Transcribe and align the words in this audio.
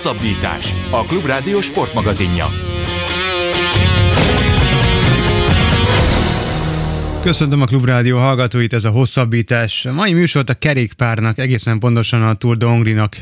Hosszabbítás. 0.00 0.74
A 0.90 1.04
Klubrádió 1.04 1.60
sportmagazinja. 1.60 2.46
Köszöntöm 7.22 7.62
a 7.62 7.64
Klubrádió 7.64 8.18
hallgatóit, 8.18 8.72
ez 8.72 8.84
a 8.84 8.90
hosszabbítás. 8.90 9.84
A 9.84 9.92
mai 9.92 10.12
műsort 10.12 10.48
a 10.48 10.54
kerékpárnak, 10.54 11.38
egészen 11.38 11.78
pontosan 11.78 12.22
a 12.22 12.34
Tour 12.34 12.56
de 12.56 12.66
Hongrinak 12.66 13.16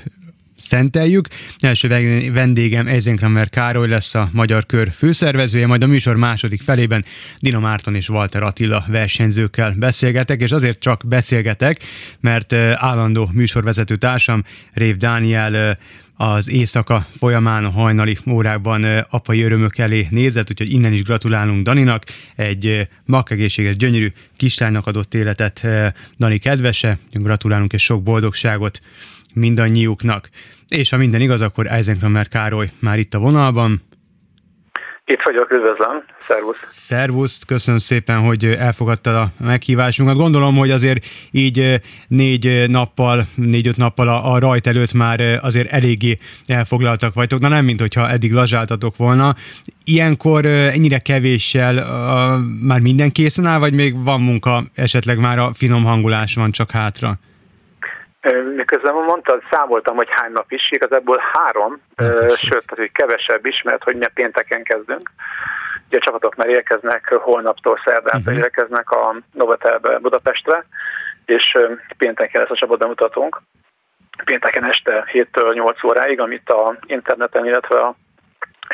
szenteljük. 0.58 1.28
Első 1.58 1.88
vendégem 2.32 2.86
Eisenkramer 2.86 3.48
Károly 3.48 3.88
lesz 3.88 4.14
a 4.14 4.28
Magyar 4.32 4.66
Kör 4.66 4.92
főszervezője, 4.92 5.66
majd 5.66 5.82
a 5.82 5.86
műsor 5.86 6.16
második 6.16 6.62
felében 6.62 7.04
Dina 7.38 7.60
Márton 7.60 7.94
és 7.94 8.08
Walter 8.08 8.42
Attila 8.42 8.84
versenyzőkkel 8.88 9.74
beszélgetek, 9.78 10.40
és 10.40 10.52
azért 10.52 10.78
csak 10.78 11.02
beszélgetek, 11.06 11.82
mert 12.20 12.52
állandó 12.74 13.30
műsorvezető 13.32 13.96
társam 13.96 14.44
Rév 14.72 14.96
Dániel 14.96 15.78
az 16.20 16.48
éjszaka 16.48 17.06
folyamán 17.16 17.64
a 17.64 17.70
hajnali 17.70 18.18
órákban 18.30 18.84
apai 19.10 19.42
örömök 19.42 19.78
elé 19.78 20.06
nézett, 20.10 20.50
úgyhogy 20.50 20.72
innen 20.72 20.92
is 20.92 21.02
gratulálunk 21.02 21.64
Daninak. 21.64 22.04
Egy 22.36 22.88
makegészséges, 23.04 23.76
gyönyörű 23.76 24.12
kislánynak 24.36 24.86
adott 24.86 25.14
életet 25.14 25.66
Dani 26.18 26.38
kedvese. 26.38 26.98
Gratulálunk 27.12 27.72
és 27.72 27.82
sok 27.82 28.02
boldogságot 28.02 28.80
mindannyiuknak. 29.38 30.28
És 30.68 30.90
ha 30.90 30.96
minden 30.96 31.20
igaz, 31.20 31.40
akkor 31.40 31.66
Eisenkramer 31.66 32.28
Károly 32.28 32.70
már 32.80 32.98
itt 32.98 33.14
a 33.14 33.18
vonalban. 33.18 33.82
Itt 35.10 35.22
vagyok, 35.24 35.50
üdvözlöm, 35.50 36.04
szervusz. 36.20 36.58
Szervusz, 36.70 37.44
köszönöm 37.46 37.80
szépen, 37.80 38.18
hogy 38.18 38.44
elfogadtad 38.44 39.14
a 39.14 39.32
meghívásunkat. 39.38 40.16
Gondolom, 40.16 40.56
hogy 40.56 40.70
azért 40.70 41.06
így 41.30 41.80
négy 42.08 42.64
nappal, 42.70 43.26
négy-öt 43.34 43.76
nappal 43.76 44.08
a, 44.08 44.32
a 44.32 44.38
rajt 44.38 44.66
előtt 44.66 44.92
már 44.92 45.20
azért 45.20 45.72
eléggé 45.72 46.18
elfoglaltak 46.46 47.14
vagytok, 47.14 47.40
na 47.40 47.48
nem, 47.48 47.64
mint 47.64 47.80
hogyha 47.80 48.08
eddig 48.08 48.32
lazsáltatok 48.32 48.96
volna. 48.96 49.34
Ilyenkor 49.84 50.46
ennyire 50.46 50.98
kevéssel 50.98 51.78
a, 51.78 52.38
már 52.62 52.80
minden 52.80 53.12
készen 53.12 53.46
áll, 53.46 53.58
vagy 53.58 53.74
még 53.74 54.02
van 54.02 54.20
munka, 54.20 54.64
esetleg 54.74 55.18
már 55.18 55.38
a 55.38 55.52
finom 55.52 55.84
hangulás 55.84 56.34
van 56.34 56.50
csak 56.50 56.70
hátra? 56.70 57.18
Miközben 58.56 58.94
mondtad, 58.94 59.42
számoltam, 59.50 59.96
hogy 59.96 60.08
hány 60.10 60.32
nap 60.32 60.52
is, 60.52 60.70
igazából 60.70 61.22
három, 61.32 61.72
uh, 61.96 62.28
sőt, 62.28 62.64
tehát, 62.66 62.76
hogy 62.76 62.92
kevesebb 62.92 63.46
is, 63.46 63.62
mert 63.62 63.82
hogy 63.82 63.96
mi 63.96 64.06
pénteken 64.14 64.62
kezdünk. 64.62 65.10
Ugye 65.88 65.98
a 65.98 66.04
csapatok 66.04 66.36
már 66.36 66.48
érkeznek, 66.48 67.08
holnaptól 67.12 67.80
szerdán 67.84 68.20
uh-huh. 68.20 68.36
érkeznek 68.36 68.90
a 68.90 69.16
Novotelbe 69.32 69.98
Budapestre, 69.98 70.64
és 71.24 71.56
pénteken 71.96 72.40
lesz 72.40 72.50
a 72.50 72.56
csapat 72.56 72.78
bemutatónk. 72.78 73.40
Pénteken 74.24 74.64
este 74.64 75.08
7-től 75.12 75.54
8 75.54 75.84
óráig, 75.84 76.20
amit 76.20 76.50
a 76.50 76.76
interneten, 76.86 77.46
illetve 77.46 77.78
a 77.78 77.94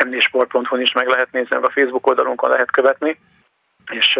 mdsport.hu-n 0.05 0.81
is 0.81 0.93
meg 0.93 1.07
lehet 1.07 1.33
nézni, 1.33 1.57
meg 1.57 1.65
a 1.65 1.73
Facebook 1.73 2.07
oldalunkon 2.07 2.51
lehet 2.51 2.71
követni 2.71 3.19
és, 3.91 4.19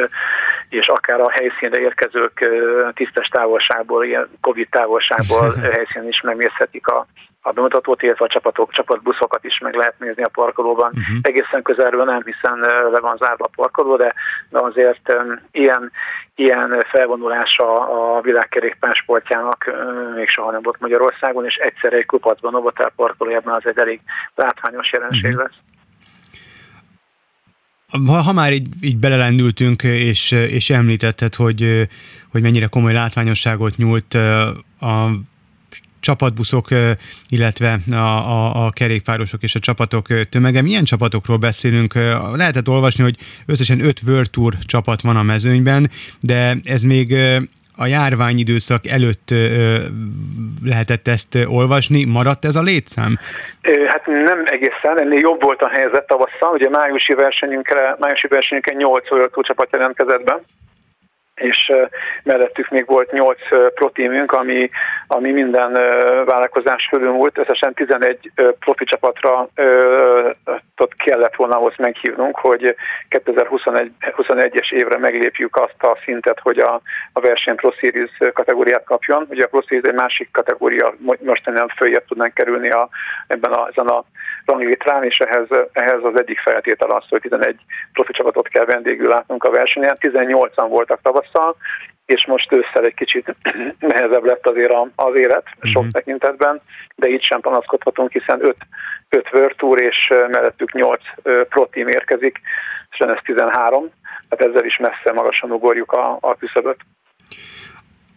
és 0.69 0.87
akár 0.87 1.21
a 1.21 1.31
helyszínre 1.31 1.81
érkezők 1.81 2.49
tisztes 2.95 3.29
távolságból, 3.29 4.05
ilyen 4.05 4.29
Covid 4.41 4.69
távolságból 4.71 5.55
helyszínen 5.77 6.09
is 6.09 6.21
megnézhetik 6.21 6.87
a, 6.87 7.07
a 7.43 7.53
bemutatót, 7.53 8.03
illetve 8.03 8.25
a 8.25 8.29
csapatok, 8.29 8.73
csapatbuszokat 8.73 9.45
is 9.45 9.59
meg 9.59 9.75
lehet 9.75 9.99
nézni 9.99 10.23
a 10.23 10.29
parkolóban. 10.33 10.87
Uh-huh. 10.89 11.17
Egészen 11.23 11.63
közelről 11.63 12.05
nem, 12.05 12.23
hiszen 12.25 12.59
le 12.93 13.01
van 13.01 13.17
zárva 13.17 13.45
a 13.45 13.55
parkoló, 13.57 13.97
de, 13.97 14.15
de 14.49 14.59
azért 14.59 15.13
um, 15.13 15.41
ilyen, 15.51 15.93
ilyen 16.35 16.85
felvonulása 16.89 17.73
a 17.89 18.21
világkerékpársportjának 18.21 19.65
um, 19.67 20.13
még 20.15 20.29
soha 20.29 20.51
nem 20.51 20.63
volt 20.63 20.81
Magyarországon, 20.81 21.45
és 21.45 21.55
egyszerre 21.55 21.97
egy 21.97 22.07
kupacban, 22.07 22.53
Novotel 22.53 22.93
parkolójában 22.97 23.55
az 23.55 23.67
egy 23.67 23.79
elég 23.79 24.01
látványos 24.35 24.93
jelenség 24.93 25.31
uh-huh. 25.31 25.43
lesz 25.43 25.64
ha, 28.07 28.21
ha 28.21 28.33
már 28.33 28.53
így, 28.53 28.69
így 28.81 28.97
belelendültünk, 28.97 29.83
és, 29.83 30.31
és 30.31 30.71
említetted, 30.71 31.35
hogy, 31.35 31.89
hogy 32.29 32.43
mennyire 32.43 32.67
komoly 32.67 32.93
látványosságot 32.93 33.77
nyújt 33.77 34.15
a 34.81 35.11
csapatbuszok, 36.01 36.69
illetve 37.29 37.81
a, 37.91 37.95
a, 37.95 38.67
a 38.67 38.71
kerékpárosok 38.71 39.43
és 39.43 39.55
a 39.55 39.59
csapatok 39.59 40.29
tömege. 40.29 40.63
Milyen 40.63 40.85
csapatokról 40.85 41.37
beszélünk? 41.37 41.95
Lehetett 42.35 42.69
olvasni, 42.69 43.03
hogy 43.03 43.17
összesen 43.47 43.81
öt 43.81 44.03
World 44.07 44.31
Tour 44.31 44.59
csapat 44.59 45.03
van 45.03 45.17
a 45.17 45.23
mezőnyben, 45.23 45.91
de 46.21 46.61
ez 46.65 46.83
még 46.83 47.17
a 47.77 47.87
járványidőszak 47.87 48.87
előtt 48.87 49.31
ö, 49.31 49.77
lehetett 50.65 51.09
ezt 51.09 51.39
olvasni. 51.47 52.05
Maradt 52.05 52.45
ez 52.45 52.57
a 52.57 52.63
létszám? 52.63 53.19
Hát 53.87 54.07
nem 54.07 54.43
egészen, 54.45 55.01
ennél 55.01 55.19
jobb 55.19 55.43
volt 55.43 55.63
a 55.63 55.69
helyzet 55.69 56.07
tavasszal. 56.07 56.51
Ugye 56.53 56.69
májusi 56.69 57.15
versenyünkre, 57.15 57.97
májusi 57.99 58.27
versenyünkre 58.27 58.75
8 58.75 59.11
olyan 59.11 59.29
csapat 59.33 59.69
jelentkezett 59.73 60.25
be 60.25 60.41
és 61.35 61.73
mellettük 62.23 62.69
még 62.69 62.87
volt 62.87 63.13
8 63.13 63.39
protímünk, 63.75 64.33
ami, 64.33 64.71
ami 65.07 65.31
minden 65.31 65.73
vállalkozás 66.25 66.89
fölül 66.91 67.13
múlt. 67.13 67.39
Összesen 67.39 67.75
11 67.75 68.31
profi 68.59 68.85
csapatra 68.85 69.49
kellett 71.05 71.35
volna 71.35 71.57
ahhoz 71.57 71.75
meghívnunk, 71.77 72.37
hogy 72.37 72.75
2021-es 73.11 74.73
évre 74.73 74.99
meglépjük 74.99 75.57
azt 75.57 75.83
a 75.83 75.99
szintet, 76.05 76.39
hogy 76.41 76.59
a, 76.59 76.81
a 77.13 77.21
verseny 77.21 77.55
Pro 77.55 77.71
Series 77.71 78.11
kategóriát 78.33 78.85
kapjon. 78.85 79.27
Ugye 79.31 79.45
a 79.45 79.49
Pro 79.49 79.61
Series 79.63 79.85
egy 79.85 79.95
másik 79.95 80.29
kategória, 80.33 80.95
most 81.21 81.45
nem 81.45 81.69
följebb 81.69 82.05
tudnánk 82.05 82.35
kerülni 82.35 82.71
a, 82.71 82.89
ebben 83.27 83.53
a, 83.53 83.69
ezen 83.69 83.87
a 83.87 84.05
ranglétrán, 84.45 85.05
és 85.05 85.19
ehhez, 85.19 85.47
ehhez 85.73 86.05
az 86.05 86.21
egyik 86.21 86.39
feltétel 86.39 86.91
az, 86.91 87.05
hogy 87.09 87.21
11 87.21 87.57
profi 87.93 88.13
csapatot 88.13 88.49
kell 88.49 88.65
vendégül 88.65 89.09
látnunk 89.09 89.45
a 89.45 89.51
versenyen. 89.51 89.97
18-an 90.01 90.67
voltak 90.69 91.01
tavasszal, 91.03 91.57
és 92.07 92.27
most 92.27 92.53
ősszel 92.53 92.85
egy 92.85 92.95
kicsit 92.95 93.35
nehezebb 93.93 94.25
lett 94.25 94.47
azért 94.47 94.75
az 94.95 95.15
élet 95.15 95.47
sok 95.61 95.77
uh-huh. 95.77 95.91
tekintetben, 95.91 96.61
de 96.95 97.09
itt 97.09 97.23
sem 97.23 97.41
panaszkodhatunk, 97.41 98.13
hiszen 98.13 98.45
5, 98.45 98.57
5 99.09 99.33
World 99.33 99.57
Tour 99.57 99.83
és 99.83 100.09
mellettük 100.09 100.73
8 100.73 101.01
Pro 101.49 101.67
Team 101.67 101.89
érkezik, 101.89 102.41
és 102.91 102.99
ez 102.99 103.19
13, 103.25 103.91
tehát 104.29 104.55
ezzel 104.55 104.67
is 104.67 104.77
messze 104.77 105.13
magasan 105.13 105.51
ugorjuk 105.51 105.93
a, 105.93 106.19
a 106.21 106.35
küszöböt. 106.35 106.79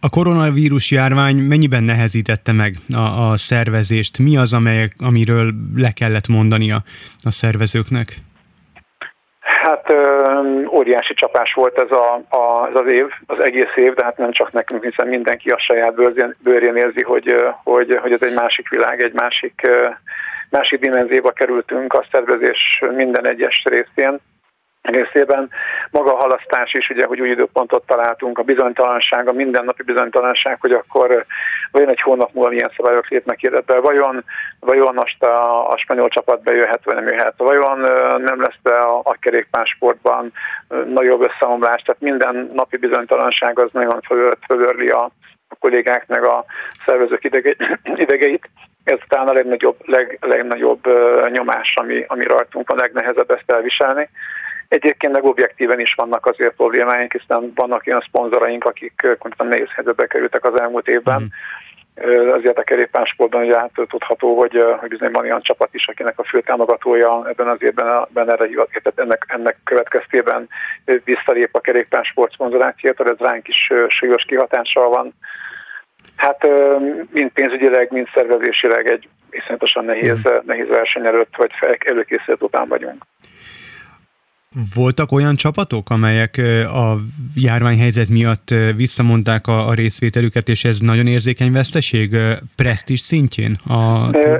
A 0.00 0.10
koronavírus 0.10 0.90
járvány 0.90 1.36
mennyiben 1.36 1.82
nehezítette 1.82 2.52
meg 2.52 2.72
a, 2.94 3.30
a 3.30 3.36
szervezést? 3.36 4.18
Mi 4.18 4.36
az, 4.36 4.52
amely, 4.52 4.88
amiről 5.08 5.46
le 5.76 5.90
kellett 5.90 6.28
mondani 6.28 6.70
a, 6.70 7.30
szervezőknek? 7.30 8.08
Hát 9.40 9.90
ö, 9.90 10.02
óriási 10.70 11.14
csapás 11.14 11.52
volt 11.52 11.78
ez, 11.80 11.90
a, 11.90 12.14
a, 12.36 12.68
ez 12.70 12.80
az 12.80 12.92
év, 12.92 13.06
az 13.26 13.44
egész 13.44 13.74
év, 13.74 13.94
de 13.94 14.04
hát 14.04 14.16
nem 14.16 14.32
csak 14.32 14.52
nekünk, 14.52 14.84
hiszen 14.84 15.08
mindenki 15.08 15.48
a 15.48 15.58
saját 15.58 15.94
bőrjén, 15.94 16.36
bőrjén 16.38 16.76
érzi, 16.76 17.02
hogy, 17.02 17.34
hogy, 17.64 17.98
hogy 18.02 18.12
ez 18.12 18.22
egy 18.22 18.34
másik 18.34 18.68
világ, 18.68 19.02
egy 19.02 19.12
másik, 19.12 19.60
másik 20.50 20.80
dimenzióba 20.80 21.30
kerültünk 21.30 21.92
a 21.92 22.04
szervezés 22.12 22.82
minden 22.96 23.28
egyes 23.28 23.62
részén 23.64 24.20
részében. 24.82 25.50
Maga 25.90 26.12
a 26.12 26.20
halasztás 26.20 26.72
is, 26.72 26.88
ugye, 26.88 27.06
hogy 27.06 27.20
új 27.20 27.28
időpontot 27.28 27.86
találtunk, 27.86 28.38
a 28.38 28.42
bizonytalanság, 28.42 29.28
a 29.28 29.32
mindennapi 29.32 29.82
bizonytalanság, 29.82 30.60
hogy 30.60 30.72
akkor 30.72 31.24
vajon 31.70 31.90
egy 31.90 32.00
hónap 32.00 32.32
múlva 32.32 32.50
milyen 32.50 32.72
szabályok 32.76 33.08
lépnek 33.08 33.42
életbe, 33.42 33.80
vajon, 33.80 34.24
vajon 34.60 34.94
most 34.94 35.22
a, 35.22 35.68
a 35.68 35.76
spanyol 35.76 36.08
csapat 36.08 36.42
bejöhet, 36.42 36.84
vagy 36.84 36.94
nem 36.94 37.06
jöhet, 37.06 37.34
vajon 37.36 37.78
nem 38.20 38.40
lesz 38.40 38.58
be 38.62 38.78
a, 38.78 38.98
a 38.98 39.16
kerékpársportban 39.20 40.32
nagyobb 40.68 41.26
összeomlás, 41.28 41.82
tehát 41.82 42.00
minden 42.00 42.50
napi 42.54 42.76
bizonytalanság 42.76 43.58
az 43.58 43.70
nagyon 43.72 44.00
fölörli 44.46 44.88
a, 44.88 45.10
a 45.48 45.56
kollégák 45.60 46.06
meg 46.06 46.24
a 46.24 46.44
szervezők 46.86 47.24
idegeit. 48.04 48.48
Ez 48.84 48.98
talán 49.08 49.28
a 49.28 49.32
legnagyobb, 49.32 49.76
leg, 49.84 50.18
legnagyobb 50.20 50.86
nyomás, 51.30 51.74
ami, 51.74 52.04
ami 52.06 52.24
rajtunk 52.24 52.70
a 52.70 52.74
legnehezebb 52.74 53.30
ezt 53.30 53.50
elviselni. 53.50 54.08
Egyébként 54.68 55.12
meg 55.12 55.24
objektíven 55.24 55.80
is 55.80 55.94
vannak 55.94 56.26
azért 56.26 56.54
problémáink, 56.54 57.12
hiszen 57.12 57.52
vannak 57.54 57.82
olyan 57.86 58.04
szponzoraink, 58.08 58.64
akik 58.64 58.94
konkrétan 59.18 59.46
nehéz 59.46 59.68
helyzetbe 59.74 60.06
kerültek 60.06 60.44
az 60.44 60.60
elmúlt 60.60 60.88
évben. 60.88 61.22
Mm. 61.22 61.26
Azért 62.32 62.58
a 62.58 62.62
kerékpársportban 62.62 63.44
ugye 63.44 63.58
hát 63.58 63.70
tudható, 63.88 64.38
hogy, 64.38 64.64
hogy 64.80 64.88
bizony 64.88 65.10
van 65.10 65.24
olyan 65.24 65.42
csapat 65.42 65.68
is, 65.72 65.86
akinek 65.86 66.18
a 66.18 66.24
fő 66.24 66.40
támogatója 66.40 67.28
ebben 67.28 67.48
az 67.48 67.62
évben 67.62 68.06
benne 68.08 68.32
erre 68.32 68.46
hivatkozott, 68.46 69.00
ennek, 69.00 69.24
ennek 69.28 69.56
következtében 69.64 70.48
visszalép 71.04 71.54
a 71.54 71.60
kerékpársport 71.60 72.32
szponzorációtól, 72.32 73.06
ez 73.06 73.18
ránk 73.18 73.48
is 73.48 73.72
súlyos 73.88 74.22
kihatással 74.22 74.88
van. 74.88 75.14
Hát 76.16 76.48
mind 77.10 77.30
pénzügyileg, 77.30 77.90
mind 77.90 78.08
szervezésileg 78.14 78.90
egy 78.90 79.08
iszonyatosan 79.30 79.84
nehéz, 79.84 80.18
mm. 80.18 80.46
nehéz 80.46 80.68
verseny 80.68 81.06
előtt, 81.06 81.36
vagy 81.36 81.52
előkészített 81.78 82.42
után 82.42 82.68
vagyunk. 82.68 83.02
Voltak 84.74 85.12
olyan 85.12 85.34
csapatok, 85.34 85.90
amelyek 85.90 86.40
a 86.66 86.96
járványhelyzet 87.36 88.08
miatt 88.08 88.48
visszamondták 88.76 89.46
a, 89.46 89.68
a 89.68 89.74
részvételüket, 89.74 90.48
és 90.48 90.64
ez 90.64 90.78
nagyon 90.78 91.06
érzékeny 91.06 91.52
veszteség 91.52 92.16
presztis 92.56 93.00
szintjén 93.00 93.56
a 93.68 94.10
Tour 94.10 94.38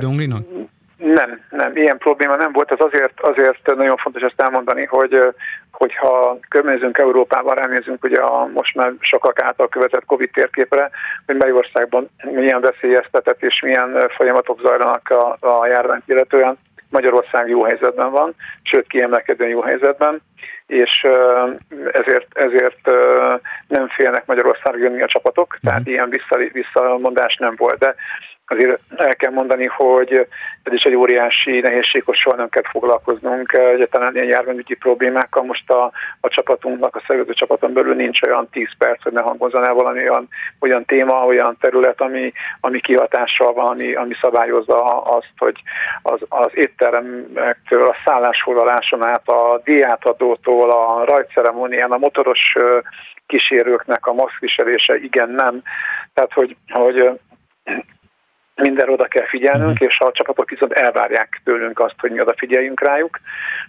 Nem, 0.97 1.41
nem, 1.49 1.75
ilyen 1.75 1.97
probléma 1.97 2.35
nem 2.35 2.51
volt. 2.51 2.71
Ez 2.71 2.77
azért, 2.79 3.21
azért 3.21 3.75
nagyon 3.75 3.97
fontos 3.97 4.21
ezt 4.21 4.41
elmondani, 4.41 4.85
hogy 4.85 5.33
hogyha 5.71 6.39
körülnézünk 6.49 6.97
Európában, 6.97 7.55
ránézünk 7.55 8.03
ugye 8.03 8.19
a 8.19 8.45
most 8.53 8.75
már 8.75 8.93
sokak 8.99 9.41
által 9.41 9.67
követett 9.67 10.05
Covid 10.05 10.29
térképre, 10.31 10.89
hogy 11.25 11.35
mely 11.35 11.51
országban 11.51 12.09
milyen 12.23 12.61
veszélyeztetett 12.61 13.43
és 13.43 13.61
milyen 13.61 14.09
folyamatok 14.17 14.59
zajlanak 14.61 15.09
a, 15.09 15.47
a 15.47 15.67
járványt 15.67 16.03
illetően. 16.05 16.57
Magyarország 16.89 17.49
jó 17.49 17.63
helyzetben 17.63 18.11
van, 18.11 18.35
sőt 18.61 18.87
kiemelkedően 18.87 19.49
jó 19.49 19.61
helyzetben, 19.61 20.21
és 20.67 21.07
ezért, 21.91 22.37
ezért 22.37 22.91
nem 23.67 23.87
félnek 23.87 24.25
Magyarországra 24.25 24.79
jönni 24.79 25.01
a 25.01 25.07
csapatok, 25.07 25.57
tehát 25.63 25.79
mhm. 25.79 25.89
ilyen 25.89 26.13
visszamondás 26.51 27.35
nem 27.35 27.53
volt. 27.57 27.77
De 27.77 27.95
azért 28.49 28.79
el 28.95 29.15
kell 29.15 29.31
mondani, 29.31 29.65
hogy 29.65 30.27
ez 30.63 30.73
is 30.73 30.83
egy 30.83 30.95
óriási 30.95 31.59
nehézség, 31.59 32.03
hogy 32.05 32.17
soha 32.17 32.35
nem 32.35 32.49
kell 32.49 32.63
foglalkoznunk 32.71 33.53
egyáltalán 33.53 34.15
ilyen 34.15 34.27
járványügyi 34.27 34.75
problémákkal. 34.75 35.43
Most 35.43 35.69
a, 35.69 35.91
a 36.19 36.27
csapatunknak, 36.27 36.95
a 36.95 37.03
szervező 37.07 37.33
csapaton 37.33 37.73
belül 37.73 37.95
nincs 37.95 38.21
olyan 38.21 38.49
10 38.51 38.67
perc, 38.77 39.03
hogy 39.03 39.11
ne 39.11 39.21
hangozzon 39.21 39.65
el 39.65 39.73
valami 39.73 39.99
olyan, 39.99 40.27
olyan 40.59 40.85
téma, 40.85 41.25
olyan 41.25 41.57
terület, 41.59 42.01
ami, 42.01 42.33
ami 42.59 42.79
kihatással 42.79 43.53
van, 43.53 43.67
ami, 43.67 43.93
ami 43.93 44.13
szabályozza 44.21 45.01
azt, 45.01 45.33
hogy 45.37 45.61
az, 46.01 46.19
az 46.29 46.51
étteremektől, 46.53 47.87
a 47.87 47.95
szállásfoglaláson 48.05 49.05
át, 49.05 49.27
a 49.27 49.61
diátadótól, 49.63 50.71
a 50.71 51.05
rajtceremónián, 51.05 51.91
a 51.91 51.97
motoros 51.97 52.55
kísérőknek 53.25 54.05
a 54.05 54.13
maszkviselése 54.13 54.97
igen, 54.97 55.29
nem. 55.29 55.61
Tehát, 56.13 56.33
hogy, 56.33 56.55
hogy 56.69 57.19
mindenre 58.61 58.91
oda 58.91 59.07
kell 59.07 59.27
figyelnünk, 59.27 59.71
uh-huh. 59.71 59.87
és 59.87 59.97
a 59.99 60.11
csapatok 60.11 60.49
viszont 60.49 60.71
elvárják 60.71 61.41
tőlünk 61.43 61.79
azt, 61.79 61.95
hogy 61.97 62.11
mi 62.11 62.21
odafigyeljünk 62.21 62.81
rájuk, 62.81 63.19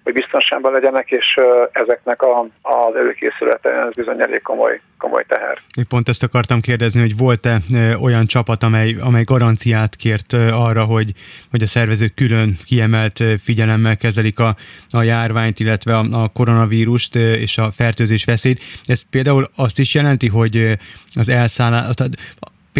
hogy 0.02 0.12
biztonságban 0.12 0.72
legyenek, 0.72 1.10
és 1.10 1.26
ezeknek 1.72 2.22
a, 2.22 2.46
az 2.62 2.94
előkészülete 2.94 3.70
ez 3.70 3.94
bizony 3.94 4.20
elég 4.20 4.42
komoly, 4.42 4.80
komoly 4.98 5.24
teher. 5.28 5.58
Én 5.76 5.84
pont 5.88 6.08
ezt 6.08 6.22
akartam 6.22 6.60
kérdezni, 6.60 7.00
hogy 7.00 7.16
volt-e 7.16 7.58
olyan 8.02 8.26
csapat, 8.26 8.62
amely, 8.62 8.94
amely 9.00 9.22
garanciát 9.24 9.96
kért 9.96 10.32
arra, 10.52 10.84
hogy, 10.84 11.12
hogy 11.50 11.62
a 11.62 11.66
szervezők 11.66 12.14
külön 12.14 12.56
kiemelt 12.64 13.22
figyelemmel 13.42 13.96
kezelik 13.96 14.38
a, 14.38 14.54
a 14.88 15.02
járványt, 15.02 15.60
illetve 15.60 15.96
a, 15.96 16.04
a 16.22 16.28
koronavírust 16.28 17.14
és 17.14 17.58
a 17.58 17.70
fertőzés 17.70 18.24
veszélyt. 18.24 18.60
Ez 18.86 19.02
például 19.10 19.44
azt 19.56 19.78
is 19.78 19.94
jelenti, 19.94 20.28
hogy 20.28 20.76
az 21.14 21.28
elszállás, 21.28 21.86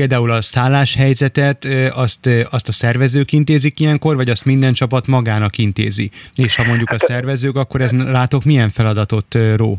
például 0.00 0.30
a 0.30 0.40
szálláshelyzetet, 0.40 1.60
azt, 2.04 2.24
azt 2.56 2.68
a 2.72 2.74
szervezők 2.82 3.30
intézik 3.40 3.80
ilyenkor, 3.80 4.12
vagy 4.16 4.30
azt 4.34 4.44
minden 4.44 4.72
csapat 4.72 5.06
magának 5.06 5.54
intézi? 5.66 6.06
És 6.44 6.56
ha 6.56 6.64
mondjuk 6.70 6.90
a 6.90 6.98
hát, 6.98 7.08
szervezők, 7.10 7.56
akkor 7.56 7.80
ez 7.80 7.92
látok 8.18 8.42
milyen 8.44 8.70
feladatot 8.78 9.30
ró? 9.56 9.70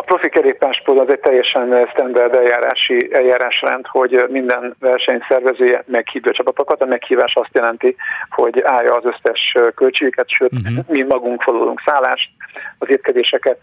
profi 0.00 0.28
kerékpársport 0.28 1.00
az 1.00 1.10
egy 1.14 1.20
teljesen 1.20 1.88
standard 1.92 2.34
eljárási 2.34 3.08
eljárásrend, 3.12 3.84
hogy 3.86 4.24
minden 4.28 4.74
versenyszervezője 4.78 5.84
meghívja 5.86 6.30
a 6.30 6.34
csapatokat. 6.34 6.82
A 6.82 6.86
meghívás 6.86 7.32
azt 7.34 7.54
jelenti, 7.58 7.96
hogy 8.30 8.62
állja 8.62 8.92
az 8.94 9.04
összes 9.12 9.40
költségeket, 9.74 10.28
sőt, 10.28 10.52
uh-huh. 10.52 10.84
mi 10.88 11.02
magunk 11.02 11.42
foglalunk 11.42 11.82
szállást, 11.86 12.30
az 12.78 12.88
étkezéseket, 12.90 13.58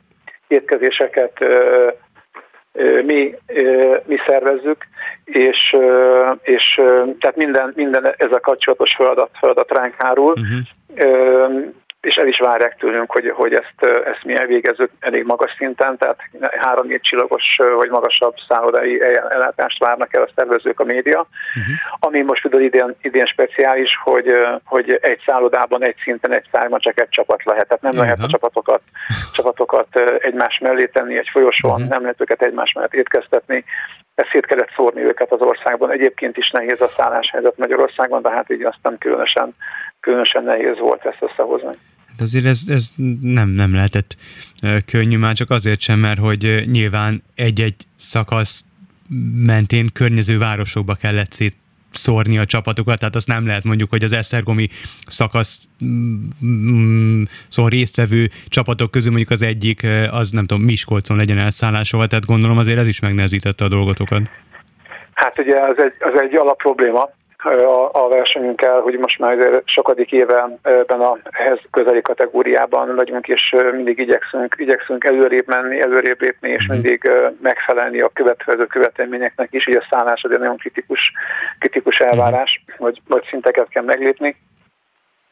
étkezéseket 0.47 1.33
mi, 3.03 3.35
mi 4.06 4.18
szervezzük, 4.27 4.88
és, 5.23 5.75
és 6.41 6.73
tehát 7.19 7.35
minden, 7.35 7.71
minden 7.75 8.13
ezzel 8.18 8.39
kapcsolatos 8.39 8.95
feladat, 8.95 9.29
feladat 9.39 9.71
ránk 9.71 9.95
hárul. 9.97 10.31
Uh-huh 10.31 10.59
és 12.01 12.15
el 12.15 12.27
is 12.27 12.39
várják 12.39 12.75
tőlünk, 12.77 13.12
hogy, 13.12 13.30
hogy 13.36 13.53
ezt, 13.53 13.95
ezt 14.06 14.24
mi 14.24 14.38
elvégezzük 14.39 14.92
elég 15.00 15.24
magas 15.24 15.56
szinten, 15.57 15.98
tehát 15.98 16.19
három-négy 16.59 17.01
csillagos 17.01 17.44
vagy 17.75 17.89
magasabb 17.89 18.36
szállodai 18.48 19.01
ellátást 19.30 19.80
várnak 19.80 20.15
el 20.15 20.21
a 20.21 20.30
szervezők 20.36 20.80
a 20.80 20.83
média. 20.83 21.19
Uh-huh. 21.19 21.75
Ami 22.00 22.21
most 22.21 22.42
például 22.42 22.63
idén, 22.63 22.95
idén 23.01 23.25
speciális, 23.25 23.89
hogy, 24.03 24.38
hogy 24.63 25.00
egy 25.01 25.21
szállodában, 25.25 25.86
egy 25.86 25.95
szinten, 26.03 26.33
egy 26.33 26.48
szájban 26.51 26.80
csak 26.80 27.00
egy 27.01 27.09
csapat 27.09 27.44
lehet. 27.44 27.68
Tehát 27.68 27.81
nem 27.81 27.92
uh-huh. 27.92 28.06
lehet 28.07 28.24
a 28.24 28.31
csapatokat, 28.31 28.81
csapatokat 29.33 30.00
egymás 30.19 30.57
mellé 30.57 30.86
tenni 30.86 31.18
egy 31.18 31.30
folyosón, 31.31 31.71
uh-huh. 31.71 31.89
nem 31.89 32.01
lehet 32.01 32.21
őket 32.21 32.42
egymás 32.42 32.71
mellett 32.74 32.94
étkeztetni. 32.94 33.63
Ezt 34.15 34.30
szét 34.31 34.45
kellett 34.45 34.74
szórni 34.75 35.01
őket 35.01 35.31
az 35.31 35.42
országban. 35.42 35.92
Egyébként 35.92 36.38
is 36.38 36.50
nehéz 36.50 36.81
a 36.81 36.88
szálláshelyzet 36.88 37.57
Magyarországon, 37.57 38.21
de 38.21 38.31
hát 38.31 38.50
így 38.50 38.63
aztán 38.63 38.98
különösen, 38.98 39.56
különösen 40.00 40.44
nehéz 40.44 40.80
volt 40.80 41.06
ezt 41.06 41.21
összehozni. 41.21 41.77
Hát 42.12 42.22
azért 42.22 42.46
ez, 42.46 42.60
ez 42.68 42.92
nem, 43.22 43.50
nem 43.50 43.74
lehetett 43.74 44.18
könnyű, 44.86 45.18
már 45.18 45.36
csak 45.36 45.50
azért 45.50 45.80
sem, 45.80 46.00
mert 46.00 46.19
hogy 46.19 46.63
nyilván 46.72 47.24
egy-egy 47.36 47.75
szakasz 47.96 48.66
mentén 49.36 49.90
környező 49.94 50.38
városokba 50.38 50.96
kellett 50.96 51.31
szét 51.31 51.56
szórni 51.92 52.38
a 52.38 52.46
csapatokat, 52.46 53.00
tehát 53.00 53.16
azt 53.16 53.28
nem 53.28 53.46
lehet 53.46 53.63
mondjuk, 53.63 53.90
hogy 53.90 54.04
az 54.04 54.12
Esztergomi 54.12 54.68
szakasz 55.08 55.68
mm, 56.46 57.24
szóval 57.50 57.72
résztvevő 57.72 58.30
csapatok 58.48 58.92
közül 58.92 59.12
mondjuk 59.12 59.31
az 59.31 59.42
egyik, 59.42 59.88
az 60.12 60.30
nem 60.30 60.46
tudom, 60.46 60.63
Miskolcon 60.63 61.18
legyen 61.18 61.38
elszállásolva, 61.38 62.08
tehát 62.08 62.25
gondolom 62.25 62.58
azért 62.58 62.80
ez 62.80 62.88
is 62.88 63.00
megnehezítette 63.00 63.63
a 63.63 63.68
dolgotokat. 63.68 64.22
Hát 65.13 65.40
ugye 65.40 65.56
ez 65.56 65.75
egy, 65.78 65.94
ez 66.00 66.19
egy 66.22 66.36
alap 66.36 66.58
probléma, 66.58 67.10
a, 67.43 67.89
a 67.91 68.07
versenyünkkel, 68.07 68.79
hogy 68.79 68.97
most 68.97 69.19
már 69.19 69.61
sokadik 69.65 70.11
éve 70.11 70.57
ebben 70.61 70.99
a 71.01 71.17
ehhez 71.29 71.59
közeli 71.71 72.01
kategóriában 72.01 72.95
vagyunk, 72.95 73.27
és 73.27 73.55
mindig 73.73 73.99
igyekszünk, 73.99 74.55
igyekszünk 74.57 75.03
előrébb 75.03 75.47
menni, 75.47 75.81
előrébb 75.81 76.21
lépni, 76.21 76.49
és 76.49 76.65
mhm. 76.65 76.73
mindig 76.73 77.11
megfelelni 77.41 77.99
a 77.99 78.11
következő 78.13 78.65
követelményeknek 78.65 79.53
is. 79.53 79.67
Ugye 79.67 79.79
a 79.79 79.88
szállás 79.89 80.23
azért 80.23 80.39
nagyon 80.39 80.57
kritikus, 80.57 81.11
kritikus 81.59 81.97
elvárás, 81.97 82.63
vagy, 82.77 83.01
vagy 83.07 83.27
szinteket 83.29 83.67
kell 83.69 83.83
meglépni 83.83 84.35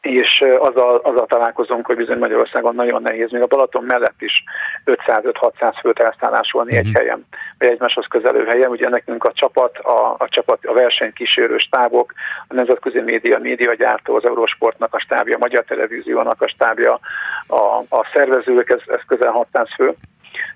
és 0.00 0.44
azzal, 0.58 0.96
azzal 0.96 1.26
találkozunk, 1.26 1.86
hogy 1.86 1.96
bizony 1.96 2.18
Magyarországon 2.18 2.74
nagyon 2.74 3.02
nehéz, 3.02 3.30
még 3.30 3.42
a 3.42 3.46
Balaton 3.46 3.84
mellett 3.84 4.22
is 4.22 4.44
500-600 4.84 5.74
főt 5.80 5.98
elszállásolni 5.98 6.70
uh-huh. 6.70 6.86
egy 6.86 6.92
mhm. 6.92 7.00
helyen, 7.00 7.26
vagy 7.58 7.68
egymáshoz 7.68 8.06
közelő 8.08 8.44
helyen. 8.44 8.70
Ugye 8.70 8.88
nekünk 8.88 9.24
a 9.24 9.32
csapat, 9.32 9.78
a, 9.78 10.14
a 10.18 10.28
csapat, 10.28 10.64
a 10.64 10.72
versenykísérő 10.72 11.58
stábok, 11.58 12.12
a 12.48 12.54
nemzetközi 12.54 13.00
média, 13.00 13.38
médiagyártó, 13.38 14.14
az 14.14 14.24
Eurosportnak 14.24 14.94
a 14.94 15.00
stábja, 15.00 15.34
a 15.34 15.40
Magyar 15.40 15.64
Televíziónak 15.64 16.42
a 16.42 16.48
stábja, 16.48 17.00
a, 17.46 17.78
a 17.88 18.08
szervezők, 18.12 18.70
ez, 18.70 18.80
ez 18.86 19.00
közel 19.06 19.30
600 19.30 19.68
fő. 19.74 19.94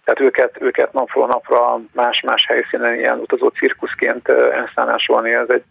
Tehát 0.05 0.21
őket, 0.21 0.63
őket 0.63 0.93
napról 0.93 1.27
napra 1.27 1.81
más-más 1.93 2.47
helyszínen 2.47 2.95
ilyen 2.95 3.19
utazó 3.19 3.49
cirkuszként 3.49 4.29
elszállásolni, 4.29 5.33
ez 5.35 5.49
egy, 5.49 5.65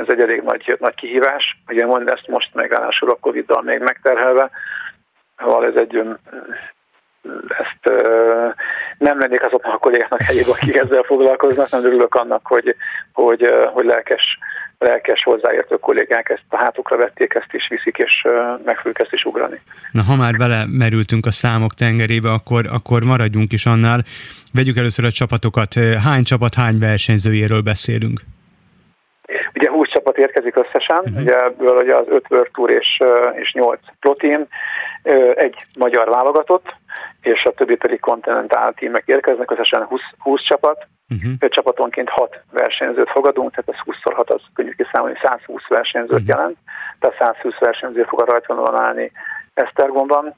ez 0.00 0.06
egy 0.08 0.20
elég 0.20 0.42
nagy, 0.42 0.76
nagy 0.80 0.94
kihívás. 0.94 1.60
Ugye 1.68 1.86
mond 1.86 2.08
ezt 2.08 2.28
most 2.28 2.54
megállásról 2.54 3.10
a 3.10 3.18
Covid-dal 3.20 3.62
még 3.62 3.78
megterhelve, 3.78 4.50
szóval 5.38 5.66
ez 5.66 5.74
egy 5.74 6.02
ezt 7.48 8.02
nem 8.98 9.18
lennék 9.18 9.44
azoknak 9.44 9.74
a 9.74 9.78
kollégáknak 9.78 10.22
helyébe, 10.22 10.50
akik 10.50 10.76
ezzel 10.76 11.02
foglalkoznak, 11.02 11.70
nem 11.70 11.84
örülök 11.84 12.14
annak, 12.14 12.46
hogy, 12.46 12.76
hogy, 13.12 13.50
hogy 13.72 13.84
lelkes, 13.84 14.38
lelkes 14.78 15.22
hozzáértő 15.22 15.76
kollégák 15.76 16.28
ezt 16.28 16.44
a 16.48 16.56
hátukra 16.56 16.96
vették, 16.96 17.34
ezt 17.34 17.52
is 17.52 17.68
viszik, 17.68 17.96
és 17.96 18.26
meg 18.64 18.76
fogjuk 18.76 19.00
ezt 19.00 19.12
is 19.12 19.24
ugrani. 19.24 19.60
Na, 19.92 20.02
ha 20.02 20.16
már 20.16 20.36
belemerültünk 20.36 21.26
a 21.26 21.30
számok 21.30 21.74
tengerébe, 21.74 22.30
akkor, 22.30 22.66
akkor 22.72 23.04
maradjunk 23.04 23.52
is 23.52 23.66
annál. 23.66 24.00
Vegyük 24.52 24.76
először 24.76 25.04
a 25.04 25.10
csapatokat. 25.10 25.74
Hány 26.04 26.24
csapat, 26.24 26.54
hány 26.54 26.78
versenyzőjéről 26.78 27.60
beszélünk? 27.60 28.20
Ugye 29.54 29.70
20 29.70 29.88
csapat 29.88 29.89
érkezik 30.20 30.56
összesen, 30.56 30.98
uh-huh. 30.98 31.20
ugye 31.20 31.44
ebből 31.44 31.76
ugye 31.76 31.96
az 31.96 32.06
5 32.08 32.30
World 32.30 32.50
Tour 32.52 32.70
és, 32.70 32.98
és 33.34 33.52
8 33.52 33.80
protein, 34.00 34.46
egy 35.34 35.66
magyar 35.78 36.08
válogatott, 36.08 36.74
és 37.20 37.44
a 37.44 37.50
többi 37.50 37.76
pedig 37.76 38.00
kontinentál 38.00 38.72
tímek 38.72 39.02
érkeznek, 39.06 39.50
összesen 39.50 39.84
20, 39.84 40.00
20 40.18 40.42
csapat, 40.42 40.86
uh-huh. 41.08 41.32
Öt 41.38 41.52
csapatonként 41.52 42.08
6 42.08 42.42
versenyzőt 42.50 43.10
fogadunk, 43.10 43.50
tehát 43.50 43.68
ez 43.68 43.84
20 43.84 43.96
6 44.14 44.30
az 44.30 44.42
könnyű 44.54 44.70
kiszámolni, 44.70 45.18
120 45.22 45.68
versenyzőt 45.68 46.10
uh-huh. 46.10 46.28
jelent, 46.28 46.56
tehát 46.98 47.18
120 47.18 47.58
versenyző 47.58 48.02
fog 48.02 48.22
a 48.22 48.24
rajtvonalon 48.24 48.80
állni 48.80 49.12
Esztergomban, 49.54 50.34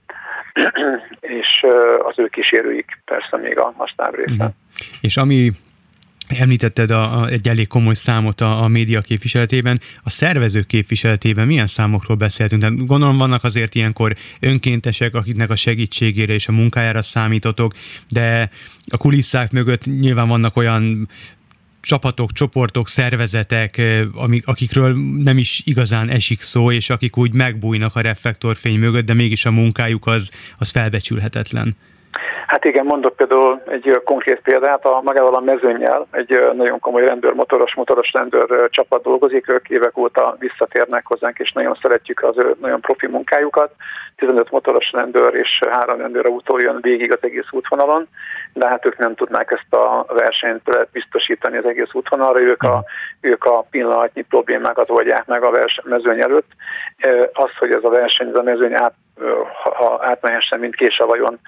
és 1.20 1.66
az 1.98 2.18
ő 2.18 2.26
kísérőik 2.26 2.86
persze 3.04 3.36
még 3.36 3.58
a, 3.58 3.74
a 3.76 3.86
stáb 3.86 4.14
része. 4.14 4.32
Uh-huh. 4.32 4.54
És 5.00 5.16
ami 5.16 5.50
Említetted 6.38 6.90
a, 6.90 7.20
a, 7.20 7.28
egy 7.28 7.48
elég 7.48 7.66
komoly 7.66 7.94
számot 7.94 8.40
a, 8.40 8.62
a 8.62 8.68
média 8.68 9.00
képviseletében. 9.00 9.80
A 10.02 10.10
szervezők 10.10 10.66
képviseletében 10.66 11.46
milyen 11.46 11.66
számokról 11.66 12.16
beszéltünk? 12.16 12.60
Tehát 12.60 12.86
gondolom 12.86 13.16
vannak 13.16 13.44
azért 13.44 13.74
ilyenkor 13.74 14.16
önkéntesek, 14.40 15.14
akiknek 15.14 15.50
a 15.50 15.56
segítségére 15.56 16.32
és 16.32 16.48
a 16.48 16.52
munkájára 16.52 17.02
számítotok, 17.02 17.74
de 18.08 18.50
a 18.86 18.96
kulisszák 18.96 19.52
mögött 19.52 19.84
nyilván 19.84 20.28
vannak 20.28 20.56
olyan 20.56 21.08
csapatok, 21.80 22.32
csoportok, 22.32 22.88
szervezetek, 22.88 23.82
amik, 24.12 24.46
akikről 24.46 24.96
nem 25.22 25.38
is 25.38 25.62
igazán 25.64 26.08
esik 26.08 26.40
szó, 26.40 26.72
és 26.72 26.90
akik 26.90 27.16
úgy 27.16 27.32
megbújnak 27.32 27.96
a 27.96 28.00
reflektorfény 28.00 28.78
mögött, 28.78 29.04
de 29.04 29.14
mégis 29.14 29.44
a 29.44 29.50
munkájuk 29.50 30.06
az, 30.06 30.30
az 30.58 30.70
felbecsülhetetlen. 30.70 31.76
Hát 32.52 32.64
igen, 32.64 32.87
mondok 32.87 33.16
például 33.16 33.62
egy 33.66 34.00
konkrét 34.04 34.40
példát, 34.40 34.85
a 34.85 35.00
magával 35.02 35.35
a 35.35 35.40
mezőnyel 35.40 36.06
egy 36.11 36.40
nagyon 36.54 36.78
komoly 36.78 37.06
rendőr, 37.06 37.32
motoros, 37.32 37.75
motoros 37.75 38.12
rendőr 38.12 38.71
csapat 38.71 39.02
dolgozik, 39.02 39.52
ők 39.52 39.68
évek 39.68 39.97
óta 39.97 40.37
visszatérnek 40.38 41.06
hozzánk, 41.06 41.38
és 41.38 41.52
nagyon 41.52 41.78
szeretjük 41.82 42.23
az 42.23 42.37
ő 42.37 42.54
nagyon 42.61 42.80
profi 42.80 43.06
munkájukat. 43.06 43.75
15 44.16 44.50
motoros 44.50 44.92
rendőr 44.92 45.35
és 45.35 45.61
három 45.71 45.99
rendőr 45.99 46.26
autó 46.26 46.59
jön 46.59 46.78
végig 46.80 47.12
az 47.12 47.18
egész 47.21 47.49
útvonalon, 47.50 48.09
de 48.52 48.68
hát 48.68 48.87
ők 48.87 48.99
nem 48.99 49.14
tudnák 49.14 49.50
ezt 49.50 49.75
a 49.75 50.04
versenyt 50.09 50.88
biztosítani 50.92 51.56
az 51.56 51.64
egész 51.64 51.92
útvonalra, 51.92 52.40
ők 52.40 52.62
a, 52.62 52.85
ők 53.21 53.44
a 53.44 53.66
pillanatnyi 53.71 54.23
problémákat 54.23 54.90
oldják 54.90 55.26
meg 55.26 55.42
a 55.42 55.50
verseny, 55.50 55.85
mezőny 55.88 56.21
előtt. 56.21 56.50
Az, 57.32 57.50
hogy 57.59 57.71
ez 57.71 57.85
a 57.85 57.90
verseny, 57.90 58.28
ez 58.28 58.35
a 58.35 58.42
mezőny 58.42 58.75
át, 58.75 58.94
ha 59.62 59.99
átmehessen, 60.02 60.59
mint 60.59 60.75
késavajon 60.75 61.38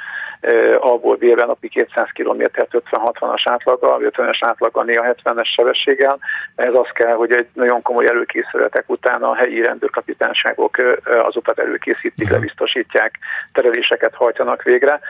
A-ból 0.81 1.17
B-ben 1.17 1.47
napi 1.47 1.69
200 1.69 2.09
km 2.13 2.43
50-60-as 2.43 3.43
átlaggal, 3.45 4.01
50-es 4.03 4.39
átlaggal, 4.41 4.85
néha 4.85 5.15
70-es 5.25 5.47
sebességgel. 5.57 6.19
Ez 6.55 6.75
az 6.75 6.89
kell, 6.93 7.15
hogy 7.15 7.33
egy 7.33 7.47
nagyon 7.53 7.83
komoly 7.83 8.07
előkészületek 8.09 8.85
után 8.87 9.23
a 9.23 9.35
helyi 9.35 9.63
rendőrkapitányságok 9.63 10.77
az 11.05 11.37
utat 11.37 11.59
előkészítik, 11.59 12.31
lebiztosítják, 12.31 13.19
tereléseket 13.53 14.15
hajtanak 14.15 14.63
végre 14.63 15.01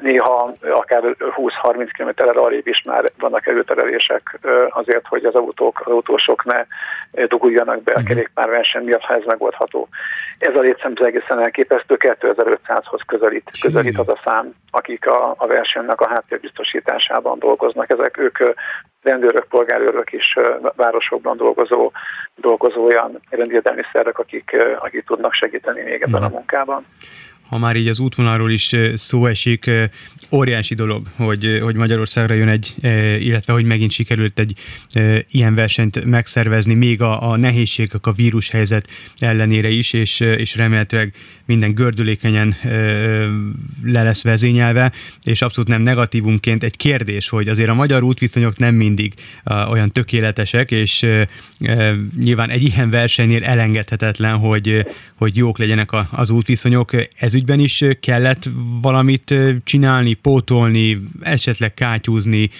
néha 0.00 0.54
akár 0.60 1.02
20-30 1.18 1.88
km-re 1.98 2.40
arrébb 2.40 2.66
is 2.66 2.82
már 2.82 3.04
vannak 3.18 3.46
előterelések 3.46 4.38
azért, 4.68 5.06
hogy 5.06 5.24
az 5.24 5.34
autók, 5.34 5.80
az 5.84 5.92
autósok 5.92 6.44
ne 6.44 6.64
duguljanak 7.26 7.82
be 7.82 7.92
a 7.92 7.98
mhm. 7.98 8.08
kerékpárverseny 8.08 8.84
miatt, 8.84 9.02
ha 9.02 9.14
ez 9.14 9.24
megoldható. 9.24 9.88
Ez 10.38 10.54
a 10.54 10.60
létszám 10.60 10.92
egészen 10.94 11.40
elképesztő, 11.40 11.96
2500-hoz 11.98 13.00
közelít, 13.06 13.50
közelít 13.60 13.98
az 13.98 14.08
a 14.08 14.20
szám, 14.24 14.54
akik 14.70 15.06
a, 15.06 15.34
a 15.38 15.46
versenynek 15.46 16.00
a 16.00 16.08
háttérbiztosításában 16.08 17.38
dolgoznak. 17.38 17.90
Ezek 17.90 18.18
ők 18.18 18.38
rendőrök, 19.02 19.44
polgárőrök 19.48 20.12
is 20.12 20.36
városokban 20.76 21.36
dolgozó, 21.36 21.92
dolgozó 22.34 22.84
olyan 22.84 23.20
rendvédelmi 23.30 23.82
szervek, 23.92 24.18
akik, 24.18 24.56
akik 24.78 25.04
tudnak 25.04 25.32
segíteni 25.32 25.82
még 25.82 26.02
ebben 26.02 26.22
a 26.22 26.26
mhm. 26.26 26.34
munkában 26.34 26.86
ha 27.48 27.58
már 27.58 27.76
így 27.76 27.88
az 27.88 27.98
útvonalról 27.98 28.50
is 28.50 28.74
szó 28.94 29.26
esik, 29.26 29.70
óriási 30.30 30.74
dolog, 30.74 31.06
hogy, 31.16 31.58
hogy 31.62 31.76
Magyarországra 31.76 32.34
jön 32.34 32.48
egy, 32.48 32.74
illetve 33.20 33.52
hogy 33.52 33.64
megint 33.64 33.90
sikerült 33.90 34.38
egy 34.38 34.58
ilyen 35.30 35.54
versenyt 35.54 36.04
megszervezni, 36.04 36.74
még 36.74 37.00
a, 37.00 37.30
a 37.30 37.36
nehézségek, 37.36 38.06
a 38.06 38.12
vírushelyzet 38.12 38.88
ellenére 39.16 39.68
is, 39.68 39.92
és, 39.92 40.20
és 40.20 40.56
remélhetőleg 40.56 41.14
minden 41.44 41.74
gördülékenyen 41.74 42.56
le 43.84 44.02
lesz 44.02 44.22
vezényelve, 44.22 44.92
és 45.22 45.42
abszolút 45.42 45.70
nem 45.70 45.82
negatívumként 45.82 46.62
egy 46.62 46.76
kérdés, 46.76 47.28
hogy 47.28 47.48
azért 47.48 47.68
a 47.68 47.74
magyar 47.74 48.02
útviszonyok 48.02 48.58
nem 48.58 48.74
mindig 48.74 49.14
olyan 49.68 49.90
tökéletesek, 49.90 50.70
és 50.70 51.06
nyilván 52.20 52.50
egy 52.50 52.62
ilyen 52.62 52.90
versenynél 52.90 53.44
elengedhetetlen, 53.44 54.36
hogy, 54.36 54.86
hogy 55.14 55.36
jók 55.36 55.58
legyenek 55.58 55.90
az 56.10 56.30
útviszonyok. 56.30 56.90
Ez 57.16 57.34
ügyben 57.36 57.60
is 57.60 57.84
kellett 58.00 58.48
valamit 58.80 59.34
csinálni, 59.64 60.14
pótolni, 60.14 60.98
esetleg 61.20 61.74
kátyúzni. 61.74 62.50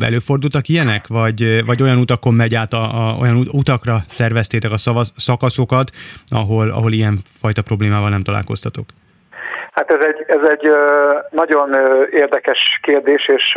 Előfordultak 0.00 0.68
ilyenek? 0.68 1.06
Vagy, 1.06 1.64
vagy 1.64 1.82
olyan 1.82 1.98
utakon 1.98 2.34
megy 2.34 2.54
át, 2.54 2.72
a, 2.72 3.08
a, 3.08 3.16
olyan 3.16 3.48
utakra 3.50 4.04
szerveztétek 4.08 4.70
a 4.72 4.78
szava, 4.78 5.04
szakaszokat, 5.16 5.92
ahol, 6.28 6.70
ahol 6.70 6.92
ilyen 6.92 7.22
fajta 7.24 7.62
problémával 7.62 8.10
nem 8.10 8.22
találkoztatok? 8.22 8.97
Hát 9.78 9.92
ez 9.92 10.04
egy, 10.04 10.24
ez 10.26 10.48
egy 10.48 10.70
nagyon 11.30 11.74
érdekes 12.10 12.78
kérdés, 12.82 13.28
és 13.28 13.52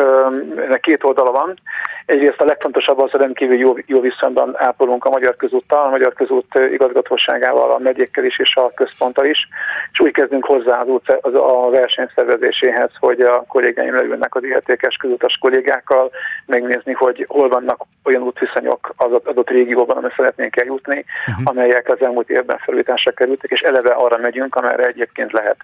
ennek 0.56 0.80
két 0.80 1.04
oldala 1.04 1.32
van. 1.32 1.60
Egyrészt 2.06 2.42
a 2.42 2.46
legfontosabb 2.46 3.00
az, 3.00 3.12
hogy 3.12 3.20
rendkívül 3.20 3.58
jó, 3.58 3.75
jó 3.86 4.00
viszonyban 4.00 4.54
ápolunk 4.58 5.06
a 5.06 5.10
Magyar 5.10 5.36
Közúttal, 5.36 5.86
a 5.86 5.90
Magyar 5.90 6.13
Közút 6.13 6.60
igazgatóságával, 6.72 7.72
a 7.72 7.80
megyékkel 7.80 8.25
is 8.25 8.40
és 8.40 8.56
a 8.56 8.72
központtal 8.74 9.25
is, 9.25 9.48
és 9.92 10.00
úgy 10.00 10.12
kezdünk 10.12 10.46
hozzá 10.46 10.80
az, 10.80 10.88
út, 10.88 11.18
az 11.22 11.34
a 11.34 11.70
verseny 11.70 12.10
szervezéséhez, 12.16 12.92
hogy 13.00 13.20
a 13.20 13.44
kollégáim 13.48 13.96
leülnek 13.96 14.36
az 14.36 14.44
illetékes 14.44 14.96
közútas 14.96 15.38
kollégákkal, 15.42 16.12
megnézni, 16.46 16.94
hogy 16.94 17.25
hol 17.28 17.50
vannak 17.50 17.86
olyan 18.04 18.22
útviszonyok 18.22 18.94
az 18.98 19.12
adott 19.24 19.50
régióban, 19.50 19.98
amely 19.98 20.13
szeretnénk 20.16 20.58
eljutni, 20.58 21.06
uh-huh. 21.28 21.44
amelyek 21.44 21.90
az 21.90 22.01
elmúlt 22.01 22.30
évben 22.30 22.58
felújításra 22.58 23.12
kerültek, 23.12 23.51
és 23.51 23.62
eleve 23.62 23.94
arra 23.94 24.18
megyünk, 24.18 24.56
amerre 24.56 24.86
egyébként 24.86 25.32
lehet. 25.32 25.58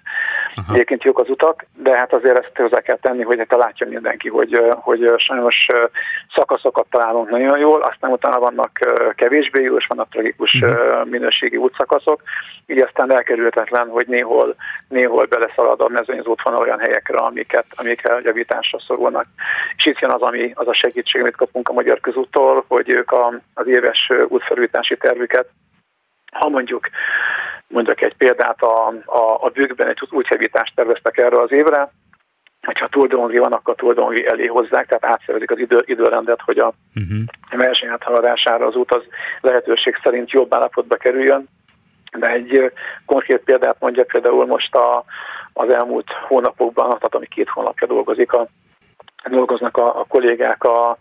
Uh-huh. 0.56 0.74
Egyébként 0.74 1.02
jók 1.02 1.18
az 1.18 1.28
utak, 1.28 1.66
de 1.76 1.96
hát 1.96 2.12
azért 2.12 2.38
ezt 2.38 2.56
hozzá 2.56 2.80
kell 2.80 2.96
tenni, 2.96 3.22
hogy 3.22 3.38
hát 3.38 3.58
látja 3.58 3.86
mindenki, 3.88 4.28
hogy, 4.28 4.62
hogy 4.70 5.12
sajnos 5.16 5.66
szakaszokat 6.34 6.86
találunk 6.90 7.30
nagyon 7.30 7.58
jól, 7.58 7.80
aztán 7.80 8.10
utána 8.10 8.38
vannak 8.38 8.78
kevésbé 9.14 9.62
jó, 9.62 9.76
és 9.76 9.86
vannak 9.86 10.10
tragikus 10.10 10.54
uh-huh. 10.54 11.08
minőségi 11.08 11.56
útszakaszok, 11.56 12.22
így 12.66 12.80
aztán 12.80 13.12
elkerülhetetlen, 13.12 13.88
hogy 13.88 14.06
néhol, 14.06 14.54
néhol 14.88 15.26
beleszalad 15.26 15.80
a 15.80 15.88
mezőny 15.88 16.18
az 16.18 16.26
útvonal 16.26 16.60
olyan 16.60 16.78
helyekre, 16.78 17.18
amiket, 17.18 17.66
amikre 17.76 18.20
javításra 18.22 18.78
szorulnak. 18.86 19.26
És 19.76 19.86
itt 19.86 19.98
jön 19.98 20.10
az, 20.10 20.22
ami, 20.22 20.52
az 20.54 20.68
a 20.68 20.74
segítség, 20.74 21.20
amit 21.20 21.36
kapunk 21.36 21.68
a 21.68 21.72
Magyar 21.72 22.00
Közúttól, 22.00 22.64
hogy 22.68 22.90
ők 22.90 23.12
a, 23.12 23.40
az 23.54 23.66
éves 23.66 24.12
útfelújítási 24.28 24.96
tervüket 24.96 25.48
ha 26.30 26.48
mondjuk 26.48 26.88
mondjuk 27.68 28.02
egy 28.02 28.16
példát, 28.16 28.62
a, 28.62 28.86
a, 29.04 29.44
a 29.44 29.48
bőkben 29.48 29.88
egy 29.88 29.98
útjavítást 30.10 30.74
terveztek 30.74 31.16
erre 31.16 31.40
az 31.40 31.52
évre, 31.52 31.92
hogyha 32.62 32.88
Tour 32.88 33.38
van, 33.38 33.52
akkor 33.52 33.74
Tour 33.74 34.24
elé 34.26 34.46
hozzák, 34.46 34.86
tehát 34.86 35.04
átszervezik 35.04 35.50
az 35.50 35.58
idő, 35.58 35.82
időrendet, 35.84 36.40
hogy 36.44 36.58
a 36.58 36.72
uh-huh. 36.94 37.20
verseny 37.50 37.88
áthaladására 37.88 38.66
az 38.66 38.74
út 38.74 38.94
az 38.94 39.02
lehetőség 39.40 39.98
szerint 40.02 40.30
jobb 40.30 40.54
állapotba 40.54 40.96
kerüljön. 40.96 41.48
De 42.18 42.26
egy 42.26 42.72
konkrét 43.06 43.38
példát 43.38 43.76
mondja 43.80 44.04
például 44.04 44.46
most 44.46 44.74
a, 44.74 45.04
az 45.52 45.68
elmúlt 45.68 46.10
hónapokban, 46.26 46.86
tehát 46.86 47.14
ami 47.14 47.26
két 47.26 47.48
hónapja 47.48 47.86
dolgozik, 47.86 48.32
a, 48.32 48.48
dolgoznak 49.30 49.76
a, 49.76 50.00
a 50.00 50.04
kollégák 50.08 50.64
a 50.64 50.98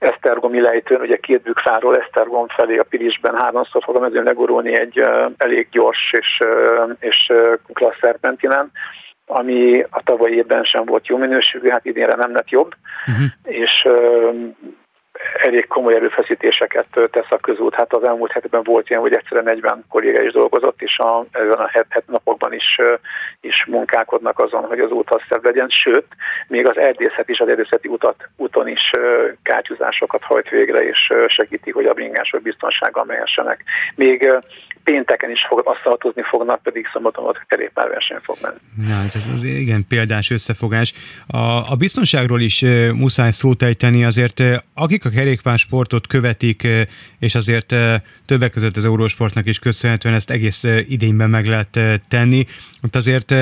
Esztergomi 0.00 0.60
lejtőn, 0.60 1.00
ugye 1.00 1.16
két 1.16 1.42
bükfáról 1.42 1.96
Esztergom 1.96 2.46
felé 2.48 2.76
a 2.76 2.84
Pirisben 2.88 3.40
háromszor 3.40 3.82
fog 3.82 3.96
a 3.96 4.00
mezőn 4.00 4.24
legurulni 4.24 4.78
egy 4.78 4.98
elég 5.36 5.68
gyors 5.70 6.12
és, 6.12 6.38
és 7.00 7.32
klassz 7.72 7.98
szerpentinen, 8.00 8.70
ami 9.26 9.84
a 9.90 10.02
tavalyi 10.02 10.34
évben 10.34 10.64
sem 10.64 10.84
volt 10.84 11.06
jó 11.06 11.16
minőségű, 11.16 11.68
hát 11.68 11.84
idénre 11.84 12.14
nem 12.14 12.32
lett 12.32 12.48
jobb, 12.48 12.70
uh-huh. 13.06 13.26
és 13.42 13.86
elég 15.42 15.66
komoly 15.66 15.94
erőfeszítéseket 15.94 16.86
tesz 16.90 17.30
a 17.30 17.36
közút. 17.36 17.74
Hát 17.74 17.94
az 17.94 18.04
elmúlt 18.04 18.32
hetekben 18.32 18.62
volt 18.62 18.90
ilyen, 18.90 19.02
hogy 19.02 19.14
egyszerűen 19.14 19.44
40 19.44 19.84
kolléga 19.88 20.22
is 20.22 20.32
dolgozott, 20.32 20.82
és 20.82 20.98
a, 20.98 21.24
ezen 21.30 21.58
a 21.58 21.68
het, 21.68 21.86
het 21.88 22.06
napokban 22.06 22.52
is, 22.52 22.78
is 23.40 23.64
munkálkodnak 23.66 24.38
azon, 24.38 24.64
hogy 24.64 24.80
az 24.80 24.90
út 24.90 25.10
az 25.10 25.20
szebb 25.28 25.44
legyen. 25.44 25.68
Sőt, 25.68 26.06
még 26.48 26.66
az 26.66 26.78
erdészet 26.78 27.28
is 27.28 27.38
az 27.38 27.48
erdészeti 27.48 27.88
utat, 27.88 28.28
úton 28.36 28.68
is 28.68 28.90
kátyúzásokat 29.42 30.22
hajt 30.22 30.48
végre, 30.48 30.88
és 30.88 31.12
segíti, 31.26 31.70
hogy 31.70 31.86
a 31.86 31.92
bringások 31.92 32.42
biztonsággal 32.42 33.04
mehessenek. 33.04 33.64
Még 33.94 34.28
pénteken 34.84 35.30
is 35.30 35.46
fog, 35.48 35.62
asztaltozni 35.64 36.22
fognak, 36.22 36.62
pedig 36.62 36.86
szombaton 36.92 37.26
ott 37.26 37.46
kerékpárverseny 37.46 38.18
fog 38.22 38.36
menni. 38.42 38.88
Ja, 38.88 38.94
hát 38.94 39.14
ez 39.14 39.26
az 39.34 39.44
igen 39.44 39.84
példás 39.88 40.30
összefogás. 40.30 40.92
A, 41.26 41.38
a 41.70 41.74
biztonságról 41.78 42.40
is 42.40 42.64
muszáj 42.94 43.30
szót 43.30 43.62
ejteni, 43.62 44.04
azért 44.04 44.42
akik 44.74 45.04
a 45.04 45.09
kerékpársportot 45.10 46.06
követik, 46.06 46.62
e, 46.62 46.86
és 47.18 47.34
azért 47.34 47.74
többek 48.26 48.50
között 48.50 48.76
az 48.76 48.84
Eurósportnak 48.84 49.46
is 49.46 49.58
köszönhetően 49.58 50.14
ezt 50.14 50.30
egész 50.30 50.64
idényben 50.88 51.30
meg 51.30 51.46
lehet 51.46 51.80
tenni, 52.08 52.46
ott 52.82 52.96
azért 52.96 53.34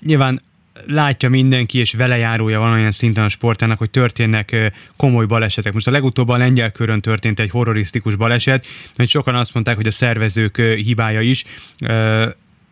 nyilván 0.00 0.40
látja 0.86 1.28
mindenki, 1.28 1.78
és 1.78 1.92
vele 1.92 2.16
járója 2.16 2.58
valamilyen 2.58 2.90
szinten 2.90 3.24
a 3.24 3.28
sportának, 3.28 3.78
hogy 3.78 3.90
történnek 3.90 4.72
komoly 4.96 5.26
balesetek. 5.26 5.72
Most 5.72 5.86
a 5.86 5.90
legutóbb 5.90 6.28
a 6.28 6.36
lengyel 6.36 6.70
körön 6.70 7.00
történt 7.00 7.40
egy 7.40 7.50
horrorisztikus 7.50 8.16
baleset, 8.16 8.66
mert 8.96 9.10
sokan 9.10 9.34
azt 9.34 9.54
mondták, 9.54 9.76
hogy 9.76 9.86
a 9.86 9.90
szervezők 9.90 10.56
hibája 10.56 11.20
is. 11.20 11.44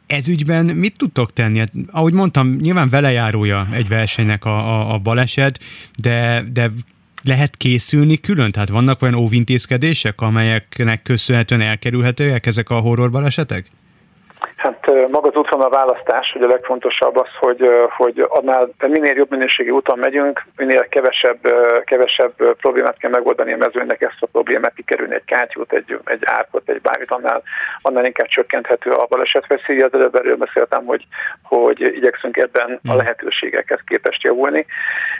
Ez 0.07 0.29
ügyben 0.29 0.65
mit 0.65 0.97
tudtok 0.97 1.33
tenni? 1.33 1.59
Hát, 1.59 1.73
ahogy 1.91 2.13
mondtam, 2.13 2.57
nyilván 2.57 2.89
velejárója 2.89 3.69
egy 3.73 3.89
versenynek 3.89 4.45
a, 4.45 4.59
a, 4.59 4.95
a 4.95 4.99
baleset, 4.99 5.61
de, 5.97 6.45
de 6.53 6.71
lehet 7.23 7.57
készülni 7.57 8.21
külön? 8.21 8.51
Tehát 8.51 8.69
vannak 8.69 9.03
olyan 9.03 9.15
óvintézkedések, 9.15 10.21
amelyeknek 10.21 11.03
köszönhetően 11.03 11.61
elkerülhetőek 11.61 12.47
ezek 12.47 12.71
a 12.71 12.79
horror 12.79 13.11
balesetek? 13.11 13.67
Hát 14.57 14.78
maga 15.11 15.29
az 15.29 15.35
útvonal 15.35 15.71
választás, 15.71 16.33
hogy 16.33 16.43
a 16.43 16.47
legfontosabb 16.47 17.17
az, 17.17 17.29
hogy, 17.39 17.71
hogy 17.97 18.27
annál 18.29 18.69
minél 18.87 19.15
jobb 19.17 19.31
minőségi 19.31 19.71
úton 19.71 19.99
megyünk, 19.99 20.45
minél 20.57 20.89
kevesebb, 20.89 21.39
kevesebb 21.85 22.33
problémát 22.57 22.99
kell 22.99 23.11
megoldani 23.11 23.53
a 23.53 23.57
mezőnek, 23.57 24.03
ezt 24.03 24.17
a 24.21 24.27
problémát 24.27 24.75
kikerülni 24.75 25.15
egy 25.15 25.25
kátyút, 25.25 25.73
egy, 25.73 25.99
egy 26.05 26.23
árkot, 26.25 26.69
egy 26.69 26.81
bármit, 26.81 27.11
annál, 27.11 27.43
annál 27.83 28.05
inkább 28.05 28.27
csökkenthető 28.27 28.91
a 28.91 29.07
balesetveszély. 29.09 29.79
Az 29.79 29.95
előbb 29.95 30.15
erről 30.15 30.37
beszéltem, 30.37 30.85
hogy, 30.85 31.07
hogy 31.43 31.81
igyekszünk 31.81 32.37
ebben 32.37 32.81
a 32.85 32.89
hmm. 32.89 32.97
lehetőségekhez 32.97 33.81
képest 33.87 34.23
javulni, 34.23 34.67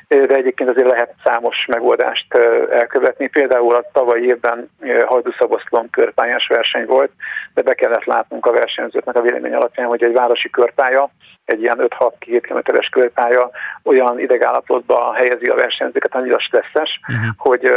de 0.09 0.35
egyébként 0.35 0.71
azért 0.71 0.91
lehet 0.91 1.15
számos 1.25 1.67
megoldást 1.67 2.35
elkövetni. 2.71 3.29
Például 3.29 3.75
a 3.75 3.85
tavalyi 3.93 4.27
évben 4.27 4.71
Hajdúszaboszlom 5.07 5.91
körpályás 5.91 6.47
verseny 6.47 6.87
volt, 6.87 7.11
de 7.55 7.63
be 7.63 7.75
kellett 7.75 8.05
látnunk 8.05 8.47
a 8.47 8.53
versenyzőknek 8.53 9.17
a 9.17 9.21
vélemény 9.21 9.55
alapján, 9.59 9.87
hogy 9.87 10.03
egy 10.03 10.13
városi 10.13 10.51
körpálya, 10.51 11.11
egy 11.45 11.61
ilyen 11.61 11.79
5-6-2 11.81 12.41
kilométeres 12.43 12.89
körpálya 12.89 13.51
olyan 13.83 14.21
idegállapotba 14.21 15.15
helyezi 15.15 15.45
a 15.45 15.55
versenyzőket, 15.55 16.15
annyira 16.15 16.39
stresszes, 16.39 17.01
uh-huh. 17.09 17.27
hogy 17.37 17.71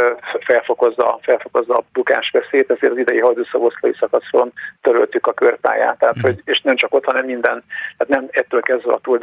felfokozza, 0.44 1.18
felfokozza 1.22 1.74
a 1.74 1.84
bukás 1.92 2.30
veszélyt, 2.30 2.70
ezért 2.70 2.92
az 2.92 2.98
idei 2.98 3.18
hajdúszavoszlai 3.18 3.94
szakaszon 3.98 4.52
töröltük 4.82 5.26
a 5.26 5.32
körpályát. 5.32 5.98
Tehát, 5.98 6.16
uh-huh. 6.16 6.30
hogy, 6.30 6.42
és 6.44 6.60
nem 6.60 6.76
csak 6.76 6.94
ott, 6.94 7.04
hanem 7.04 7.24
minden, 7.24 7.64
tehát 7.96 8.14
nem 8.14 8.28
ettől 8.30 8.60
kezdve 8.60 8.92
a 8.92 9.00
Tour 9.02 9.20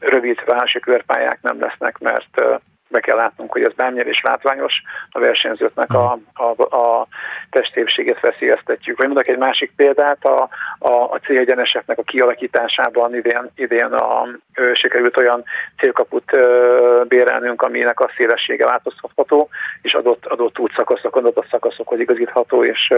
rövid 0.00 0.42
városi 0.46 0.80
körpályák 0.80 1.38
nem 1.42 1.60
lesznek, 1.60 1.98
mert 1.98 2.60
be 2.88 3.00
kell 3.00 3.16
látnunk, 3.16 3.52
hogy 3.52 3.62
ez 3.62 3.72
bármilyen 3.72 4.08
is 4.08 4.20
látványos, 4.22 4.82
a 5.10 5.18
versenyzőknek 5.18 5.92
a, 5.92 6.18
a, 6.34 6.76
a 6.76 7.06
testépségét 7.50 8.20
veszélyeztetjük. 8.20 8.96
Vagy 8.96 9.06
mondok 9.06 9.28
egy 9.28 9.38
másik 9.38 9.72
példát, 9.76 10.24
a, 10.24 10.48
a, 10.78 10.92
a 10.92 11.18
célegyeneseknek 11.24 11.98
a 11.98 12.02
kialakításában 12.02 13.14
idén, 13.14 13.50
idén 13.56 13.92
a, 13.92 14.26
ö, 14.54 14.74
sikerült 14.74 15.16
olyan 15.16 15.44
célkaput 15.78 16.36
ö, 16.36 17.02
bérelnünk, 17.08 17.62
aminek 17.62 18.00
a 18.00 18.10
szélessége 18.16 18.64
változtatható, 18.64 19.48
és 19.82 19.94
adott, 19.94 20.26
adott 20.26 20.58
útszakaszokon, 20.58 21.24
adott 21.24 21.48
szakaszokon 21.50 22.00
igazítható, 22.00 22.64
és 22.64 22.88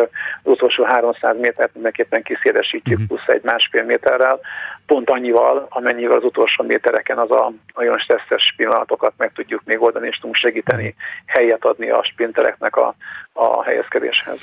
az 0.42 0.52
utolsó 0.52 0.84
300 0.84 1.36
métert 1.40 1.74
mindenképpen 1.74 2.22
kiszélesítjük 2.22 2.98
uh-huh. 2.98 3.06
plusz 3.06 3.34
egy 3.36 3.42
másfél 3.42 3.84
méterrel, 3.84 4.40
pont 4.86 5.10
annyival, 5.10 5.66
amennyivel 5.70 6.16
az 6.16 6.24
utolsó 6.24 6.64
métereken 6.64 7.18
az 7.18 7.30
a 7.30 7.52
nagyon 7.74 7.98
stresszes 7.98 8.54
pillanatokat 8.56 9.12
meg 9.16 9.32
tudjuk 9.34 9.62
még 9.64 9.75
oldani, 9.82 10.06
és 10.06 10.16
tudunk 10.16 10.36
segíteni, 10.36 10.94
helyet 11.26 11.64
adni 11.64 11.90
a 11.90 12.08
sprintereknek 12.12 12.76
a, 12.76 12.96
a 13.32 13.64
helyezkedéshez. 13.64 14.38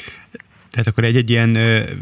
Tehát 0.71 0.87
akkor 0.87 1.03
egy-egy 1.03 1.29
ilyen 1.29 1.57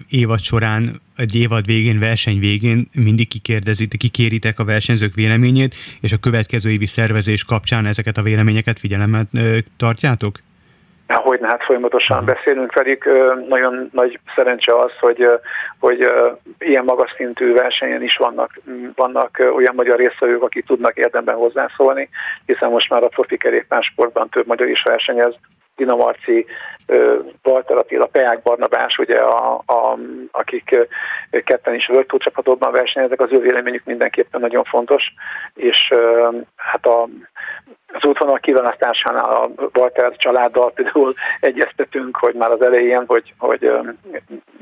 évad 0.09 0.39
során, 0.39 1.01
egy 1.17 1.35
évad 1.35 1.65
végén, 1.65 2.00
verseny 2.00 2.39
végén 2.39 2.88
mindig 2.95 3.27
kikérdezitek, 3.27 4.00
kikéritek 4.00 4.59
a 4.59 4.63
versenyzők 4.63 5.13
véleményét, 5.13 5.75
és 6.01 6.11
a 6.11 6.17
következő 6.17 6.69
évi 6.69 6.85
szervezés 6.85 7.43
kapcsán 7.43 7.85
ezeket 7.85 8.17
a 8.17 8.21
véleményeket 8.21 8.79
figyelemmel 8.79 9.27
tartjátok? 9.77 10.39
Hogy 11.13 11.39
hát 11.41 11.63
folyamatosan 11.63 12.25
beszélünk 12.25 12.74
velük. 12.74 13.06
Nagyon 13.48 13.89
nagy 13.94 14.20
szerencse 14.36 14.75
az, 14.75 14.91
hogy, 15.00 15.27
hogy 15.80 16.12
ilyen 16.60 16.84
magas 16.84 17.13
szintű 17.18 17.53
versenyen 17.53 18.03
is 18.03 18.15
vannak, 18.15 18.51
vannak 18.96 19.38
olyan 19.56 19.75
magyar 19.75 19.98
résztvevők, 19.98 20.44
akik 20.44 20.65
tudnak 20.65 20.98
érdemben 20.98 21.36
hozzászólni, 21.36 22.10
hiszen 22.46 22.70
most 22.70 22.89
már 22.89 23.03
a 23.03 23.08
profi 23.08 23.38
kerékpársportban 23.38 24.30
több 24.30 24.48
magyar 24.48 24.68
is 24.68 24.84
versenyez. 24.84 25.34
Dina 25.75 25.96
Marci, 25.96 26.46
Walter 27.44 27.77
Attila, 27.77 28.06
Peák 28.06 28.41
Barnabás, 28.41 28.98
ugye, 28.98 29.18
a, 29.18 29.62
a, 29.65 29.98
akik 30.32 30.88
ketten 31.44 31.75
is 31.75 31.89
World 31.89 32.06
Tour 32.06 32.22
csapatokban 32.22 32.72
versenyeznek, 32.72 33.22
az 33.22 33.30
ő 33.32 33.39
véleményük 33.39 33.84
mindenképpen 33.86 34.41
nagyon 34.41 34.63
fontos, 34.63 35.03
és 35.53 35.94
hát 36.56 36.86
a 36.86 37.08
az 37.93 38.05
útvonal 38.07 38.39
kiválasztásánál 38.39 39.24
a 39.24 39.51
Walter 39.74 40.15
családdal 40.15 40.71
például 40.71 41.13
egyeztetünk, 41.39 42.17
hogy 42.17 42.36
már 42.36 42.51
az 42.51 42.62
elején, 42.62 43.03
hogy, 43.07 43.33
hogy 43.38 43.71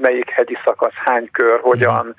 melyik 0.01 0.29
hegyi 0.29 0.57
szakasz, 0.65 0.93
hány 1.05 1.29
kör, 1.31 1.59
hogyan 1.59 2.15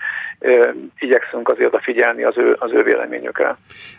igyekszünk 0.99 1.49
azért 1.49 1.69
odafigyelni 1.69 2.23
az 2.23 2.35
ő, 2.37 2.57
az 2.59 2.73
ő 2.73 2.83
véleményükre. 2.83 3.57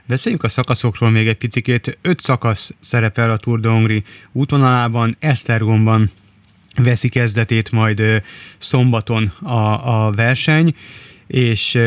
Beszéljünk 0.07 0.43
a 0.43 0.47
szakaszokról 0.47 1.09
még 1.09 1.27
egy 1.27 1.37
picit. 1.37 1.97
Öt 2.01 2.19
szakasz 2.19 2.71
szerepel 2.79 3.31
a 3.31 3.37
Tour 3.37 3.59
de 3.59 3.69
Hongri 3.69 4.03
útvonalában, 4.31 5.15
Esztergomban 5.19 6.03
veszi 6.83 7.09
kezdetét 7.09 7.71
majd 7.71 8.01
szombaton 8.57 9.31
a, 9.43 10.05
a 10.05 10.11
verseny, 10.15 10.75
és 11.27 11.79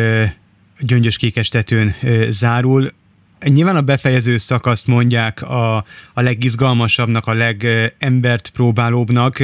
Gyöngyös 0.81 1.17
Kékestetőn 1.17 1.95
zárul. 2.29 2.89
Nyilván 3.45 3.77
a 3.77 3.81
befejező 3.81 4.37
szakaszt 4.37 4.87
mondják 4.87 5.43
a, 5.43 5.77
a 6.15 6.23
legizgalmasabbnak, 6.23 7.27
a 7.27 7.35
legembert 7.35 8.51
próbálóbbnak. 8.55 9.35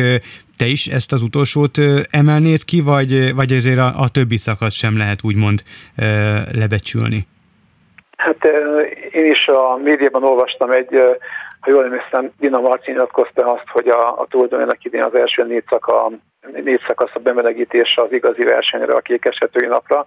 Te 0.56 0.66
is 0.66 0.86
ezt 0.86 1.12
az 1.12 1.22
utolsót 1.22 1.78
emelnéd 2.10 2.64
ki, 2.64 2.80
vagy, 2.80 3.34
vagy 3.34 3.52
ezért 3.52 3.78
a, 3.78 3.92
a 3.96 4.08
többi 4.08 4.36
szakasz 4.36 4.74
sem 4.74 4.96
lehet 4.96 5.24
úgymond 5.24 5.62
lebecsülni? 6.52 7.26
Hát 8.16 8.44
én 9.10 9.30
is 9.30 9.46
a 9.46 9.76
médiában 9.76 10.24
olvastam 10.24 10.70
egy, 10.70 10.88
ha 11.60 11.70
jól 11.70 11.84
emlékszem, 11.84 12.30
Dina 12.38 12.60
Marci 12.60 12.90
nyilatkozta 12.90 13.52
azt, 13.52 13.68
hogy 13.72 13.88
a, 13.88 14.20
a 14.20 14.26
tulajdonának 14.30 14.84
idén 14.84 15.02
az 15.02 15.14
első 15.14 15.44
négy 15.44 15.64
szaka 15.70 16.10
négy 16.52 16.80
szakasz 16.86 17.14
a 17.14 17.18
bemelegítése 17.18 18.02
az 18.02 18.12
igazi 18.12 18.44
versenyre, 18.44 18.92
a 18.92 19.00
kékesetői 19.00 19.66
napra. 19.66 20.04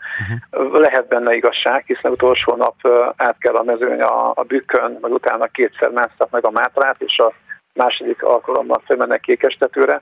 Uh-huh. 0.51 0.79
Lehet 0.79 1.07
benne 1.07 1.35
igazság, 1.35 1.83
hiszen 1.85 2.11
utolsó 2.11 2.55
nap 2.55 2.75
át 3.15 3.35
kell 3.39 3.55
a 3.55 3.63
mezőny 3.63 4.01
a, 4.01 4.31
a 4.35 4.43
bükkön, 4.43 4.97
majd 5.01 5.13
utána 5.13 5.45
kétszer 5.45 5.89
másztak 5.89 6.29
meg 6.29 6.45
a 6.45 6.51
mátrát, 6.51 7.01
és 7.01 7.17
a 7.17 7.33
második 7.73 8.23
alkalommal 8.23 8.81
fölmennek 8.85 9.21
kékestetőre. 9.21 10.01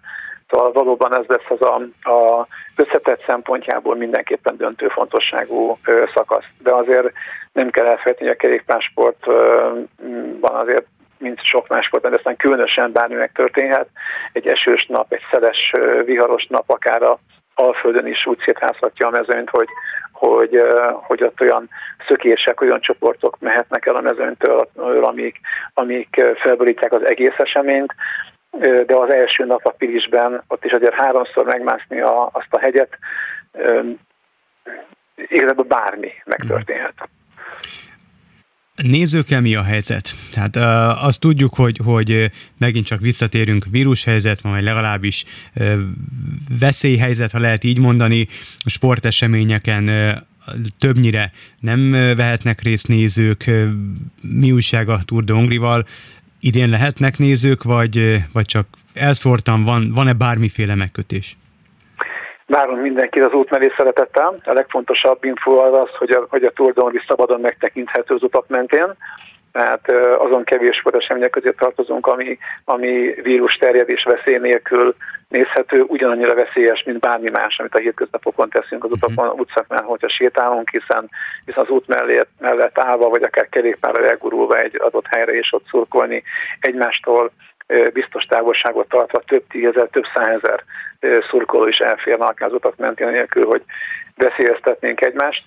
Szóval 0.49 0.71
valóban 0.71 1.15
ez 1.15 1.25
lesz 1.27 1.49
az 1.49 1.61
a, 1.61 1.75
a 2.09 2.47
összetett 2.75 3.23
szempontjából 3.27 3.95
mindenképpen 3.95 4.57
döntő 4.57 4.87
fontosságú 4.87 5.77
szakasz. 6.13 6.45
De 6.63 6.73
azért 6.73 7.11
nem 7.53 7.69
kell 7.69 7.85
elfelejteni, 7.85 8.29
hogy 8.29 8.37
a 8.37 8.41
kerékpársportban 8.41 10.55
azért 10.55 10.85
mint 11.21 11.45
sok 11.45 11.67
más 11.67 11.85
sportban, 11.85 12.11
de 12.11 12.17
aztán 12.17 12.35
különösen 12.35 12.91
bármi 12.91 13.15
megtörténhet. 13.15 13.87
Egy 14.33 14.47
esős 14.47 14.85
nap, 14.85 15.13
egy 15.13 15.23
szeles, 15.31 15.71
viharos 16.05 16.45
nap 16.49 16.69
akár 16.69 17.03
a 17.03 17.19
Alföldön 17.55 18.07
is 18.07 18.25
úgy 18.25 18.39
szétházhatja 18.45 19.07
a 19.07 19.11
mezőnyt, 19.11 19.49
hogy, 19.49 19.67
hogy, 20.11 20.61
hogy 20.93 21.23
ott 21.23 21.41
olyan 21.41 21.69
szökések, 22.07 22.61
olyan 22.61 22.81
csoportok 22.81 23.39
mehetnek 23.39 23.85
el 23.85 23.95
a 23.95 24.01
mezőnytől, 24.01 24.69
amik, 25.01 25.39
amik 25.73 26.23
felborítják 26.35 26.91
az 26.91 27.05
egész 27.05 27.37
eseményt, 27.37 27.93
de 28.59 28.95
az 28.95 29.09
első 29.09 29.45
nap 29.45 29.65
a 29.65 29.71
Pilisben, 29.71 30.43
ott 30.47 30.65
is 30.65 30.71
azért 30.71 30.93
háromszor 30.93 31.45
megmászni 31.45 32.01
a, 32.01 32.29
azt 32.31 32.47
a 32.53 32.59
hegyet, 32.59 32.97
igazából 35.15 35.65
bármi 35.65 36.11
megtörténhet. 36.25 37.09
Nézőkkel 38.81 39.41
mi 39.41 39.55
a 39.55 39.63
helyzet? 39.63 40.15
Tehát 40.31 40.55
uh, 40.55 41.05
azt 41.05 41.19
tudjuk, 41.19 41.53
hogy, 41.53 41.79
hogy 41.83 42.31
megint 42.57 42.85
csak 42.85 42.99
visszatérünk 42.99 43.65
vírushelyzet, 43.71 44.41
vagy 44.41 44.63
legalábbis 44.63 45.23
uh, 45.55 45.79
veszélyhelyzet, 46.59 47.31
ha 47.31 47.39
lehet 47.39 47.63
így 47.63 47.79
mondani, 47.79 48.27
sporteseményeken 48.65 49.87
uh, 49.89 50.11
többnyire 50.77 51.31
nem 51.59 51.91
vehetnek 51.91 52.61
részt 52.61 52.87
nézők. 52.87 53.51
Mi 54.21 54.51
újság 54.51 54.89
a 54.89 55.01
Tour 55.05 55.23
de 55.23 55.33
Hongrival? 55.33 55.87
Idén 56.39 56.69
lehetnek 56.69 57.17
nézők, 57.17 57.63
vagy, 57.63 58.23
vagy 58.31 58.45
csak 58.45 58.67
elszórtan 58.93 59.63
van, 59.63 59.91
van-e 59.91 60.13
bármiféle 60.13 60.75
megkötés? 60.75 61.37
Várunk 62.51 62.81
mindenkit 62.81 63.23
az 63.23 63.33
út 63.33 63.49
mellé 63.49 63.71
szeretettel. 63.77 64.41
A 64.43 64.53
legfontosabb 64.53 65.23
info 65.23 65.51
az 65.57 65.79
az, 65.79 65.95
hogy 65.97 66.11
a, 66.11 66.25
hogy 66.29 66.43
a 66.43 66.51
Tour 66.51 66.73
de 66.73 67.03
szabadon 67.07 67.39
megtekinthető 67.39 68.15
az 68.15 68.23
utak 68.23 68.47
mentén 68.47 68.95
tehát 69.51 69.91
azon 70.17 70.43
kevés 70.43 70.75
sportesemények 70.75 71.29
közé 71.29 71.51
tartozunk, 71.51 72.07
ami, 72.07 72.37
ami 72.65 73.13
vírus 73.23 73.55
terjedés 73.55 74.03
veszély 74.03 74.37
nélkül 74.37 74.95
nézhető, 75.27 75.81
ugyanannyira 75.81 76.35
veszélyes, 76.35 76.83
mint 76.83 76.99
bármi 76.99 77.29
más, 77.29 77.59
amit 77.59 77.75
a 77.75 77.79
hétköznapokon 77.79 78.49
teszünk 78.49 78.83
az 78.83 78.91
utakon, 78.91 79.25
uh-huh. 79.25 79.39
utcaknál, 79.39 79.83
hogyha 79.83 80.09
sétálunk, 80.09 80.69
hiszen, 80.69 81.09
hiszen 81.45 81.63
az 81.63 81.69
út 81.69 81.87
mellett, 81.87 82.29
mellett 82.39 82.79
állva, 82.79 83.09
vagy 83.09 83.23
akár 83.23 83.49
kerékpárra 83.49 84.09
elgurulva 84.09 84.57
egy 84.57 84.75
adott 84.81 85.07
helyre 85.07 85.31
és 85.31 85.53
ott 85.53 85.65
szurkolni 85.69 86.23
egymástól 86.59 87.31
biztos 87.93 88.23
távolságot 88.23 88.89
tartva 88.89 89.19
több 89.19 89.43
tízezer, 89.49 89.87
több 89.91 90.05
százezer 90.13 90.63
szurkoló 91.29 91.67
is 91.67 91.77
elférne 91.77 92.25
akár 92.25 92.47
az 92.47 92.53
utak 92.53 92.75
mentén 92.75 93.07
nélkül, 93.07 93.45
hogy 93.45 93.61
veszélyeztetnénk 94.15 95.05
egymást. 95.05 95.43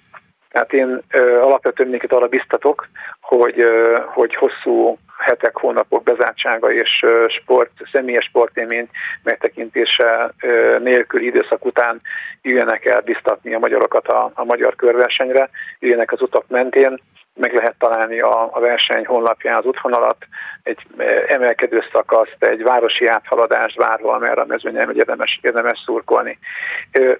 Tehát 0.50 0.72
én 0.72 1.02
ö, 1.10 1.40
alapvetően 1.40 1.88
mindenkit 1.88 2.16
arra 2.16 2.26
biztatok, 2.26 2.88
hogy, 3.20 3.60
ö, 3.60 4.00
hogy 4.06 4.34
hosszú 4.34 4.98
hetek, 5.18 5.56
hónapok 5.56 6.02
bezártsága 6.02 6.72
és 6.72 7.04
sport, 7.28 7.70
személyes 7.92 8.24
sportélmény 8.24 8.88
megtekintése 9.22 10.34
nélkül 10.78 11.20
időszak 11.20 11.64
után 11.64 12.00
jöjjenek 12.42 12.84
el 12.84 13.00
biztatni 13.00 13.54
a 13.54 13.58
magyarokat 13.58 14.06
a, 14.06 14.30
a 14.34 14.44
magyar 14.44 14.74
körversenyre, 14.74 15.50
jöjjenek 15.78 16.12
az 16.12 16.22
utak 16.22 16.44
mentén, 16.48 17.00
meg 17.34 17.54
lehet 17.54 17.74
találni 17.78 18.20
a, 18.20 18.48
a 18.52 18.60
verseny 18.60 19.06
honlapján 19.06 19.56
az 19.56 19.64
útvonalat, 19.64 20.16
egy 20.62 20.78
emelkedő 21.26 21.82
szakaszt, 21.92 22.36
egy 22.38 22.62
városi 22.62 23.06
áthaladást 23.06 23.76
bárhol, 23.76 24.18
mert 24.18 24.38
a 24.38 24.44
mezőnyen 24.44 24.86
hogy 24.86 24.96
érdemes, 24.96 25.38
érdemes 25.42 25.82
szurkolni. 25.84 26.38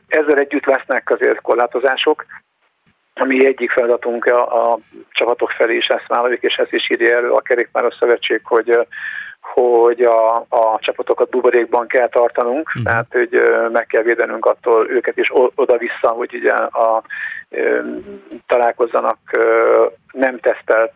Ezzel 0.09 0.39
együtt 0.39 0.65
lesznek 0.65 1.11
azért 1.11 1.41
korlátozások, 1.41 2.25
ami 3.15 3.47
egyik 3.47 3.71
feladatunk 3.71 4.25
a, 4.25 4.71
a 4.73 4.79
csapatok 5.11 5.51
felé 5.51 5.77
is 5.77 5.87
ezt 5.87 6.07
vállaljuk, 6.07 6.43
és 6.43 6.55
ezt 6.55 6.73
is 6.73 6.91
írja 6.91 7.17
elő 7.17 7.31
a 7.31 7.41
Kerékpáros 7.41 7.95
Szövetség, 7.95 8.41
hogy 8.45 8.87
hogy 9.53 10.01
a, 10.01 10.37
a 10.37 10.79
csapatokat 10.79 11.31
buborékban 11.31 11.87
kell 11.87 12.09
tartanunk, 12.09 12.69
uh-huh. 12.69 12.83
tehát 12.83 13.07
hogy 13.11 13.43
meg 13.73 13.87
kell 13.87 14.03
védenünk 14.03 14.47
attól 14.47 14.91
őket 14.91 15.17
is 15.17 15.31
oda-vissza, 15.55 16.09
hogy 16.09 16.35
ugye 16.35 16.51
a, 16.51 16.97
a, 16.97 17.03
találkozzanak 18.47 19.19
nem 20.15 20.39
tesztelt 20.39 20.93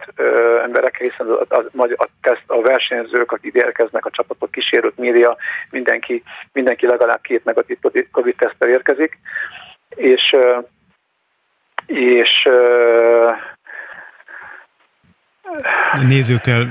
emberek, 0.62 0.96
hiszen 0.96 1.26
a, 1.26 1.44
a, 1.48 1.88
a, 1.96 2.08
teszt, 2.20 2.44
a 2.46 2.60
versenyzők, 2.60 3.32
akik 3.32 3.54
érkeznek, 3.54 4.06
a 4.06 4.10
csapatok 4.10 4.50
kísérők, 4.50 4.96
média, 4.96 5.36
mindenki, 5.70 6.22
mindenki 6.52 6.86
legalább 6.86 7.20
két 7.20 7.44
negatív 7.44 7.78
COVID-tesztel 8.12 8.68
érkezik, 8.68 9.18
és 9.96 10.36
és 11.86 12.42
nézőkkel 16.06 16.66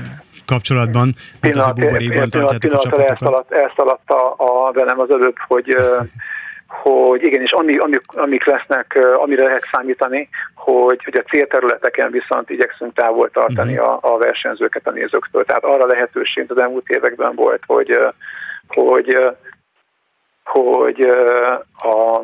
kapcsolatban, 0.46 1.14
pillanat, 1.40 1.74
pillanat, 1.74 2.28
pillanat, 2.30 2.58
pillanat 2.58 2.98
elszaladt, 2.98 3.52
elszaladt 3.52 4.10
a, 4.10 4.34
a 4.36 4.72
velem 4.72 5.00
az 5.00 5.10
előbb, 5.10 5.36
hogy 5.46 5.76
hogy 6.82 7.22
igenis, 7.22 7.52
ami, 7.52 7.76
amik, 7.76 8.02
amik 8.06 8.44
lesznek, 8.44 8.98
amire 9.14 9.44
lehet 9.44 9.68
számítani, 9.72 10.28
hogy, 10.54 11.04
hogy 11.04 11.16
a 11.16 11.28
célterületeken 11.30 12.10
viszont 12.10 12.50
igyekszünk 12.50 12.94
távol 12.94 13.30
tartani 13.30 13.78
uh-huh. 13.78 14.04
a, 14.04 14.14
a 14.14 14.18
versenyzőket 14.18 14.86
a 14.86 14.90
nézőktől. 14.90 15.44
Tehát 15.44 15.64
arra 15.64 15.86
lehetőség 15.86 16.44
az 16.48 16.60
elmúlt 16.60 16.88
években 16.88 17.34
volt, 17.34 17.62
hogy, 17.66 17.98
hogy 18.68 19.20
hogy 20.48 21.00
a 21.78 22.22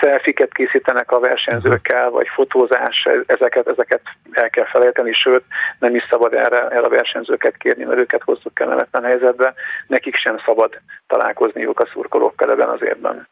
szelfiket 0.00 0.52
készítenek 0.52 1.10
a 1.10 1.20
versenyzőkkel, 1.20 2.10
vagy 2.10 2.28
fotózás, 2.34 3.08
ezeket, 3.26 3.68
ezeket 3.68 4.00
el 4.30 4.50
kell 4.50 4.66
felejteni, 4.66 5.12
sőt, 5.12 5.44
nem 5.78 5.94
is 5.94 6.06
szabad 6.10 6.34
erre, 6.34 6.68
erre 6.68 6.86
a 6.86 6.88
versenyzőket 6.88 7.56
kérni, 7.56 7.84
mert 7.84 7.98
őket 7.98 8.22
hozzuk 8.22 8.54
kellemetlen 8.54 9.04
helyzetbe, 9.04 9.54
nekik 9.86 10.16
sem 10.16 10.38
szabad 10.46 10.80
találkozniuk 11.06 11.80
a 11.80 11.88
szurkolókkal 11.92 12.50
ebben 12.50 12.68
az 12.68 12.82
évben. 12.82 13.28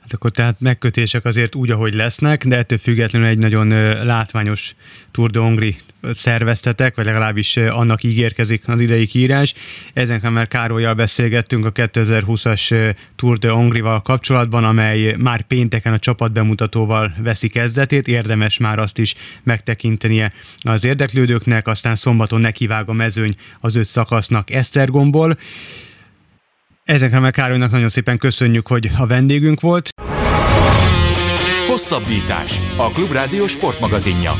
Hát 0.00 0.12
akkor 0.12 0.30
tehát 0.30 0.60
megkötések 0.60 1.24
azért 1.24 1.54
úgy, 1.54 1.70
ahogy 1.70 1.94
lesznek, 1.94 2.46
de 2.46 2.56
ettől 2.56 2.78
függetlenül 2.78 3.28
egy 3.28 3.38
nagyon 3.38 3.68
látványos 4.04 4.74
Tour 5.10 5.30
de 5.30 5.38
Hongri 5.38 5.76
szerveztetek, 6.10 6.94
vagy 6.94 7.04
legalábbis 7.04 7.56
annak 7.56 8.02
ígérkezik 8.02 8.68
az 8.68 8.80
idei 8.80 9.08
írás. 9.12 9.54
Ezen 9.92 10.32
már 10.32 10.48
Károlyjal 10.48 10.94
beszélgettünk 10.94 11.64
a 11.64 11.72
2020-as 11.72 12.94
Tour 13.16 13.38
de 13.38 13.50
Hongrival 13.50 14.00
kapcsolatban, 14.00 14.64
amely 14.64 15.14
már 15.18 15.42
pénteken 15.42 15.92
a 15.92 15.98
csapatbemutatóval 15.98 17.12
veszi 17.18 17.48
kezdetét. 17.48 18.08
Érdemes 18.08 18.58
már 18.58 18.78
azt 18.78 18.98
is 18.98 19.14
megtekintenie 19.42 20.32
az 20.60 20.84
érdeklődőknek, 20.84 21.68
aztán 21.68 21.96
szombaton 21.96 22.40
nekivág 22.40 22.88
a 22.88 22.92
mezőny 22.92 23.34
az 23.60 23.74
öt 23.74 23.84
szakasznak 23.84 24.50
Esztergomból. 24.50 25.36
Ezekre 26.84 27.18
meg 27.18 27.32
Károlynak 27.32 27.70
nagyon 27.70 27.88
szépen 27.88 28.18
köszönjük, 28.18 28.66
hogy 28.66 28.90
a 28.98 29.06
vendégünk 29.06 29.60
volt. 29.60 29.88
Hosszabbítás. 31.68 32.58
A 32.76 32.90
Klubrádió 32.90 33.46
sportmagazinja. 33.46 34.32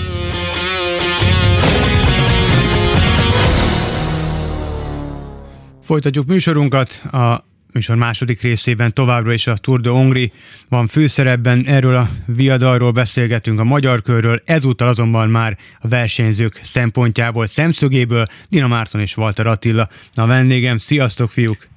Folytatjuk 5.82 6.26
műsorunkat. 6.26 7.02
A 7.12 7.44
műsor 7.72 7.96
második 7.96 8.40
részében 8.40 8.92
továbbra 8.92 9.32
is 9.32 9.46
a 9.46 9.56
Tour 9.56 9.80
de 9.80 9.90
Hongri 9.90 10.32
van 10.68 10.86
főszerepben. 10.86 11.64
Erről 11.66 11.94
a 11.94 12.08
viadalról 12.26 12.92
beszélgetünk 12.92 13.58
a 13.58 13.64
magyar 13.64 14.02
körről, 14.02 14.42
ezúttal 14.44 14.88
azonban 14.88 15.28
már 15.28 15.58
a 15.80 15.88
versenyzők 15.88 16.60
szempontjából, 16.62 17.46
szemszögéből 17.46 18.24
Dina 18.48 18.66
Márton 18.66 19.00
és 19.00 19.16
Walter 19.16 19.46
Attila 19.46 19.88
a 20.14 20.26
vendégem. 20.26 20.78
Sziasztok, 20.78 21.30
fiúk! 21.30 21.70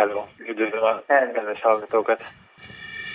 Hello, 0.00 0.26
üdvözlöm 0.38 0.82
a 0.84 1.02
kedves 1.06 1.60
hallgatókat! 1.60 2.22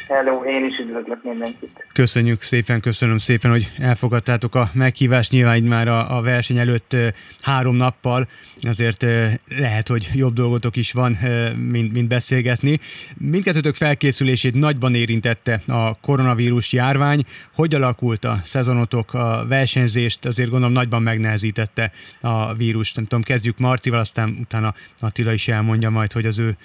Hello, 0.08 0.44
én 0.44 0.66
is 0.66 0.78
üdvözlök 0.78 1.24
mindenkit. 1.24 1.86
Köszönjük 1.94 2.42
szépen, 2.42 2.80
köszönöm 2.80 3.18
szépen, 3.18 3.52
hogy 3.52 3.72
elfogadtátok 3.78 4.56
a 4.56 4.70
meghívást. 4.74 5.32
Nyilván 5.32 5.64
már 5.64 5.88
a, 5.88 6.18
a 6.18 6.22
verseny 6.22 6.58
előtt 6.58 6.96
három 7.42 7.76
nappal, 7.76 8.28
azért 8.62 9.06
lehet, 9.48 9.88
hogy 9.88 10.10
jobb 10.14 10.34
dolgotok 10.34 10.76
is 10.76 10.92
van, 10.92 11.18
mint, 11.56 11.94
mint 11.94 12.08
beszélgetni. 12.08 12.80
Mindkettőtök 13.18 13.76
felkészülését 13.76 14.54
nagyban 14.54 14.96
érintette 14.96 15.62
a 15.68 16.00
koronavírus 16.00 16.74
járvány. 16.74 17.26
Hogy 17.54 17.76
alakult 17.76 18.26
a 18.26 18.40
szezonotok, 18.44 19.14
a 19.14 19.46
versenyzést 19.48 20.26
azért 20.26 20.50
gondolom 20.50 20.74
nagyban 20.74 21.02
megnehezítette 21.02 21.92
a 22.22 22.54
vírus. 22.54 22.94
Nem 22.94 23.04
tudom, 23.04 23.24
kezdjük 23.24 23.58
Marcival, 23.58 24.00
aztán 24.00 24.38
utána 24.40 24.74
Attila 25.00 25.34
is 25.34 25.48
elmondja 25.48 25.90
majd, 25.90 26.12
hogy 26.12 26.26
az 26.26 26.40
ő 26.40 26.58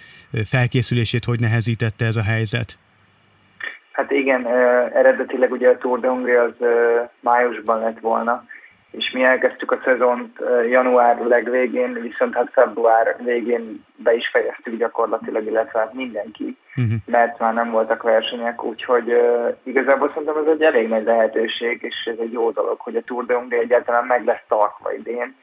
felkészülését 0.45 1.25
hogy 1.25 1.41
nehezítette 1.41 2.05
ez 2.05 2.17
a 2.17 2.23
helyzet. 2.23 2.79
Hát 3.93 4.11
igen, 4.11 4.47
eredetileg 4.95 5.53
ugye 5.53 5.69
a 5.69 5.79
Tour 5.79 6.01
de 6.01 6.09
Hongria 6.09 6.43
az 6.43 6.67
májusban 7.21 7.81
lett 7.81 8.01
volna, 8.01 8.45
és 8.91 9.11
mi 9.11 9.23
elkezdtük 9.23 9.73
a 9.73 9.81
szezont 9.85 10.39
január 10.69 11.19
legvégén, 11.19 11.93
viszont 11.93 12.35
hát 12.35 12.51
február 12.53 13.17
végén 13.25 13.85
be 13.97 14.15
is 14.15 14.29
fejeztük 14.29 14.77
gyakorlatilag, 14.79 15.47
illetve 15.47 15.79
hát 15.79 15.95
mindenki, 15.95 16.57
uh-huh. 16.77 16.95
mert 17.07 17.39
már 17.39 17.55
nem 17.55 17.71
voltak 17.71 18.03
versenyek, 18.03 18.65
úgyhogy 18.65 19.13
uh, 19.13 19.57
igazából 19.63 20.09
szerintem 20.09 20.37
ez 20.37 20.53
egy 20.53 20.63
elég 20.63 20.89
nagy 20.89 21.05
lehetőség, 21.05 21.83
és 21.83 21.95
ez 22.05 22.19
egy 22.19 22.33
jó 22.33 22.51
dolog, 22.51 22.81
hogy 22.81 22.97
a 22.97 23.03
Tour 23.03 23.27
de 23.27 23.35
Hongria 23.35 23.61
egyáltalán 23.61 24.05
meg 24.05 24.25
lesz 24.25 24.45
tartva 24.49 24.93
idén, 24.93 25.37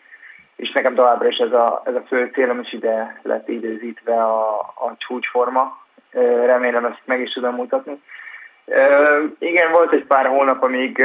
és 0.56 0.72
nekem 0.72 0.96
továbbra 0.96 1.28
is 1.28 1.38
ez 1.38 1.52
a, 1.52 1.82
ez 1.86 1.96
a 1.96 2.04
fő 2.08 2.30
célom, 2.34 2.60
is 2.60 2.74
ide 2.74 3.20
lett 3.24 3.50
időzítve 3.50 4.24
a, 4.24 4.60
a 4.60 4.96
csúcsforma, 4.98 5.86
remélem 6.46 6.86
ezt 6.86 7.02
meg 7.06 7.22
is 7.22 7.32
tudom 7.32 7.56
mutatni. 7.56 8.02
Igen, 9.40 9.72
volt 9.72 9.94
egy 9.94 10.06
pár 10.06 10.26
hónap, 10.26 10.64
amíg, 10.64 11.04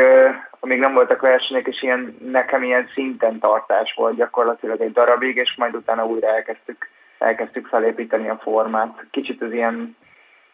amíg 0.60 0.78
nem 0.78 0.94
voltak 0.94 1.20
versenyek, 1.20 1.66
és 1.66 1.82
ilyen, 1.82 2.16
nekem 2.30 2.62
ilyen 2.62 2.88
szinten 2.94 3.38
tartás 3.38 3.94
volt 3.96 4.16
gyakorlatilag 4.16 4.80
egy 4.80 4.92
darabig, 4.92 5.36
és 5.36 5.54
majd 5.56 5.74
utána 5.74 6.06
újra 6.06 6.26
elkezdtük, 6.26 6.88
elkezdtük 7.18 7.66
felépíteni 7.66 8.28
a 8.28 8.40
formát. 8.42 9.04
Kicsit 9.10 9.42
az 9.42 9.52
ilyen 9.52 9.96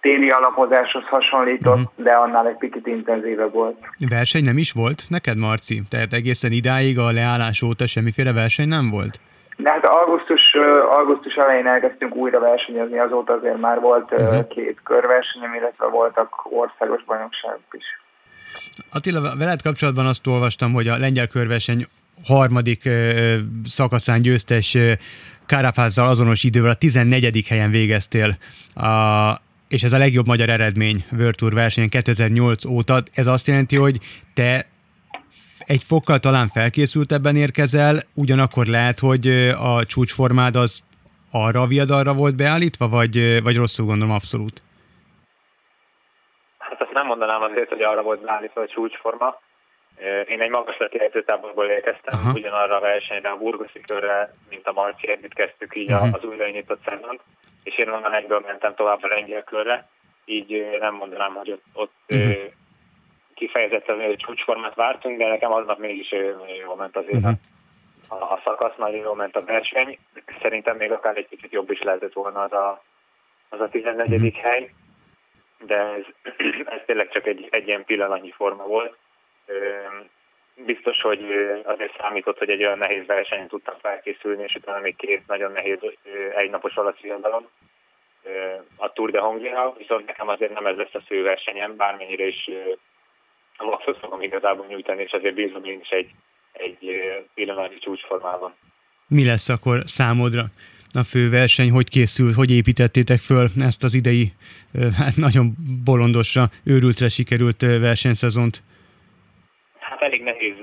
téli 0.00 0.28
alapozáshoz 0.28 1.04
hasonlított, 1.04 1.78
uh-huh. 1.78 2.04
de 2.04 2.10
annál 2.10 2.46
egy 2.46 2.56
picit 2.56 2.86
intenzívebb 2.86 3.52
volt. 3.52 3.76
Verseny 4.08 4.44
nem 4.44 4.58
is 4.58 4.72
volt 4.72 5.02
neked, 5.08 5.38
Marci? 5.38 5.82
Tehát 5.90 6.12
egészen 6.12 6.52
idáig 6.52 6.98
a 6.98 7.10
leállás 7.10 7.62
óta 7.62 7.86
semmiféle 7.86 8.32
verseny 8.32 8.68
nem 8.68 8.90
volt? 8.90 9.20
De 9.62 9.70
hát 9.70 9.84
augusztus, 9.84 10.54
augusztus 10.90 11.34
elején 11.34 11.66
elkezdtünk 11.66 12.14
újra 12.14 12.40
versenyezni, 12.40 12.98
azóta 12.98 13.32
azért 13.32 13.60
már 13.60 13.80
volt 13.80 14.12
uh-huh. 14.12 14.48
két 14.48 14.80
körversenyem, 14.82 15.54
illetve 15.54 15.86
voltak 15.86 16.30
országos 16.42 17.04
bajnokságok 17.04 17.72
is. 17.72 17.84
Attila, 18.92 19.36
veled 19.36 19.62
kapcsolatban 19.62 20.06
azt 20.06 20.26
olvastam, 20.26 20.72
hogy 20.72 20.88
a 20.88 20.96
lengyel 20.96 21.26
körverseny 21.26 21.86
harmadik 22.26 22.88
szakaszán 23.64 24.22
győztes 24.22 24.76
Kárapázzal 25.46 26.08
azonos 26.08 26.44
idővel 26.44 26.70
a 26.70 26.74
14. 26.74 27.46
helyen 27.48 27.70
végeztél. 27.70 28.36
A, 28.74 29.40
és 29.68 29.82
ez 29.82 29.92
a 29.92 29.98
legjobb 29.98 30.26
magyar 30.26 30.48
eredmény 30.48 31.04
World 31.12 31.34
Tour 31.34 31.52
versenyen 31.52 31.88
2008 31.88 32.64
óta. 32.64 33.02
Ez 33.12 33.26
azt 33.26 33.46
jelenti, 33.46 33.76
hogy 33.76 33.98
te 34.34 34.66
egy 35.74 35.84
fokkal 35.84 36.18
talán 36.18 36.48
felkészültebben 36.48 37.36
érkezel, 37.36 37.94
ugyanakkor 38.14 38.66
lehet, 38.66 38.98
hogy 38.98 39.26
a 39.70 39.84
csúcsformád 39.84 40.54
az 40.56 40.80
arra 41.32 41.60
a 41.60 41.66
viadalra 41.66 42.14
volt 42.14 42.36
beállítva, 42.36 42.88
vagy, 42.88 43.42
vagy 43.42 43.56
rosszul 43.56 43.86
gondolom 43.86 44.14
abszolút? 44.14 44.62
Hát 46.58 46.80
azt 46.80 46.92
nem 46.92 47.06
mondanám 47.06 47.42
azért, 47.42 47.68
hogy 47.68 47.82
arra 47.82 48.02
volt 48.02 48.20
beállítva 48.20 48.60
a 48.60 48.66
csúcsforma. 48.66 49.40
Én 50.28 50.40
egy 50.40 50.50
magaslati 50.50 51.00
edzőtáborból 51.00 51.66
érkeztem, 51.66 52.18
Aha. 52.18 52.32
ugyanarra 52.32 52.76
a 52.76 52.80
versenyre, 52.80 53.28
a 53.30 53.36
burgoszi 53.36 53.80
körre, 53.86 54.34
mint 54.50 54.66
a 54.66 54.72
Marci, 54.72 55.08
együtt 55.08 55.34
kezdtük 55.34 55.76
így 55.76 55.92
uh-huh. 55.92 56.14
az 56.14 56.24
újra 56.24 56.48
nyitott 56.48 56.80
szezont, 56.84 57.20
és 57.62 57.78
én 57.78 57.88
onnan 57.88 58.14
egyből 58.14 58.42
mentem 58.46 58.74
tovább 58.74 59.02
a 59.02 59.06
lengyel 59.06 59.42
körre, 59.42 59.88
így 60.24 60.76
nem 60.80 60.94
mondanám, 60.94 61.34
hogy 61.34 61.50
ott, 61.50 61.64
ott 61.72 61.92
uh-huh 62.08 62.52
kifejezetten 63.38 64.16
csúcsformát 64.16 64.74
vártunk, 64.74 65.18
de 65.18 65.28
nekem 65.28 65.52
aznap 65.52 65.78
mégis 65.78 66.12
jól 66.64 66.76
ment 66.76 66.96
azért. 66.96 67.14
Uh-huh. 67.14 68.32
a 68.32 68.40
szakasz, 68.44 68.76
nagyon 68.76 69.00
jól 69.00 69.14
ment 69.14 69.36
a 69.36 69.44
verseny. 69.44 69.98
Szerintem 70.42 70.76
még 70.76 70.92
akár 70.92 71.16
egy 71.16 71.28
kicsit 71.28 71.52
jobb 71.52 71.70
is 71.70 71.82
lehetett 71.82 72.12
volna 72.12 72.42
az 72.42 72.52
a, 72.52 72.82
az 73.48 73.60
a 73.60 73.68
14. 73.68 74.08
Mm-hmm. 74.08 74.28
hely, 74.42 74.70
de 75.58 75.76
ez, 75.76 76.04
ez 76.76 76.80
tényleg 76.86 77.08
csak 77.08 77.26
egy, 77.26 77.48
egy 77.50 77.66
ilyen 77.66 77.84
pillanatnyi 77.84 78.30
forma 78.30 78.64
volt. 78.64 78.96
Biztos, 80.54 81.00
hogy 81.00 81.24
azért 81.64 81.96
számított, 82.00 82.38
hogy 82.38 82.50
egy 82.50 82.64
olyan 82.64 82.78
nehéz 82.78 83.06
versenyen 83.06 83.48
tudtam 83.48 83.74
felkészülni, 83.82 84.42
és 84.42 84.54
utána 84.54 84.80
még 84.80 84.96
két 84.96 85.26
nagyon 85.26 85.52
nehéz 85.52 85.78
egynapos 86.36 86.74
alacsonyadalom 86.74 87.48
a 88.76 88.92
Tour 88.92 89.10
de 89.10 89.20
Hongria, 89.20 89.74
viszont 89.78 90.06
nekem 90.06 90.28
azért 90.28 90.54
nem 90.54 90.66
ez 90.66 90.76
lesz 90.76 90.94
a 90.94 91.00
fő 91.06 91.22
versenyem, 91.22 91.76
bármennyire 91.76 92.26
is 92.26 92.50
a 93.60 93.64
maxot 93.64 93.98
fogom 93.98 94.22
igazából 94.22 94.66
nyújtani, 94.68 95.02
és 95.02 95.12
azért 95.12 95.34
bízom 95.34 95.64
én 95.64 95.80
is 95.80 95.88
egy, 95.88 96.10
egy 96.52 96.78
pillanatnyi 97.34 97.78
csúcsformában. 97.78 98.54
Mi 99.08 99.24
lesz 99.24 99.48
akkor 99.48 99.80
számodra 99.84 100.44
a 100.94 101.02
főverseny? 101.02 101.70
Hogy 101.70 101.88
készült, 101.88 102.34
hogy 102.34 102.50
építettétek 102.50 103.18
föl 103.18 103.46
ezt 103.60 103.84
az 103.84 103.94
idei, 103.94 104.32
hát 104.98 105.16
nagyon 105.16 105.46
bolondosra, 105.84 106.44
őrültre 106.64 107.08
sikerült 107.08 107.60
versenyszezont? 107.60 108.62
Hát 109.78 110.02
elég 110.02 110.22
nehéz 110.22 110.56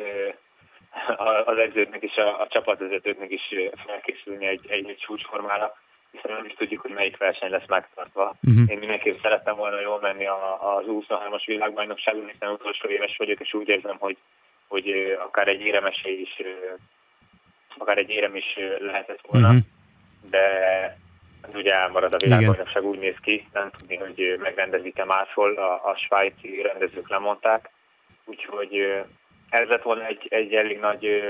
az 1.45 1.57
edzőknek 1.57 2.01
és 2.01 2.15
a, 2.15 2.41
a 2.41 2.47
csapatvezetőknek 2.49 3.31
is 3.31 3.41
felkészülni 3.85 4.45
egy, 4.45 4.65
egy, 4.67 4.89
egy 4.89 4.97
csúcsformára 4.97 5.73
hiszen 6.15 6.31
nem 6.35 6.45
is 6.45 6.53
tudjuk, 6.53 6.81
hogy 6.81 6.91
melyik 6.91 7.17
verseny 7.17 7.49
lesz 7.49 7.67
megtartva. 7.67 8.35
Uh-huh. 8.43 8.69
Én 8.71 8.77
mindenképp 8.77 9.21
szerettem 9.21 9.55
volna 9.55 9.79
jól 9.79 9.99
menni 10.01 10.25
az 10.25 10.83
23-as 10.87 11.43
világbajnokságon, 11.45 12.27
hiszen 12.27 12.49
utolsó 12.49 12.89
éves 12.89 13.15
vagyok, 13.17 13.39
és 13.39 13.53
úgy 13.53 13.69
érzem, 13.69 13.95
hogy, 13.99 14.17
hogy 14.67 15.17
akár 15.25 15.47
egy 15.47 15.61
éremesé 15.61 16.11
is, 16.19 16.41
akár 17.77 17.97
egy 17.97 18.09
érem 18.09 18.35
is 18.35 18.59
lehetett 18.79 19.21
volna, 19.27 19.47
uh-huh. 19.47 19.63
de 20.29 20.47
ugye 21.53 21.73
elmarad 21.73 22.13
a 22.13 22.17
világbajnokság, 22.17 22.83
úgy 22.83 22.99
néz 22.99 23.17
ki, 23.21 23.47
nem 23.53 23.69
tudni, 23.77 23.95
hogy 23.95 24.37
megrendezik-e 24.39 25.05
máshol, 25.05 25.53
a, 25.55 25.73
a 25.73 25.95
svájci 25.95 26.61
rendezők 26.61 27.09
lemondták, 27.09 27.69
úgyhogy 28.25 29.03
ez 29.49 29.67
lett 29.67 29.83
volna 29.83 30.05
egy, 30.05 30.27
egy 30.29 30.53
elég 30.53 30.79
nagy 30.79 31.23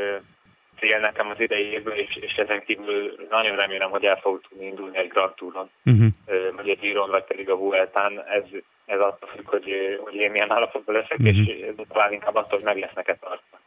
cél 0.80 1.00
nekem 1.00 1.30
az 1.30 1.40
idei 1.40 1.72
évben, 1.72 1.98
és, 1.98 2.16
és 2.16 2.34
ezen 2.34 2.64
kívül 2.66 3.28
nagyon 3.30 3.56
remélem, 3.56 3.90
hogy 3.90 4.06
el 4.06 4.20
fog 4.20 4.42
tudni 4.50 4.66
indulni 4.66 4.98
egy 4.98 5.08
Grand 5.08 5.34
Touron, 5.34 5.70
uh-huh. 5.86 6.08
vagy 6.56 6.70
egy 6.70 6.84
Iron, 6.84 7.10
vagy 7.10 7.24
pedig 7.24 7.50
a 7.50 7.56
Vueltán. 7.56 8.24
Ez, 8.28 8.44
ez 8.86 9.00
attól 9.00 9.30
függ, 9.30 9.50
hogy, 9.50 10.00
hogy 10.04 10.16
én 10.16 10.32
milyen 10.32 10.52
állapotban 10.52 10.96
leszek, 10.96 11.18
uh-huh. 11.18 11.38
és 11.38 11.66
talán 11.88 12.14
inkább 12.14 12.36
attól, 12.36 12.58
hogy 12.58 12.64
meg 12.64 12.78
lesznek-e 12.78 13.16
tartva. 13.16 13.60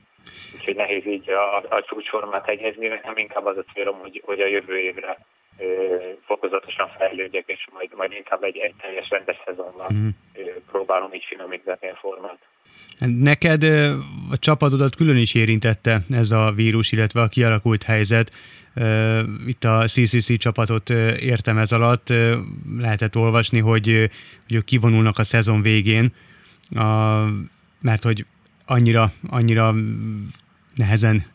Úgyhogy 0.55 0.77
nehéz 0.77 1.07
így 1.07 1.31
a, 1.31 1.57
a 1.57 1.85
csúcsformát 1.87 2.47
hegyezni, 2.47 2.87
nekem 2.87 3.17
inkább 3.17 3.47
az 3.47 3.57
a 3.57 3.65
célom, 3.73 3.99
hogy, 3.99 4.23
hogy 4.25 4.41
a 4.41 4.47
jövő 4.47 4.79
évre 4.79 5.19
fokozatosan 6.25 6.89
fejlődjek, 6.99 7.45
és 7.47 7.67
majd, 7.73 7.95
majd 7.95 8.13
inkább 8.13 8.43
egy, 8.43 8.57
egy 8.57 8.75
teljes 8.81 9.09
rendes 9.09 9.37
szezonban 9.45 9.87
uh-huh. 9.87 10.48
Próbálom 10.71 11.15
így 11.15 11.25
finomítani 11.29 11.89
a 11.91 11.99
formát. 12.01 12.39
Neked 12.99 13.63
a 14.31 14.39
csapatodat 14.39 14.97
külön 14.97 15.17
is 15.17 15.35
érintette 15.35 16.01
ez 16.11 16.31
a 16.31 16.53
vírus, 16.53 16.93
illetve 16.93 17.21
a 17.21 17.29
kialakult 17.29 17.83
helyzet. 17.83 18.33
Itt 19.47 19.65
a 19.65 19.85
CCC 19.87 20.39
csapatot 20.39 20.91
értem 21.21 21.59
ez 21.59 21.73
alatt. 21.73 22.13
Lehetett 22.79 23.17
olvasni, 23.17 23.59
hogy, 23.59 24.11
hogy 24.47 24.55
ők 24.55 24.65
kivonulnak 24.65 25.19
a 25.19 25.25
szezon 25.25 25.63
végén, 25.63 26.13
mert 27.81 28.03
hogy 28.03 28.27
annyira, 28.67 29.13
annyira 29.29 29.75
nehezen 30.75 31.27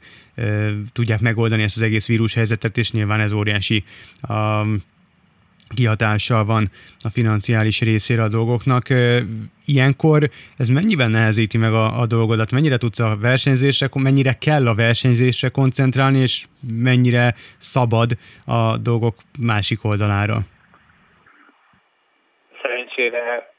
tudják 0.93 1.19
megoldani 1.19 1.63
ezt 1.63 1.75
az 1.75 1.81
egész 1.81 2.07
vírushelyzetet, 2.07 2.77
és 2.77 2.91
nyilván 2.91 3.19
ez 3.19 3.31
óriási 3.31 3.83
kihatással 5.75 6.45
van 6.45 6.69
a 6.99 7.09
financiális 7.09 7.81
részére 7.81 8.23
a 8.23 8.27
dolgoknak. 8.27 8.83
Ilyenkor 9.65 10.29
ez 10.57 10.67
mennyiben 10.67 11.09
nehezíti 11.09 11.57
meg 11.57 11.73
a, 11.73 11.99
a 12.01 12.05
dolgodat? 12.05 12.51
Mennyire 12.51 12.77
tudsz 12.77 12.99
a 12.99 13.17
versenyzésre, 13.21 13.89
mennyire 13.93 14.33
kell 14.33 14.67
a 14.67 14.75
versenyzésre 14.75 15.49
koncentrálni, 15.49 16.19
és 16.19 16.45
mennyire 16.67 17.35
szabad 17.57 18.11
a 18.45 18.77
dolgok 18.77 19.15
másik 19.39 19.83
oldalára? 19.83 20.39
Szerencsére 22.61 23.53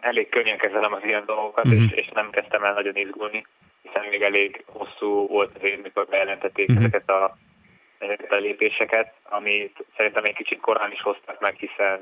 elég 0.00 0.28
könnyen 0.28 0.58
kezelem 0.58 0.92
az 0.92 1.04
ilyen 1.04 1.22
dolgokat, 1.26 1.64
uh-huh. 1.64 1.82
és, 1.82 1.90
és 1.90 2.08
nem 2.14 2.30
kezdtem 2.30 2.64
el 2.64 2.72
nagyon 2.72 2.96
izgulni, 2.96 3.46
hiszen 3.82 4.04
még 4.10 4.22
elég 4.22 4.64
hosszú 4.66 5.26
volt 5.26 5.50
az 5.54 5.62
év, 5.64 5.82
mikor 5.82 6.06
bejelentették 6.06 6.68
uh-huh. 6.68 6.84
ezeket 6.84 7.10
a 7.10 7.36
ezeket 8.04 8.32
a 8.32 8.36
lépéseket, 8.36 9.14
amit 9.22 9.84
szerintem 9.96 10.24
egy 10.24 10.34
kicsit 10.34 10.60
korán 10.60 10.92
is 10.92 11.00
hoztak 11.00 11.40
meg, 11.40 11.56
hiszen 11.56 11.98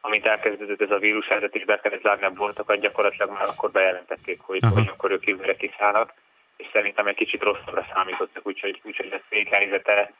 amint 0.00 0.26
elkezdődött 0.26 0.80
ez 0.80 0.90
a 0.90 0.98
vírus 0.98 1.26
helyzet, 1.26 1.54
és 1.54 1.64
be 1.64 1.80
kellett 1.80 2.02
zárni 2.02 2.24
a 2.24 2.30
boltokat, 2.30 2.80
gyakorlatilag 2.80 3.30
már 3.30 3.48
akkor 3.48 3.70
bejelentették, 3.70 4.40
hogy, 4.40 4.62
hogy 4.74 4.88
akkor 4.92 5.10
ők 5.10 5.26
jövőre 5.26 5.56
kiszállnak, 5.56 6.12
és 6.56 6.66
szerintem 6.72 7.06
egy 7.06 7.14
kicsit 7.14 7.42
rosszabbra 7.42 7.86
számítottak, 7.94 8.46
úgyhogy, 8.46 8.80
úgyhogy 8.84 9.12
a 9.12 9.20
cég 9.28 9.48
helyzete 9.48 10.12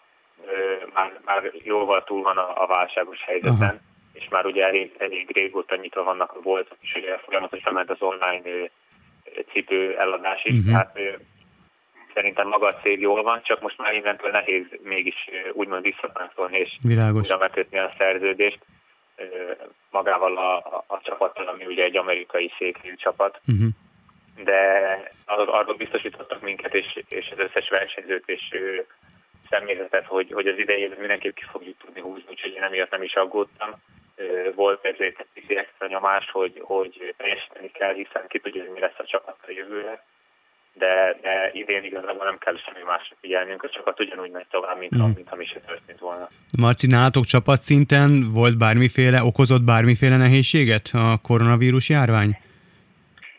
már, 0.95 1.21
már 1.25 1.51
jóval 1.53 2.05
túl 2.05 2.23
van 2.23 2.37
a, 2.37 2.63
a 2.63 2.67
válságos 2.67 3.23
helyzetben, 3.23 3.69
Aha. 3.69 3.79
és 4.13 4.29
már 4.31 4.47
ugye 4.47 4.65
elég, 4.65 4.95
elég 4.99 5.31
régóta 5.37 5.77
nyitva 5.77 6.03
vannak 6.03 6.33
a 6.33 6.41
boltok, 6.41 6.79
és 6.81 6.95
ugye 6.95 7.19
folyamatosan 7.19 7.73
ment 7.73 7.91
az 7.91 8.03
online 8.03 8.71
cipő 9.53 9.99
eladás 9.99 10.45
is, 10.45 10.53
uh-huh. 10.53 10.73
tehát 10.73 10.99
szerintem 12.17 12.49
maga 12.49 12.67
a 12.67 12.81
cég 12.83 13.01
jól 13.01 13.23
van, 13.23 13.43
csak 13.43 13.61
most 13.61 13.79
már 13.79 13.95
innentől 13.95 14.31
nehéz 14.31 14.65
mégis 14.83 15.15
úgymond 15.53 15.83
visszapántolni 15.83 16.59
és 16.59 16.79
újra 17.15 17.39
megkötni 17.39 17.79
a 17.79 17.95
szerződést 17.99 18.59
magával 19.91 20.37
a, 20.37 20.57
a, 20.57 20.85
a 20.87 21.01
csapattal, 21.03 21.47
ami 21.47 21.65
ugye 21.67 21.85
egy 21.85 21.97
amerikai 21.97 22.53
székhelyű 22.59 22.95
csapat. 22.95 23.41
Uh-huh. 23.47 23.69
De 24.45 24.61
arról 25.25 25.75
biztosítottak 25.77 26.41
minket, 26.43 26.75
és, 26.75 27.03
és 27.09 27.29
az 27.33 27.39
összes 27.39 27.69
versenyzőt 27.69 28.29
és 28.29 28.43
személyzetet, 29.51 30.07
hogy, 30.07 30.33
hogy 30.33 30.47
az 30.47 30.59
idejében 30.59 30.99
mindenképp 30.99 31.35
ki 31.35 31.45
fogjuk 31.51 31.77
tudni 31.85 32.01
húzni, 32.01 32.31
úgyhogy 32.31 32.53
én 32.55 32.63
emiatt 32.63 32.91
nem 32.91 33.03
is 33.03 33.15
aggódtam. 33.15 33.71
Volt 34.55 34.85
ezért 34.85 35.27
egy 35.35 35.57
extra 35.57 35.87
nyomás, 35.87 36.31
hogy, 36.31 36.61
hogy 36.65 37.15
teljesíteni 37.17 37.71
kell, 37.71 37.95
hiszen 37.95 38.25
ki 38.29 38.39
tudja, 38.39 38.63
hogy 38.63 38.73
mi 38.73 38.81
lesz 38.81 38.99
a 38.99 39.05
csapat 39.05 39.37
a 39.47 39.51
jövőre 39.51 40.05
de, 40.79 41.17
de 41.23 41.51
idén 41.53 41.85
igazából 41.85 42.25
nem 42.25 42.39
kell 42.39 42.57
semmi 42.57 42.85
másra 42.87 43.17
figyelnünk, 43.21 43.63
a 43.63 43.69
csapat 43.69 44.01
ugyanúgy 44.01 44.31
megy 44.31 44.47
tovább, 44.51 44.79
mint, 44.79 44.93
hmm. 44.93 45.13
mint 45.15 45.29
ha 45.29 45.37
mi 45.37 45.45
se 45.45 45.61
történt 45.61 45.99
volna. 45.99 46.29
Marci, 46.59 46.87
nálatok 46.87 47.25
csapatszinten 47.25 48.33
volt 48.33 48.59
bármiféle, 48.59 49.23
okozott 49.23 49.63
bármiféle 49.63 50.17
nehézséget 50.17 50.91
a 50.93 51.19
koronavírus 51.23 51.89
járvány? 51.89 52.39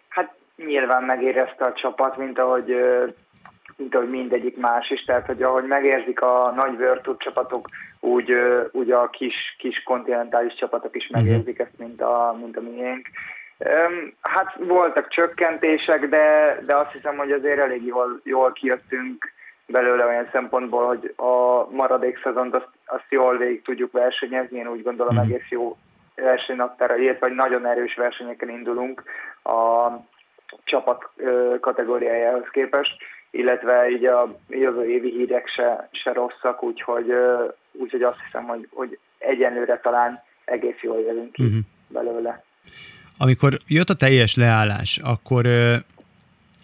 Hát 0.10 0.34
nyilván 0.56 1.04
megérezte 1.04 1.66
a 1.66 1.74
csapat, 1.74 2.18
mint 2.18 2.40
ahogy 2.40 2.76
mint 3.78 3.96
ahogy 3.96 4.10
mindegyik 4.10 4.58
más 4.58 4.90
is, 4.90 5.04
tehát 5.04 5.26
hogy 5.26 5.42
ahogy 5.42 5.64
megérzik 5.64 6.22
a 6.22 6.54
nagy 6.56 6.78
Virtus 6.78 7.16
csapatok, 7.18 7.68
úgy, 8.00 8.32
úgy 8.72 8.92
a 8.92 9.10
kis, 9.10 9.36
kis 9.58 9.84
kontinentális 9.84 10.54
csapatok 10.54 10.96
is 10.96 11.08
mhm. 11.10 11.20
megérzik 11.20 11.60
ezt, 11.60 11.78
mint 11.78 12.02
a, 12.02 12.38
mint 12.42 12.58
a 12.58 12.62
miénk. 12.62 13.08
Hát 14.22 14.56
voltak 14.60 15.08
csökkentések, 15.10 16.08
de, 16.10 16.58
de 16.66 16.76
azt 16.76 16.92
hiszem, 16.92 17.18
hogy 17.18 17.32
azért 17.32 17.60
elég 17.60 17.86
jól, 17.86 18.20
jól 18.24 18.52
kijöttünk 18.52 19.32
belőle 19.66 20.06
olyan 20.06 20.30
szempontból, 20.32 20.86
hogy 20.86 21.14
a 21.16 21.66
maradék 21.70 22.20
szezont 22.24 22.56
azt, 22.56 22.70
azt 22.86 23.06
jól 23.10 23.38
végig 23.38 23.62
tudjuk 23.62 23.92
versenyezni. 23.92 24.58
Én 24.58 24.68
úgy 24.68 24.84
gondolom 24.84 25.16
mm. 25.16 25.20
egész 25.20 25.50
jó 25.50 25.78
versenynaptára, 26.16 26.96
illetve 26.96 27.28
vagy 27.28 27.36
nagyon 27.36 27.66
erős 27.66 27.96
versenyeken 27.96 28.50
indulunk 28.50 29.04
a 29.44 29.88
csapat 30.64 31.10
kategóriájához 31.60 32.48
képest, 32.52 32.98
illetve 33.32 33.90
így 33.90 34.06
a 34.06 34.38
jövő 34.50 34.90
évi 34.90 35.12
hírek 35.12 35.48
se, 35.48 35.90
se 35.92 36.14
rosszak, 36.14 36.64
úgyhogy, 36.64 37.14
úgyhogy 37.72 38.02
azt 38.04 38.22
hiszem, 38.26 38.44
hogy, 38.44 38.68
hogy 38.74 39.00
egyenlőre 39.18 39.80
talán 39.80 40.24
egész 40.46 40.82
jól 40.82 41.00
jövünk 41.00 41.32
ki 41.32 41.44
mm-hmm. 41.44 41.60
belőle. 41.88 42.44
Amikor 43.18 43.62
jött 43.68 43.90
a 43.90 43.94
teljes 43.94 44.36
leállás, 44.36 44.98
akkor, 44.98 45.46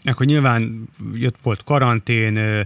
akkor 0.04 0.26
nyilván 0.26 0.90
jött 1.14 1.36
volt 1.42 1.64
karantén, 1.64 2.66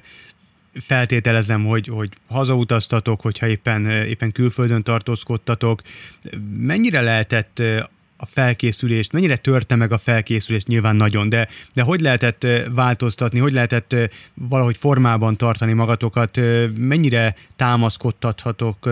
feltételezem, 0.81 1.65
hogy, 1.65 1.87
hogy 1.87 2.09
hazautaztatok, 2.27 3.21
hogyha 3.21 3.47
éppen, 3.47 3.85
éppen 3.89 4.31
külföldön 4.31 4.83
tartózkodtatok. 4.83 5.81
Mennyire 6.57 7.01
lehetett 7.01 7.61
a 8.17 8.25
felkészülést, 8.25 9.11
mennyire 9.11 9.35
törte 9.35 9.75
meg 9.75 9.91
a 9.91 9.97
felkészülést, 9.97 10.67
nyilván 10.67 10.95
nagyon, 10.95 11.29
de, 11.29 11.47
de 11.73 11.81
hogy 11.81 12.01
lehetett 12.01 12.47
változtatni, 12.71 13.39
hogy 13.39 13.53
lehetett 13.53 13.95
valahogy 14.33 14.77
formában 14.77 15.35
tartani 15.35 15.73
magatokat, 15.73 16.39
mennyire 16.75 17.35
támaszkodtathatok 17.55 18.89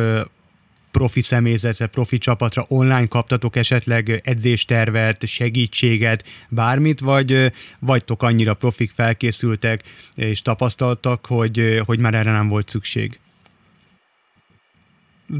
profi 0.97 1.21
személyzetre, 1.21 1.87
profi 1.87 2.17
csapatra 2.17 2.63
online 2.67 3.07
kaptatok 3.07 3.55
esetleg 3.55 4.21
edzéstervet, 4.23 5.25
segítséget, 5.25 6.23
bármit, 6.49 6.99
vagy 6.99 7.51
vagytok 7.79 8.23
annyira 8.23 8.53
profik 8.53 8.91
felkészültek 8.91 9.79
és 10.15 10.41
tapasztaltak, 10.41 11.25
hogy, 11.25 11.79
hogy 11.85 11.99
már 11.99 12.13
erre 12.13 12.31
nem 12.31 12.47
volt 12.47 12.67
szükség? 12.67 13.19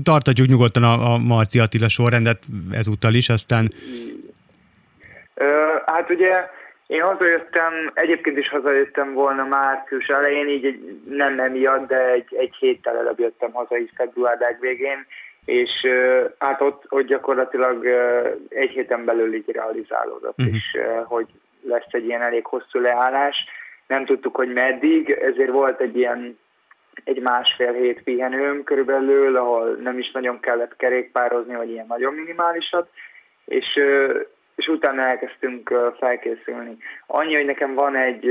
Tartatjuk 0.04 0.48
nyugodtan 0.48 0.84
a, 0.84 1.14
a 1.14 1.18
Marci 1.18 1.60
Attila 1.60 1.90
sorrendet 1.90 2.44
ezúttal 2.72 3.14
is, 3.14 3.30
aztán... 3.30 3.74
Hát 5.86 6.10
ugye 6.10 6.34
én 6.88 7.02
hazajöttem, 7.02 7.92
egyébként 7.94 8.38
is 8.38 8.50
hazajöttem 8.50 9.14
volna 9.14 9.46
március 9.46 10.08
elején, 10.08 10.48
így 10.48 10.80
nem 11.10 11.40
emiatt, 11.40 11.88
de 11.88 12.12
egy, 12.12 12.36
egy 12.38 12.56
héttel 12.60 12.98
előbb 12.98 13.20
jöttem 13.20 13.52
haza 13.52 13.78
is 13.78 13.90
február 13.96 14.58
végén, 14.60 15.06
és 15.46 15.72
hát 16.40 16.62
ott, 16.62 16.84
ott 16.90 17.06
gyakorlatilag 17.06 17.86
egy 18.50 18.70
héten 18.70 19.06
belül 19.06 19.34
így 19.34 19.52
realizálódott, 19.52 20.40
uh-huh. 20.40 20.56
és 20.56 20.78
hogy 21.06 21.28
lesz 21.62 21.92
egy 21.92 22.06
ilyen 22.06 22.22
elég 22.22 22.46
hosszú 22.46 22.80
leállás. 22.80 23.36
Nem 23.88 24.06
tudtuk, 24.06 24.36
hogy 24.36 24.54
meddig, 24.54 25.10
ezért 25.10 25.52
volt 25.52 25.82
egy 25.82 25.98
ilyen 25.98 26.38
egy 27.04 27.22
másfél 27.22 27.74
hét 27.74 28.04
pihenőm 28.04 28.64
körülbelül, 28.64 29.38
ahol 29.38 29.76
nem 29.76 30.00
is 30.00 30.12
nagyon 30.12 30.40
kellett 30.40 30.76
kerékpározni, 30.76 31.56
vagy 31.56 31.70
ilyen 31.70 31.86
nagyon 31.88 32.14
minimálisat, 32.14 32.90
és 33.46 33.66
és 34.56 34.68
utána 34.68 35.02
elkezdtünk 35.02 35.74
felkészülni. 35.98 36.78
Annyi, 37.08 37.36
hogy 37.36 37.46
nekem 37.46 37.74
van 37.74 37.96
egy 37.96 38.26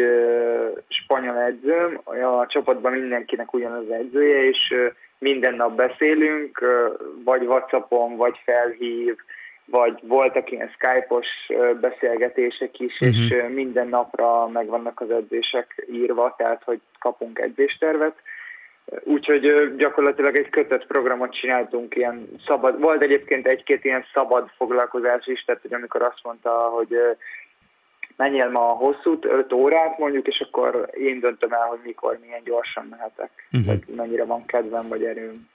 spanyol 0.88 1.38
edzőm, 1.38 2.00
a 2.04 2.46
csapatban 2.46 2.92
mindenkinek 2.92 3.52
ugyanaz 3.52 3.90
edzője, 3.90 4.44
és 4.44 4.74
minden 5.18 5.54
nap 5.54 5.74
beszélünk, 5.74 6.64
vagy 7.24 7.42
Whatsappon, 7.42 8.16
vagy 8.16 8.40
felhív, 8.44 9.16
vagy 9.64 9.98
voltak 10.02 10.50
ilyen 10.50 10.68
Skype-os 10.68 11.26
beszélgetések 11.80 12.80
is, 12.80 13.00
uh-huh. 13.00 13.18
és 13.18 13.34
mhm. 13.34 13.52
minden 13.52 13.88
napra 13.88 14.48
megvannak 14.48 15.00
az 15.00 15.10
edzések 15.10 15.86
írva, 15.92 16.34
tehát 16.36 16.62
hogy 16.64 16.80
kapunk 16.98 17.38
edzéstervet, 17.38 18.14
Úgyhogy 19.02 19.74
gyakorlatilag 19.76 20.36
egy 20.36 20.48
kötött 20.48 20.86
programot 20.86 21.34
csináltunk, 21.34 21.96
ilyen 21.96 22.28
szabad, 22.46 22.80
volt 22.80 23.02
egyébként 23.02 23.46
egy-két 23.46 23.84
ilyen 23.84 24.04
szabad 24.12 24.50
foglalkozás 24.56 25.26
is, 25.26 25.44
tehát 25.44 25.62
hogy 25.62 25.74
amikor 25.74 26.02
azt 26.02 26.20
mondta, 26.22 26.50
hogy 26.50 26.96
menjél 28.16 28.50
ma 28.50 28.70
a 28.70 28.74
hosszút, 28.74 29.24
5 29.24 29.52
órát 29.52 29.98
mondjuk, 29.98 30.26
és 30.26 30.40
akkor 30.40 30.90
én 30.92 31.20
döntöm 31.20 31.52
el, 31.52 31.66
hogy 31.66 31.80
mikor, 31.84 32.18
milyen 32.22 32.42
gyorsan 32.44 32.86
mehetek, 32.90 33.30
uh-huh. 33.52 33.66
vagy 33.66 33.94
mennyire 33.96 34.24
van 34.24 34.46
kedvem, 34.46 34.88
vagy 34.88 35.04
erőm. 35.04 35.48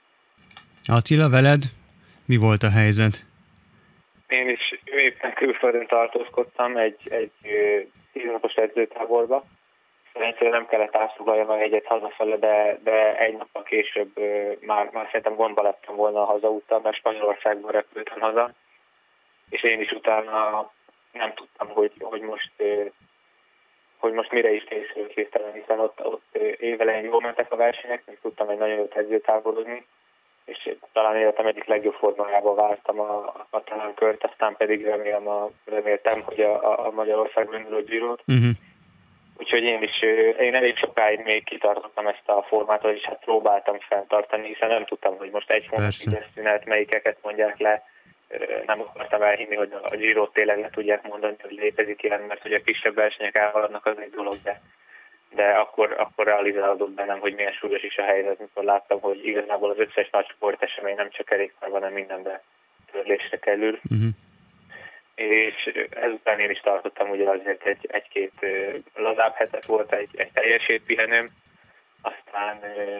Attila, 0.86 1.28
veled 1.28 1.62
mi 2.26 2.36
volt 2.36 2.62
a 2.62 2.70
helyzet? 2.70 3.24
Én 4.28 4.48
is 4.48 4.80
éppen 4.84 5.32
külföldön 5.34 5.86
tartózkodtam 5.86 6.76
egy, 6.76 6.98
egy 7.10 7.32
tíznapos 8.12 8.54
edzőtáborba, 8.54 9.44
Egyszerűen 10.12 10.52
nem 10.52 10.66
kellett 10.66 10.96
átfoglaljam 10.96 11.50
a 11.50 11.58
egyet 11.58 11.86
hazafele, 11.86 12.36
de, 12.36 12.78
de 12.84 13.18
egy 13.18 13.36
nappal 13.36 13.62
később 13.62 14.18
már, 14.60 14.90
már 14.92 15.06
szerintem 15.06 15.34
gondba 15.34 15.62
lettem 15.62 15.96
volna 15.96 16.22
a 16.22 16.32
hazaúttal, 16.32 16.80
mert 16.80 16.96
Spanyolországban 16.96 17.70
repültem 17.70 18.20
haza, 18.20 18.52
és 19.48 19.62
én 19.62 19.80
is 19.80 19.90
utána 19.90 20.70
nem 21.12 21.34
tudtam, 21.34 21.68
hogy, 21.68 21.92
hogy 21.98 22.20
most 22.20 22.52
hogy 23.98 24.12
most 24.12 24.32
mire 24.32 24.50
is 24.52 24.64
készülök 24.64 25.10
hirtelen, 25.10 25.52
hiszen 25.52 25.78
ott, 25.80 26.04
ott 26.04 26.36
évelején 26.58 27.04
jól 27.04 27.20
mentek 27.20 27.52
a 27.52 27.56
versenyek, 27.56 28.02
és 28.06 28.18
tudtam 28.22 28.48
egy 28.48 28.58
nagyon 28.58 28.76
jót 28.76 28.96
edzőtávolozni, 28.96 29.86
és 30.44 30.74
talán 30.92 31.16
életem 31.16 31.46
egyik 31.46 31.64
legjobb 31.64 31.94
formájában 31.94 32.54
vártam 32.54 33.00
a, 33.00 33.46
a 33.50 33.62
talán 33.64 33.94
kört, 33.94 34.24
aztán 34.24 34.56
pedig 34.56 34.84
remélem 34.84 35.28
a, 35.28 35.50
reméltem, 35.64 36.22
hogy 36.22 36.40
a, 36.40 36.70
a, 36.70 36.86
a 36.86 36.90
Magyarország 36.90 37.48
induló 37.52 37.80
gyűrűt. 37.80 38.22
Uh-huh. 38.26 38.50
Úgyhogy 39.38 39.62
én 39.62 39.82
is, 39.82 40.02
én 40.38 40.54
elég 40.54 40.76
sokáig 40.76 41.20
még 41.24 41.44
kitartottam 41.44 42.06
ezt 42.06 42.28
a 42.28 42.42
formát, 42.42 42.84
és 42.84 43.02
hát 43.02 43.24
próbáltam 43.24 43.78
fenntartani, 43.78 44.46
hiszen 44.46 44.68
nem 44.68 44.84
tudtam, 44.84 45.16
hogy 45.16 45.30
most 45.30 45.50
egy 45.50 45.66
hónapig 45.66 46.24
szünet, 46.34 46.64
melyikeket 46.64 47.18
mondják 47.22 47.58
le. 47.58 47.82
Nem 48.66 48.80
akartam 48.80 49.22
elhinni, 49.22 49.54
hogy 49.54 49.72
a 49.82 49.96
giro 49.96 50.26
tényleg 50.26 50.60
le 50.60 50.70
tudják 50.70 51.02
mondani, 51.02 51.36
hogy 51.42 51.52
létezik 51.52 52.02
ilyen, 52.02 52.20
mert 52.20 52.42
hogy 52.42 52.52
a 52.52 52.62
kisebb 52.62 52.94
versenyek 52.94 53.36
elhaladnak, 53.36 53.86
az 53.86 53.98
egy 53.98 54.10
dolog, 54.10 54.36
de, 54.42 54.60
de 55.30 55.44
akkor, 55.44 55.94
akkor 55.98 56.26
realizálódott 56.26 56.90
bennem, 56.90 57.18
hogy 57.18 57.34
milyen 57.34 57.52
súlyos 57.52 57.82
is 57.82 57.96
a 57.96 58.02
helyzet, 58.02 58.38
mikor 58.38 58.64
láttam, 58.64 59.00
hogy 59.00 59.26
igazából 59.26 59.70
az 59.70 59.78
összes 59.78 60.10
nagy 60.10 60.26
sportesemény 60.28 60.94
nem 60.94 61.10
csak 61.10 61.26
kerékpárban, 61.26 61.80
hanem 61.80 61.94
mindenben 61.94 62.40
törlésre 62.92 63.38
kerül. 63.38 63.78
Uh-huh 63.90 64.08
és 65.20 65.72
ezután 65.90 66.38
én 66.38 66.50
is 66.50 66.60
tartottam 66.60 67.10
ugye 67.10 67.28
azért 67.28 67.66
egy, 67.66 67.86
egy-két 67.90 68.32
lazább 68.94 69.34
hetet 69.34 69.64
volt, 69.64 69.94
egy, 69.94 70.08
egy 70.16 70.32
teljes 70.32 70.66
pihenőm, 70.86 71.28
aztán, 72.02 72.56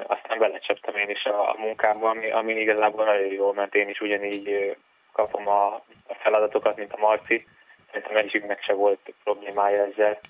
aztán 0.06 0.38
belecsaptam 0.38 0.96
én 0.96 1.10
is 1.10 1.24
a, 1.24 1.50
a 1.50 1.56
munkámba, 1.58 2.08
ami, 2.08 2.30
ami 2.30 2.60
igazából 2.60 3.04
nagyon 3.04 3.32
jó, 3.32 3.52
mert 3.52 3.74
én 3.74 3.88
is 3.88 4.00
ugyanígy 4.00 4.76
kapom 5.12 5.48
a, 5.48 5.74
a 6.06 6.14
feladatokat, 6.14 6.76
mint 6.76 6.92
a 6.92 7.00
Marci. 7.00 7.46
Szerintem 7.86 8.16
egyiknek 8.16 8.62
se 8.62 8.72
volt 8.72 9.12
problémája 9.24 9.84
ezzel. 9.84 10.20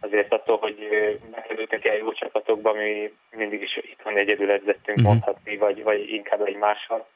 Azért 0.00 0.32
attól, 0.32 0.56
hogy 0.56 0.88
bekerültünk 1.30 1.84
ilyen 1.84 1.96
jó 1.96 2.12
csapatokba, 2.12 2.72
mi 2.72 3.12
mindig 3.30 3.62
is 3.62 3.76
itthon 3.76 4.16
egyedül 4.16 4.50
edzettünk 4.50 4.98
uh-huh. 4.98 5.04
mondhatni, 5.04 5.56
vagy, 5.56 5.82
vagy 5.82 6.12
inkább 6.12 6.46
egymással. 6.46 7.06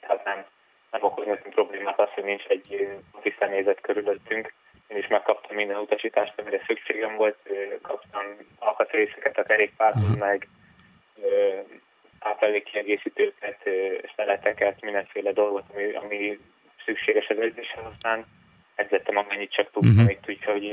Tehát 0.00 0.24
nem, 0.24 0.44
nem 0.90 1.02
okoz 1.02 1.26
nekünk 1.26 1.54
problémát 1.54 2.00
az, 2.00 2.08
hogy 2.14 2.24
nincs 2.24 2.44
egy 2.44 2.88
profi 3.10 3.34
személyzet 3.38 3.80
körülöttünk. 3.80 4.52
Én 4.88 4.96
is 4.96 5.06
megkaptam 5.06 5.56
minden 5.56 5.76
utasítást, 5.76 6.32
amire 6.36 6.62
szükségem 6.66 7.16
volt, 7.16 7.36
kaptam 7.82 8.24
alkatrészeket 8.58 9.38
a 9.38 9.42
kerékpárhoz, 9.42 10.02
uh-huh. 10.02 10.18
meg 10.18 10.48
átelég 12.18 12.62
kiegészítőket, 12.62 13.68
szeleteket, 14.16 14.80
mindenféle 14.80 15.32
dolgot, 15.32 15.64
ami, 15.72 15.92
ami 15.92 16.38
szükséges 16.84 17.26
az 17.28 17.36
edzéshez, 17.40 17.84
aztán 17.92 18.24
edzettem 18.74 19.16
amennyit 19.16 19.52
csak 19.52 19.70
tudtam 19.72 19.96
uh-huh. 19.96 20.10
itt, 20.10 20.28
úgyhogy 20.28 20.64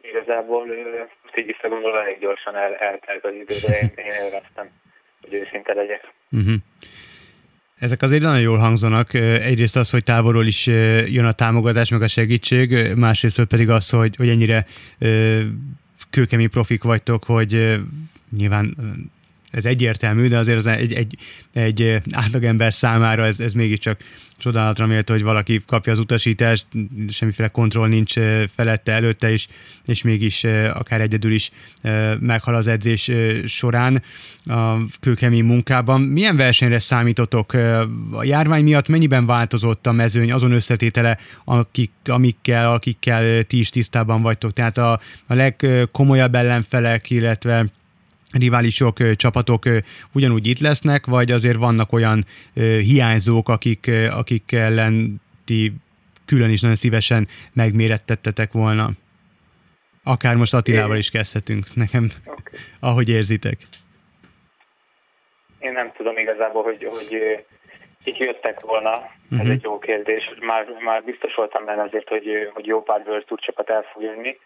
igazából 0.00 0.64
most 1.22 1.36
így 1.38 1.46
visszagondolva 1.46 2.02
elég 2.02 2.18
gyorsan 2.18 2.56
el, 2.56 2.74
eltelt 2.74 3.24
az 3.24 3.34
idő, 3.34 3.54
de 3.66 3.78
én, 3.78 3.92
én 3.96 4.12
élveztem, 4.24 4.70
hogy 5.20 5.34
őszinte 5.34 5.74
legyek. 5.74 6.12
Uh-huh. 6.30 6.54
Ezek 7.76 8.02
azért 8.02 8.22
nagyon 8.22 8.40
jól 8.40 8.58
hangzanak. 8.58 9.14
Egyrészt 9.14 9.76
az, 9.76 9.90
hogy 9.90 10.02
távolról 10.02 10.46
is 10.46 10.66
jön 11.06 11.24
a 11.24 11.32
támogatás, 11.32 11.90
meg 11.90 12.02
a 12.02 12.08
segítség, 12.08 12.94
másrészt 12.94 13.44
pedig 13.44 13.70
az, 13.70 13.90
hogy, 13.90 14.16
hogy 14.16 14.28
ennyire 14.28 14.66
kőkemény 16.10 16.50
profik 16.50 16.82
vagytok, 16.82 17.24
hogy 17.24 17.78
nyilván 18.36 18.76
ez 19.50 19.64
egyértelmű, 19.64 20.28
de 20.28 20.38
azért 20.38 20.58
az 20.58 20.66
egy, 20.66 20.92
egy, 20.92 21.18
egy 21.52 22.00
átlagember 22.10 22.72
számára 22.72 23.24
ez, 23.24 23.40
ez 23.40 23.52
mégiscsak 23.52 24.00
csodálatra 24.38 24.86
méltó, 24.86 25.12
hogy 25.12 25.22
valaki 25.22 25.62
kapja 25.66 25.92
az 25.92 25.98
utasítást, 25.98 26.66
semmiféle 27.08 27.48
kontroll 27.48 27.88
nincs 27.88 28.14
felette, 28.54 28.92
előtte 28.92 29.32
is, 29.32 29.46
és 29.86 30.02
mégis 30.02 30.44
akár 30.74 31.00
egyedül 31.00 31.32
is 31.32 31.50
meghal 32.18 32.54
az 32.54 32.66
edzés 32.66 33.10
során 33.46 34.02
a 34.46 34.76
kőkemény 35.00 35.44
munkában. 35.44 36.00
Milyen 36.00 36.36
versenyre 36.36 36.78
számítotok? 36.78 37.52
A 38.10 38.24
járvány 38.24 38.64
miatt 38.64 38.88
mennyiben 38.88 39.26
változott 39.26 39.86
a 39.86 39.92
mezőny, 39.92 40.32
azon 40.32 40.52
összetétele, 40.52 41.18
akik, 41.44 41.90
amikkel, 42.04 42.72
akikkel 42.72 43.42
ti 43.42 43.58
is 43.58 43.70
tisztában 43.70 44.22
vagytok? 44.22 44.52
Tehát 44.52 44.78
a, 44.78 45.00
a 45.26 45.34
legkomolyabb 45.34 46.34
ellenfelek, 46.34 47.10
illetve 47.10 47.66
riválisok, 48.32 49.16
csapatok 49.16 49.62
ugyanúgy 50.14 50.46
itt 50.46 50.58
lesznek, 50.58 51.06
vagy 51.06 51.30
azért 51.30 51.56
vannak 51.56 51.92
olyan 51.92 52.24
hiányzók, 52.80 53.48
akik, 53.48 53.90
akik 54.10 54.52
ellen 54.52 55.20
ti 55.44 55.72
külön 56.26 56.50
is 56.50 56.60
nagyon 56.60 56.76
szívesen 56.76 57.28
megmérettettetek 57.52 58.52
volna? 58.52 58.88
Akár 60.04 60.36
most 60.36 60.54
Attilával 60.54 60.96
is 60.96 61.10
kezdhetünk, 61.10 61.64
nekem, 61.74 62.10
okay. 62.24 62.60
ahogy 62.90 63.08
érzitek. 63.08 63.58
Én 65.58 65.72
nem 65.72 65.92
tudom 65.96 66.16
igazából, 66.16 66.62
hogy, 66.62 66.88
hogy 66.90 67.18
kik 68.04 68.18
jöttek 68.18 68.60
volna, 68.60 68.92
ez 68.92 69.10
uh-huh. 69.30 69.50
egy 69.50 69.62
jó 69.62 69.78
kérdés. 69.78 70.30
Már, 70.40 70.66
már 70.84 71.04
biztos 71.04 71.34
voltam 71.34 71.64
benne 71.64 71.82
azért, 71.82 72.08
hogy, 72.08 72.50
hogy 72.54 72.66
jó 72.66 72.82
pár 72.82 73.02
World 73.06 73.24
Tour 73.24 73.40
csapat 73.40 73.70
el 73.70 73.84
fog 73.92 74.02
jönni. 74.02 74.38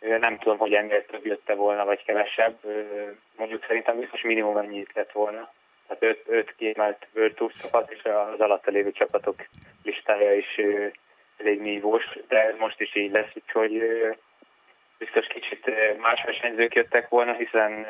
Nem 0.00 0.38
tudom, 0.38 0.58
hogy 0.58 0.72
ennél 0.72 1.06
több 1.06 1.26
jötte 1.26 1.54
volna, 1.54 1.84
vagy 1.84 2.04
kevesebb. 2.04 2.56
Mondjuk 3.36 3.64
szerintem 3.66 3.98
biztos 3.98 4.22
minimum 4.22 4.56
ennyit 4.56 4.92
lett 4.94 5.12
volna. 5.12 5.50
Tehát 5.86 6.02
öt, 6.02 6.22
öt 6.26 6.54
kiemelt 6.56 7.06
World 7.14 7.34
Tour 7.34 7.52
csapat, 7.52 7.90
és 7.90 8.02
az 8.04 8.40
alatta 8.40 8.70
lévő 8.70 8.92
csapatok 8.92 9.36
listája 9.82 10.34
is 10.36 10.60
elég 11.38 11.60
nívós, 11.60 12.18
de 12.28 12.42
ez 12.44 12.54
most 12.58 12.80
is 12.80 12.94
így 12.96 13.10
lesz, 13.10 13.30
úgyhogy 13.34 13.82
biztos 14.98 15.26
kicsit 15.26 15.70
más 15.98 16.22
versenyzők 16.24 16.74
jöttek 16.74 17.08
volna, 17.08 17.32
hiszen 17.32 17.86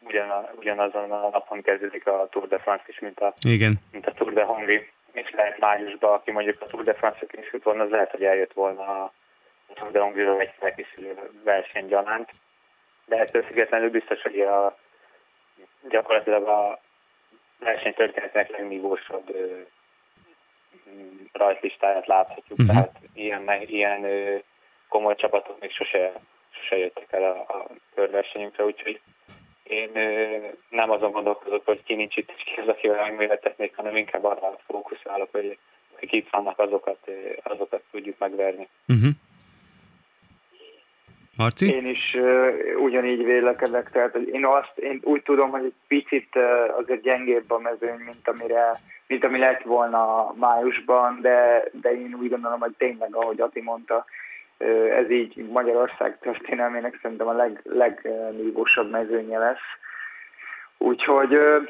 ugyan, 0.00 0.48
ugyanazon 0.58 1.12
a 1.12 1.28
napon 1.28 1.62
kezdődik 1.62 2.06
a 2.06 2.28
Tour 2.30 2.48
de 2.48 2.58
France 2.58 2.84
is, 2.86 2.98
mint 2.98 3.20
a, 3.20 3.34
Igen. 3.48 3.74
mint 3.92 4.06
a 4.06 4.12
Tour 4.12 4.32
de 4.32 4.42
Hongri. 4.42 4.90
És 5.12 5.30
lehet 5.30 5.58
májusban, 5.58 6.12
aki 6.12 6.30
mondjuk 6.30 6.60
a 6.60 6.66
Tour 6.66 6.84
de 6.84 6.94
France-ra 6.94 7.26
készült 7.26 7.62
volna, 7.62 7.82
az 7.82 7.90
lehet, 7.90 8.10
hogy 8.10 8.24
eljött 8.24 8.52
volna 8.52 8.82
a 8.82 9.12
De 9.90 10.00
Hongri-ról 10.00 10.40
egy 10.40 10.54
felkészülő 10.58 11.30
verseny 11.44 11.86
gyanánt. 11.86 12.30
De 13.06 13.16
ettől 13.18 13.42
függetlenül 13.42 13.90
biztos, 13.90 14.22
hogy 14.22 14.40
a, 14.40 14.78
gyakorlatilag 15.88 16.48
a 16.48 16.80
versenytörténetnek 17.58 18.50
legnívósabb 18.50 19.36
rajtlistáját 21.32 22.06
láthatjuk, 22.06 22.58
uh-huh. 22.58 22.74
tehát 22.74 23.00
ilyen, 23.14 23.62
ilyen 23.66 24.06
komoly 24.88 25.14
csapatok 25.14 25.60
még 25.60 25.70
sose, 25.70 26.12
sose 26.50 26.76
jöttek 26.76 27.12
el 27.12 27.22
a, 27.22 27.54
a 27.54 27.66
körversenyünkre, 27.94 28.64
úgyhogy 28.64 29.00
én 29.62 29.90
nem 30.68 30.90
azon 30.90 31.12
gondolkozok, 31.12 31.64
hogy 31.64 31.82
ki 31.82 31.94
nincs 31.94 32.16
itt, 32.16 32.32
és 32.36 32.42
ki 32.42 32.60
az, 32.60 32.68
akivel 32.68 33.02
megméretetnék, 33.02 33.76
hanem 33.76 33.96
inkább 33.96 34.24
arra 34.24 34.58
fókuszálok, 34.66 35.28
hogy 35.32 35.58
akik 35.96 36.12
itt 36.12 36.28
vannak, 36.30 36.58
azokat, 36.58 37.10
azokat 37.42 37.82
tudjuk 37.90 38.18
megverni. 38.18 38.68
Uh-huh. 38.88 39.10
Marci? 41.36 41.74
Én 41.74 41.86
is 41.86 42.14
uh, 42.14 42.82
ugyanígy 42.82 43.24
vélekedek, 43.24 43.90
tehát 43.90 44.12
hogy 44.12 44.28
én 44.28 44.46
azt, 44.46 44.78
én 44.78 45.00
úgy 45.02 45.22
tudom, 45.22 45.50
hogy 45.50 45.64
egy 45.64 45.74
picit 45.88 46.28
uh, 46.34 46.78
azért 46.78 47.02
gyengébb 47.02 47.50
a 47.50 47.58
mezőny, 47.58 48.00
mint 48.04 48.28
amire, 48.28 48.72
mint 49.06 49.24
ami 49.24 49.38
lett 49.38 49.62
volna 49.62 50.32
májusban, 50.34 51.18
de, 51.20 51.64
de 51.72 51.90
én 51.92 52.16
úgy 52.20 52.28
gondolom, 52.28 52.60
hogy 52.60 52.74
tényleg, 52.78 53.14
ahogy 53.14 53.40
Ati 53.40 53.60
mondta, 53.60 54.04
uh, 54.58 54.96
ez 54.96 55.10
így 55.10 55.48
Magyarország 55.48 56.18
történelmének 56.20 56.98
szerintem 57.02 57.28
a 57.28 57.32
leg, 57.32 57.60
legnívósabb 57.64 58.90
mezőnye 58.90 59.38
lesz. 59.38 59.66
Úgyhogy 60.78 61.34
uh, 61.34 61.68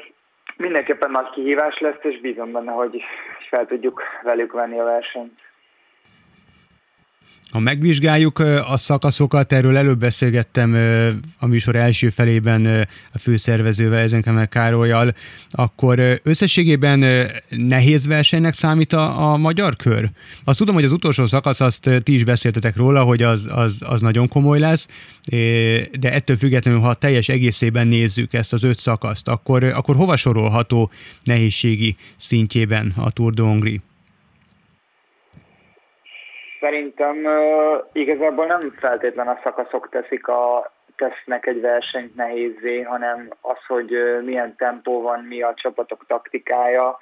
mindenképpen 0.57 1.11
nagy 1.11 1.29
kihívás 1.29 1.79
lesz, 1.79 2.01
és 2.01 2.19
bízom 2.19 2.51
benne, 2.51 2.71
hogy 2.71 3.03
fel 3.49 3.65
tudjuk 3.65 4.01
velük 4.23 4.51
venni 4.51 4.79
a 4.79 4.83
versenyt. 4.83 5.39
Ha 7.51 7.59
megvizsgáljuk 7.59 8.39
a 8.67 8.77
szakaszokat, 8.77 9.53
erről 9.53 9.77
előbb 9.77 9.99
beszélgettem 9.99 10.73
a 11.39 11.45
műsor 11.45 11.75
első 11.75 12.09
felében 12.09 12.87
a 13.13 13.17
főszervezővel, 13.17 13.99
Ezenkemel 13.99 14.47
Károlyjal, 14.47 15.15
akkor 15.49 16.19
összességében 16.23 17.29
nehéz 17.49 18.07
versenynek 18.07 18.53
számít 18.53 18.93
a, 18.93 19.31
a 19.31 19.37
magyar 19.37 19.75
kör? 19.75 20.09
Azt 20.43 20.57
tudom, 20.57 20.75
hogy 20.75 20.83
az 20.83 20.91
utolsó 20.91 21.25
szakasz, 21.25 21.61
azt 21.61 21.89
ti 22.03 22.13
is 22.13 22.23
beszéltetek 22.23 22.75
róla, 22.75 23.03
hogy 23.03 23.23
az, 23.23 23.47
az, 23.51 23.81
az 23.85 24.01
nagyon 24.01 24.27
komoly 24.27 24.59
lesz, 24.59 24.87
de 25.99 26.11
ettől 26.11 26.37
függetlenül, 26.37 26.79
ha 26.79 26.93
teljes 26.93 27.29
egészében 27.29 27.87
nézzük 27.87 28.33
ezt 28.33 28.53
az 28.53 28.63
öt 28.63 28.79
szakaszt, 28.79 29.27
akkor, 29.27 29.63
akkor 29.63 29.95
hova 29.95 30.15
sorolható 30.15 30.91
nehézségi 31.23 31.95
szintjében 32.17 32.93
a 32.95 33.11
Tour 33.11 33.33
de 33.33 33.41
Hongrie? 33.41 33.86
Szerintem 36.59 37.25
uh, 37.25 37.85
igazából 37.91 38.45
nem 38.45 38.73
feltétlen 38.79 39.27
a 39.27 39.39
szakaszok 39.43 39.89
teszik 39.89 40.27
a, 40.27 40.71
tesznek 40.95 41.45
egy 41.45 41.61
versenyt 41.61 42.15
nehézé, 42.15 42.81
hanem 42.81 43.29
az, 43.41 43.65
hogy 43.67 43.95
uh, 43.95 44.23
milyen 44.23 44.55
tempó 44.55 45.01
van, 45.01 45.19
mi 45.19 45.41
a 45.41 45.53
csapatok 45.55 46.05
taktikája. 46.07 46.97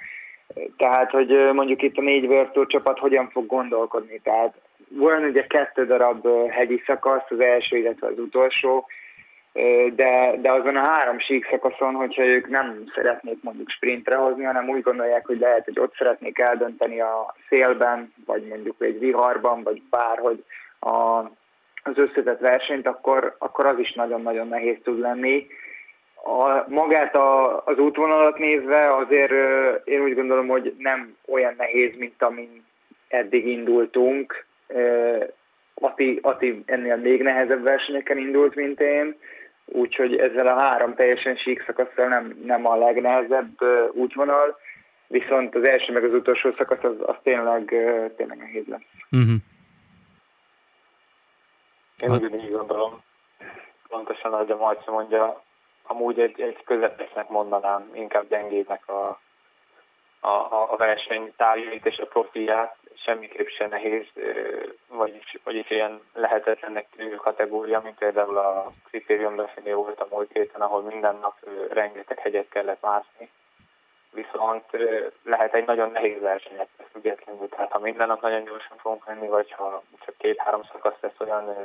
Tehát, 0.78 1.12
hogy 1.12 1.32
uh, 1.32 1.54
mondjuk 1.54 1.82
itt 1.82 1.98
a 1.98 2.02
négy 2.02 2.28
Virtu 2.28 2.66
csapat 2.66 3.00
hogyan 3.00 3.30
fog 3.30 3.46
gondolkodni. 3.46 4.20
Tehát 4.24 4.54
van 4.90 5.24
ugye 5.24 5.48
kettő 5.48 5.86
darab 5.86 6.28
hegyi 6.50 6.82
szakasz, 6.86 7.30
az 7.30 7.40
első, 7.40 7.78
illetve 7.78 8.08
az 8.08 8.20
utolsó, 8.20 8.88
de, 9.96 10.36
de 10.42 10.52
azon 10.52 10.76
a 10.76 10.90
három 10.90 11.20
sík 11.20 11.48
szakaszon, 11.50 11.94
hogyha 11.94 12.26
ők 12.26 12.48
nem 12.48 12.84
szeretnék 12.96 13.38
mondjuk 13.42 13.70
sprintre 13.70 14.16
hozni, 14.16 14.44
hanem 14.44 14.70
úgy 14.70 14.82
gondolják, 14.82 15.26
hogy 15.26 15.40
lehet, 15.40 15.66
hogy 15.66 15.80
ott 15.80 15.96
szeretnék 15.98 16.40
eldönteni 16.40 17.02
a 17.02 17.36
szélben, 17.50 18.14
vagy 18.26 18.48
mondjuk 18.48 18.76
egy 18.80 19.00
viharban, 19.00 19.64
vagy 19.64 19.82
bárhogy 19.90 20.44
a, 20.80 21.20
az 21.84 21.98
összetett 21.98 22.40
versenyt, 22.40 22.88
akkor, 22.88 23.36
akkor 23.38 23.66
az 23.66 23.80
is 23.80 23.94
nagyon-nagyon 23.94 24.48
nehéz 24.48 24.78
tud 24.84 25.00
lenni. 25.00 25.48
A, 26.16 26.66
magát 26.68 27.16
a, 27.16 27.62
az 27.66 27.78
útvonalat 27.78 28.38
nézve 28.38 28.96
azért 28.96 29.32
én 29.84 30.02
úgy 30.02 30.16
gondolom, 30.16 30.48
hogy 30.48 30.76
nem 30.78 31.18
olyan 31.28 31.54
nehéz, 31.58 31.98
mint 31.98 32.24
amin 32.24 32.66
eddig 33.08 33.48
indultunk. 33.48 34.46
Ati, 35.74 36.20
Ati 36.22 36.64
ennél 36.66 36.96
még 36.96 37.22
nehezebb 37.22 37.64
versenyeken 37.64 38.18
indult, 38.18 38.56
mint 38.56 38.80
én 38.80 39.16
úgyhogy 39.66 40.16
ezzel 40.16 40.48
a 40.48 40.60
három 40.60 40.96
teljesen 40.96 41.36
sík 41.36 41.64
szakaszsal 41.66 42.08
nem, 42.08 42.40
nem 42.44 42.66
a 42.66 42.76
legnehezebb 42.76 43.62
útvonal, 43.92 44.58
viszont 45.08 45.56
az 45.56 45.68
első 45.68 45.94
meg 45.94 46.04
az 46.04 46.14
utolsó 46.14 46.54
szakasz 46.58 46.84
az, 46.84 46.96
az 47.06 47.16
tényleg, 47.24 47.66
tényleg 48.16 48.38
nehéz 48.38 48.68
lesz. 48.68 48.82
Uh-huh. 49.12 49.36
Én 52.00 52.12
ugyanígy 52.12 52.52
gondolom, 52.52 53.04
pontosan 53.88 54.34
ahogy 54.34 54.52
a 54.52 54.58
Marci 54.58 54.92
mondja, 54.92 55.44
amúgy 55.84 56.20
egy, 56.20 56.42
egy 56.42 56.64
közepesnek 56.64 57.30
mondanám, 57.30 57.90
inkább 57.94 58.28
gyengének 58.30 58.88
a, 58.88 59.20
a, 60.20 60.72
a 60.72 60.76
verseny 60.78 61.34
tárgyait 61.38 61.86
és 61.86 61.98
a 61.98 62.06
profiát, 62.06 62.78
semmiképp 63.06 63.48
se 63.48 63.68
nehéz, 63.68 64.06
vagyis, 64.88 65.38
vagyis 65.44 65.70
ilyen 65.70 66.02
lehetetlennek 66.14 66.88
tűnő 66.96 67.16
kategória, 67.16 67.82
mint 67.84 67.98
például 67.98 68.38
a 68.38 68.72
kritérium 68.88 69.36
lefelé 69.36 69.72
volt 69.72 70.00
a 70.00 70.08
múlt 70.10 70.32
héten, 70.32 70.62
ahol 70.62 70.82
minden 70.82 71.16
nap 71.16 71.38
rengeteg 71.70 72.20
hegyet 72.20 72.50
kellett 72.50 72.82
mászni. 72.82 73.30
Viszont 74.12 74.66
lehet 75.24 75.54
egy 75.54 75.66
nagyon 75.66 75.92
nehéz 75.92 76.22
verseny 76.22 76.60
ettől 76.60 76.88
függetlenül. 76.92 77.50
Tehát 77.50 77.72
ha 77.72 77.80
minden 77.80 78.08
nap 78.08 78.22
nagyon 78.22 78.44
gyorsan 78.44 78.78
fogunk 78.78 79.06
menni, 79.06 79.28
vagy 79.28 79.52
ha 79.52 79.84
csak 80.06 80.18
két-három 80.18 80.64
szakasz 80.72 81.00
lesz 81.02 81.20
olyan 81.20 81.56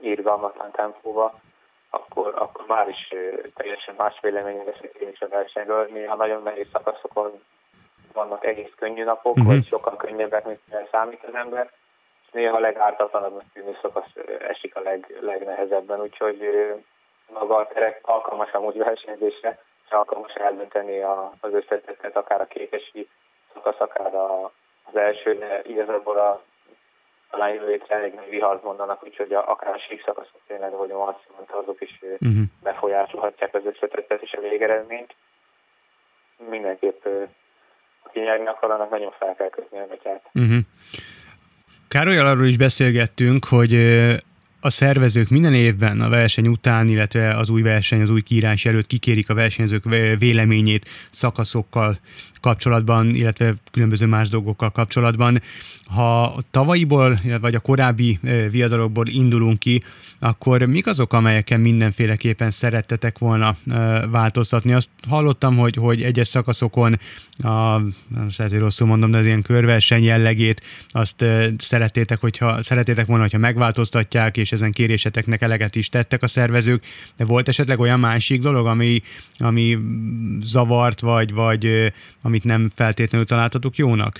írgalmatlan 0.00 0.70
tempóba, 0.70 1.40
akkor, 1.90 2.34
akkor 2.36 2.66
már 2.66 2.88
is 2.88 3.14
teljesen 3.54 3.94
más 3.98 4.18
véleménye 4.20 4.62
leszek 4.62 4.94
én 4.94 5.08
is 5.08 5.20
a 5.20 5.28
versenyről. 5.28 5.88
Néha 5.90 6.16
nagyon 6.16 6.42
nehéz 6.42 6.66
szakaszokon 6.72 7.42
vannak 8.12 8.46
egész 8.46 8.72
könnyű 8.76 9.04
napok, 9.04 9.36
uh-huh. 9.36 9.52
vagy 9.52 9.66
sokkal 9.66 9.96
könnyebbek, 9.96 10.44
mint 10.44 10.60
számít 10.90 11.24
az 11.26 11.34
ember, 11.34 11.70
és 12.22 12.28
néha 12.32 12.56
a 12.56 12.60
legártatlanabbnak 12.60 13.44
tűnő 13.52 13.78
szakasz 13.82 14.12
esik 14.48 14.76
a 14.76 14.80
leg, 14.80 15.18
legnehezebben, 15.20 16.00
úgyhogy 16.00 16.40
maga 17.32 17.56
a 17.56 17.66
terek 17.66 17.98
alkalmas 18.02 18.52
amúgy 18.52 18.76
versenyzésre, 18.76 19.58
és 19.84 19.90
alkalmas 19.90 20.32
eldönteni 20.32 21.00
a, 21.00 21.32
az 21.40 21.52
összetettet, 21.52 22.16
akár 22.16 22.40
a 22.40 22.46
kékesi 22.46 23.08
szakasz, 23.54 23.80
akár 23.80 24.14
a, 24.14 24.44
az 24.84 24.96
első, 24.96 25.34
de 25.34 25.62
igazából 25.64 26.18
a 26.18 26.42
talán 27.30 27.54
jövő 27.54 27.70
hétre 27.70 27.94
elég 27.96 28.14
nagy 28.14 28.28
vihart 28.28 28.62
mondanak, 28.62 29.04
úgyhogy 29.04 29.32
a, 29.32 29.50
akár 29.50 29.74
a 29.74 29.78
sík 29.78 30.04
szakaszok 30.04 30.40
tényleg, 30.46 30.72
ahogy 30.72 30.90
a 30.90 30.96
mondta, 30.96 31.56
azok 31.56 31.80
is 31.80 31.98
uh-huh. 32.02 32.42
befolyásolhatják 32.62 33.54
az 33.54 33.64
összetettet 33.64 34.22
és 34.22 34.32
a 34.32 34.40
végeredményt. 34.40 35.14
Mindenképp 36.48 37.06
aki 38.02 38.20
nyerni 38.20 38.46
akar, 38.46 38.70
annak 38.70 38.90
nagyon 38.90 39.12
fel 39.18 39.34
kell 39.38 39.50
kötni 39.50 39.78
a 39.78 39.86
gatyát. 39.86 40.22
Uh-huh. 40.34 40.58
Károlyal 41.88 42.26
arról 42.26 42.46
is 42.46 42.56
beszélgettünk, 42.56 43.44
hogy 43.44 43.72
a 44.64 44.70
szervezők 44.70 45.28
minden 45.28 45.54
évben 45.54 46.00
a 46.00 46.08
verseny 46.08 46.46
után, 46.46 46.88
illetve 46.88 47.36
az 47.36 47.48
új 47.48 47.62
verseny, 47.62 48.00
az 48.00 48.10
új 48.10 48.22
kiírás 48.22 48.64
előtt 48.64 48.86
kikérik 48.86 49.30
a 49.30 49.34
versenyzők 49.34 49.84
véleményét 50.18 50.88
szakaszokkal 51.10 51.98
kapcsolatban, 52.40 53.14
illetve 53.14 53.54
különböző 53.70 54.06
más 54.06 54.28
dolgokkal 54.28 54.70
kapcsolatban. 54.70 55.42
Ha 55.86 56.22
a 56.22 56.42
tavalyiból, 56.50 57.20
vagy 57.40 57.54
a 57.54 57.60
korábbi 57.60 58.18
viadalokból 58.50 59.06
indulunk 59.06 59.58
ki, 59.58 59.82
akkor 60.18 60.62
mik 60.62 60.86
azok, 60.86 61.12
amelyeken 61.12 61.60
mindenféleképpen 61.60 62.50
szerettetek 62.50 63.18
volna 63.18 63.56
változtatni? 64.10 64.72
Azt 64.72 64.88
hallottam, 65.08 65.56
hogy, 65.56 65.74
hogy 65.74 66.02
egyes 66.02 66.28
szakaszokon, 66.28 66.98
a, 67.42 67.80
lehet, 68.36 68.52
hogy 68.52 68.58
rosszul 68.58 68.86
mondom, 68.86 69.10
de 69.10 69.18
az 69.18 69.26
ilyen 69.26 69.42
körverseny 69.42 70.02
jellegét, 70.02 70.62
azt 70.88 71.24
szerettétek, 71.58 72.20
hogyha, 72.20 72.62
szerettétek 72.62 73.06
volna, 73.06 73.22
hogyha 73.22 73.38
megváltoztatják, 73.38 74.36
és 74.36 74.51
ezen 74.52 74.72
kéréseteknek 74.72 75.42
eleget 75.42 75.74
is 75.74 75.88
tettek 75.88 76.22
a 76.22 76.26
szervezők, 76.26 76.82
de 77.16 77.24
volt 77.24 77.48
esetleg 77.48 77.80
olyan 77.80 78.00
másik 78.00 78.40
dolog, 78.40 78.66
ami, 78.66 79.00
ami 79.38 79.76
zavart, 80.40 81.00
vagy, 81.00 81.34
vagy 81.34 81.92
amit 82.22 82.44
nem 82.44 82.68
feltétlenül 82.74 83.26
találtatok 83.26 83.76
jónak? 83.76 84.14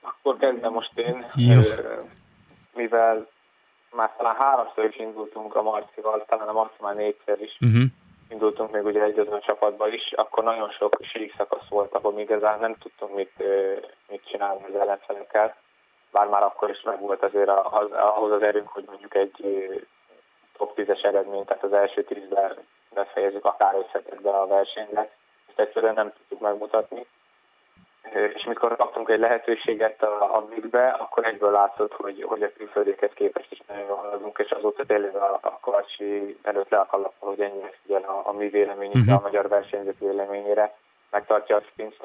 Akkor 0.00 0.36
kezdem 0.36 0.72
most 0.72 0.92
én. 0.94 1.26
Jó 1.34 1.60
mivel 2.74 3.26
már 3.94 4.10
talán 4.16 4.36
háromszor 4.38 4.84
is 4.84 4.96
indultunk 4.96 5.54
a 5.54 5.62
Marcival, 5.62 6.24
talán 6.28 6.48
a 6.48 6.52
Marci 6.52 6.76
már 6.80 6.94
négyszer 6.94 7.40
is 7.40 7.56
uh-huh. 7.60 7.82
indultunk 8.28 8.72
még 8.72 8.84
ugye 8.84 9.02
egy 9.02 9.18
a 9.18 9.40
csapatban 9.40 9.92
is, 9.92 10.12
akkor 10.12 10.44
nagyon 10.44 10.70
sok 10.70 10.98
sík 11.02 11.34
szakasz 11.36 11.68
volt, 11.68 11.92
ahol 11.92 12.12
mi 12.12 12.22
igazán 12.22 12.60
nem 12.60 12.74
tudtunk 12.74 13.14
mit, 13.14 13.32
mit 14.08 14.26
csinálni 14.30 14.64
az 14.64 14.80
ellenfelekkel. 14.80 15.56
Bár 16.14 16.28
már 16.28 16.42
akkor 16.42 16.70
is 16.70 16.82
megvolt 16.82 17.22
azért 17.22 17.48
az, 17.48 17.90
ahhoz 17.92 18.30
az 18.30 18.42
erőnk, 18.42 18.68
hogy 18.68 18.84
mondjuk 18.86 19.14
egy 19.14 19.36
top 20.56 20.72
10-es 20.76 21.04
eredményt, 21.04 21.46
tehát 21.46 21.62
az 21.62 21.72
első 21.72 22.04
tízben 22.04 22.56
befejezzük 22.94 23.44
akár 23.44 23.74
összetetve 23.74 24.30
a 24.30 24.46
versenyre, 24.46 25.10
ezt 25.48 25.58
egyszerűen 25.58 25.94
nem 25.94 26.12
tudtuk 26.12 26.40
megmutatni. 26.40 27.06
És 28.34 28.44
mikor 28.44 28.76
kaptunk 28.76 29.08
egy 29.08 29.18
lehetőséget 29.18 30.02
a, 30.02 30.36
a 30.36 30.44
Bigbe, 30.44 30.88
akkor 30.88 31.26
egyből 31.26 31.50
látszott, 31.50 31.92
hogy, 31.92 32.22
hogy 32.22 32.42
a 32.42 32.52
külföldéket 32.56 33.14
képest 33.14 33.52
is 33.52 33.60
nagyon 33.66 33.86
jól 33.86 33.96
haladunk, 33.96 34.38
és 34.38 34.50
azóta 34.50 34.84
tényleg 34.84 35.16
a, 35.16 35.38
a 35.42 35.58
Karcsi 35.60 36.38
előtt 36.42 36.68
le 36.68 36.78
a 36.78 37.12
hogy 37.18 37.40
ennyire 37.40 37.72
figyel 37.82 38.02
a, 38.02 38.28
a 38.28 38.32
mi 38.32 38.48
véleményünkre, 38.48 39.00
uh-huh. 39.00 39.18
a 39.18 39.22
magyar 39.22 39.48
versenyzők 39.48 39.98
véleményére, 39.98 40.74
megtartja 41.14 41.56
a 41.56 41.60
sprint 41.60 41.96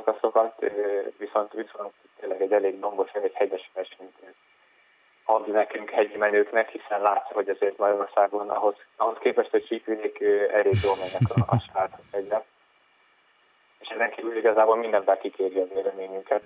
viszont, 1.17 1.51
viszont 1.53 1.93
tényleg 2.19 2.41
egy 2.41 2.53
elég 2.53 2.79
dombos, 2.79 3.11
egy 3.11 3.33
hegyes 3.33 3.69
versenyt 3.73 4.13
ad 5.29 5.47
nekünk 5.51 5.89
hegyi 5.89 6.17
menőknek, 6.17 6.69
hiszen 6.69 7.01
látja, 7.01 7.35
hogy 7.35 7.49
azért 7.49 7.77
Magyarországon 7.77 8.49
ahhoz, 8.49 8.75
ahhoz 8.95 9.17
képest, 9.19 9.49
hogy 9.49 9.65
síkvidék 9.65 10.21
elég 10.51 10.73
jól 10.83 10.95
mennek 10.95 11.29
a, 11.35 11.55
a 11.55 11.59
srácok 11.59 12.05
egyre. 12.11 12.45
És 13.79 13.87
ezen 13.87 14.11
kívül 14.11 14.37
igazából 14.37 14.75
mindenben 14.75 15.19
kikéri 15.19 15.59
a 15.59 15.67
véleményünket. 15.73 16.43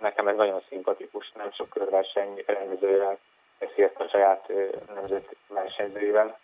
Nekem 0.00 0.28
ez 0.28 0.36
nagyon 0.36 0.62
szimpatikus, 0.68 1.32
nem 1.32 1.52
sok 1.52 1.68
körverseny 1.68 2.42
rendezővel 2.46 3.18
ezt 3.58 4.00
a 4.00 4.08
saját 4.08 4.52
nemzet 4.94 5.36
versenyzőivel. 5.48 6.38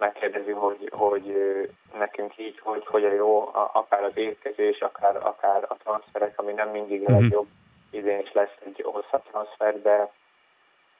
Megkérdezi, 0.00 0.50
hogy, 0.50 0.90
hogy 0.92 1.36
nekünk 1.98 2.38
így, 2.38 2.58
hogy, 2.58 2.86
hogy 2.86 3.04
a 3.04 3.12
jó, 3.12 3.50
akár 3.72 4.02
az 4.04 4.12
érkezés, 4.16 4.80
akár, 4.80 5.16
akár 5.16 5.64
a 5.68 5.76
transferek, 5.76 6.38
ami 6.38 6.52
nem 6.52 6.68
mindig 6.68 7.08
a 7.08 7.10
mhm. 7.10 7.20
legjobb. 7.20 7.46
Idén 7.90 8.18
is 8.18 8.32
lesz 8.32 8.56
egy 8.64 8.84
hosszabb 8.84 9.22
transfer, 9.30 9.82
de 9.82 10.10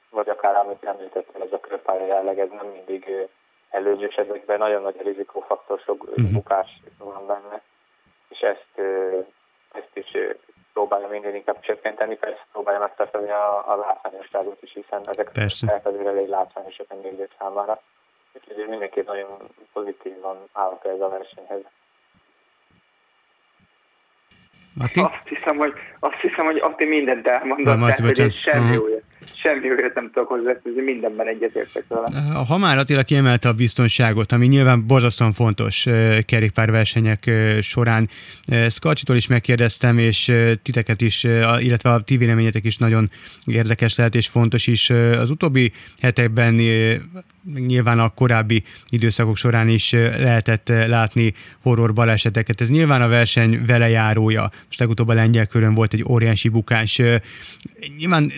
vagy 0.09 0.29
akár 0.29 0.55
amit 0.55 0.83
említettem, 0.83 1.41
ez 1.41 1.51
a 1.51 1.59
körpálya 1.59 2.05
jelleg, 2.05 2.39
ez 2.39 2.49
nem 2.49 2.67
mindig 2.67 3.29
előnyös, 3.69 4.15
ezekben 4.15 4.57
nagyon 4.57 4.81
nagy 4.81 5.01
rizikófaktor, 5.01 5.79
sok 5.79 6.03
uh-huh. 6.03 6.31
bukás 6.31 6.81
van 6.97 7.25
benne, 7.27 7.61
és 8.29 8.39
ezt, 8.39 8.87
ezt 9.71 9.91
is 9.93 10.17
próbálja 10.73 11.07
minél 11.07 11.35
inkább 11.35 11.59
csökkenteni, 11.59 12.15
persze 12.15 12.45
próbálja 12.51 12.79
megtartani 12.79 13.29
a, 13.29 13.71
a 13.71 13.75
látványosságot 13.75 14.61
is, 14.61 14.73
hiszen 14.73 15.09
ezek 15.09 15.31
persze. 15.31 15.81
azért 15.83 16.07
elég 16.07 16.27
látványosak 16.27 16.85
a 16.89 16.95
nézők 16.95 17.31
számára. 17.39 17.81
Úgyhogy 18.33 18.67
mindenki 18.67 19.01
nagyon 19.05 19.37
pozitívan 19.73 20.37
állok 20.51 20.85
ez 20.85 20.99
a 20.99 21.09
versenyhez. 21.09 21.61
Ati? 24.79 24.99
Azt 24.99 25.27
hiszem, 25.27 25.57
hogy, 25.57 25.73
azt 25.99 26.19
hiszem, 26.21 26.45
hogy 26.45 26.57
Ati 26.57 26.85
mindent 26.85 27.27
elmondott, 27.27 27.79
tehát, 27.79 27.99
hogy 27.99 28.33
semmi 28.33 28.69
uh-huh. 28.69 28.83
újat 28.83 29.03
semmi 29.43 29.69
olyat 29.69 29.95
nem 29.95 30.11
tudok 30.13 30.27
hozzáfűzni, 30.27 30.81
mindenben 30.81 31.27
egyetértek 31.27 31.83
vele. 31.87 32.21
Ha 32.47 32.57
már 32.57 32.77
Attila 32.77 33.03
kiemelte 33.03 33.49
a 33.49 33.53
biztonságot, 33.53 34.31
ami 34.31 34.47
nyilván 34.47 34.87
borzasztóan 34.87 35.31
fontos 35.31 35.85
kerékpárversenyek 36.25 37.31
során, 37.61 38.09
Skarcsitól 38.69 39.15
is 39.15 39.27
megkérdeztem, 39.27 39.97
és 39.97 40.31
titeket 40.61 41.01
is, 41.01 41.23
illetve 41.59 41.89
a 41.91 42.01
ti 42.01 42.17
véleményetek 42.17 42.65
is 42.65 42.77
nagyon 42.77 43.09
érdekes 43.45 43.95
lehet 43.95 44.15
és 44.15 44.27
fontos 44.27 44.67
is. 44.67 44.89
Az 44.89 45.29
utóbbi 45.29 45.71
hetekben 46.01 46.53
nyilván 47.55 47.99
a 47.99 48.09
korábbi 48.09 48.63
időszakok 48.89 49.37
során 49.37 49.69
is 49.69 49.91
lehetett 49.91 50.69
látni 50.69 51.33
horror 51.61 51.93
baleseteket. 51.93 52.61
Ez 52.61 52.69
nyilván 52.69 53.01
a 53.01 53.07
verseny 53.07 53.65
velejárója. 53.65 54.51
Most 54.65 54.79
legutóbb 54.79 55.07
a 55.07 55.13
lengyel 55.13 55.47
körön 55.47 55.73
volt 55.73 55.93
egy 55.93 56.03
óriási 56.07 56.49
bukás. 56.49 57.01
Nyilván 57.97 58.31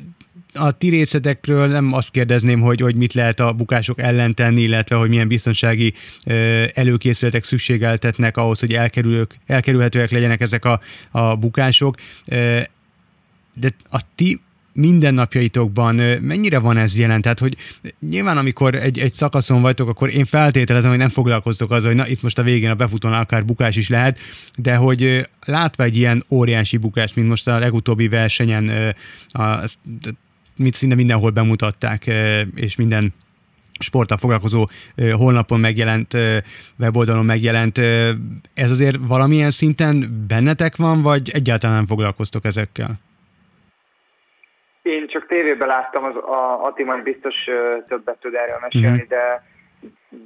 a 0.54 0.72
ti 0.72 0.90
részletekről 0.90 1.68
nem 1.68 1.94
azt 1.94 2.12
kérdezném, 2.12 2.62
hogy, 2.62 2.82
hogy 2.82 2.96
mit 2.96 3.14
lehet 3.14 3.40
a 3.40 3.54
bukások 3.54 4.00
ellen 4.00 4.34
tenni, 4.34 4.62
illetve 4.62 4.96
hogy 4.96 5.10
milyen 5.10 5.28
biztonsági 5.28 5.94
előkészületek 6.74 7.44
szükségeltetnek 7.44 8.38
ahhoz, 8.38 8.60
hogy 8.60 8.74
elkerülők, 8.74 9.36
elkerülhetőek 9.46 10.12
legyenek 10.12 10.42
ezek 10.42 10.66
a, 10.66 10.80
a 11.12 11.36
bukások. 11.36 11.96
De 13.54 13.70
a 13.90 14.02
ti 14.16 14.42
mindennapjaitokban 14.74 15.96
mennyire 16.22 16.60
van 16.60 16.78
ez 16.78 16.98
jelen? 16.98 17.22
Tehát, 17.22 17.40
hogy 17.40 17.58
nyilván 18.10 18.38
amikor 18.38 18.76
egy, 18.76 19.00
egy 19.00 19.14
szakaszon 19.14 19.62
vagytok, 19.62 19.90
akkor 19.90 20.14
én 20.14 20.26
feltételezem, 20.26 20.90
hogy 20.90 21.00
nem 21.00 21.10
foglalkoztok 21.10 21.72
azzal, 21.72 21.88
hogy 21.88 21.96
na 21.96 22.08
itt 22.08 22.22
most 22.22 22.40
a 22.40 22.44
végén 22.44 22.70
a 22.70 22.76
befutón 22.76 23.14
akár 23.14 23.46
bukás 23.46 23.76
is 23.76 23.90
lehet, 23.90 24.20
de 24.56 24.76
hogy 24.76 25.30
látva 25.46 25.84
egy 25.84 25.98
ilyen 25.98 26.26
óriási 26.30 26.78
bukást, 26.78 27.16
mint 27.16 27.28
most 27.28 27.48
a 27.48 27.60
legutóbbi 27.60 28.08
versenyen, 28.08 28.96
a, 29.32 29.64
mit 30.58 30.74
szinte 30.74 30.96
mindenhol 30.96 31.32
bemutatták, 31.32 32.06
és 32.56 32.76
minden 32.76 33.14
sporttal 33.80 34.18
foglalkozó 34.18 34.68
honlapon 35.12 35.60
megjelent, 35.60 36.14
weboldalon 36.80 37.26
megjelent. 37.26 37.78
Ez 38.54 38.72
azért 38.72 38.98
valamilyen 39.08 39.52
szinten 39.52 40.26
bennetek 40.28 40.76
van, 40.76 41.02
vagy 41.02 41.30
egyáltalán 41.34 41.76
nem 41.76 41.86
foglalkoztok 41.86 42.46
ezekkel? 42.46 42.92
Én 44.82 45.08
csak 45.08 45.28
tévében 45.28 45.68
láttam, 45.68 46.04
az, 46.04 46.16
a 46.16 46.66
Ati 46.66 46.84
majd 46.84 47.04
biztos 47.04 47.36
többet 47.88 48.18
tud 48.20 48.34
erről 48.34 48.58
mesélni, 48.62 48.88
uh-huh. 48.88 49.10
de 49.10 49.52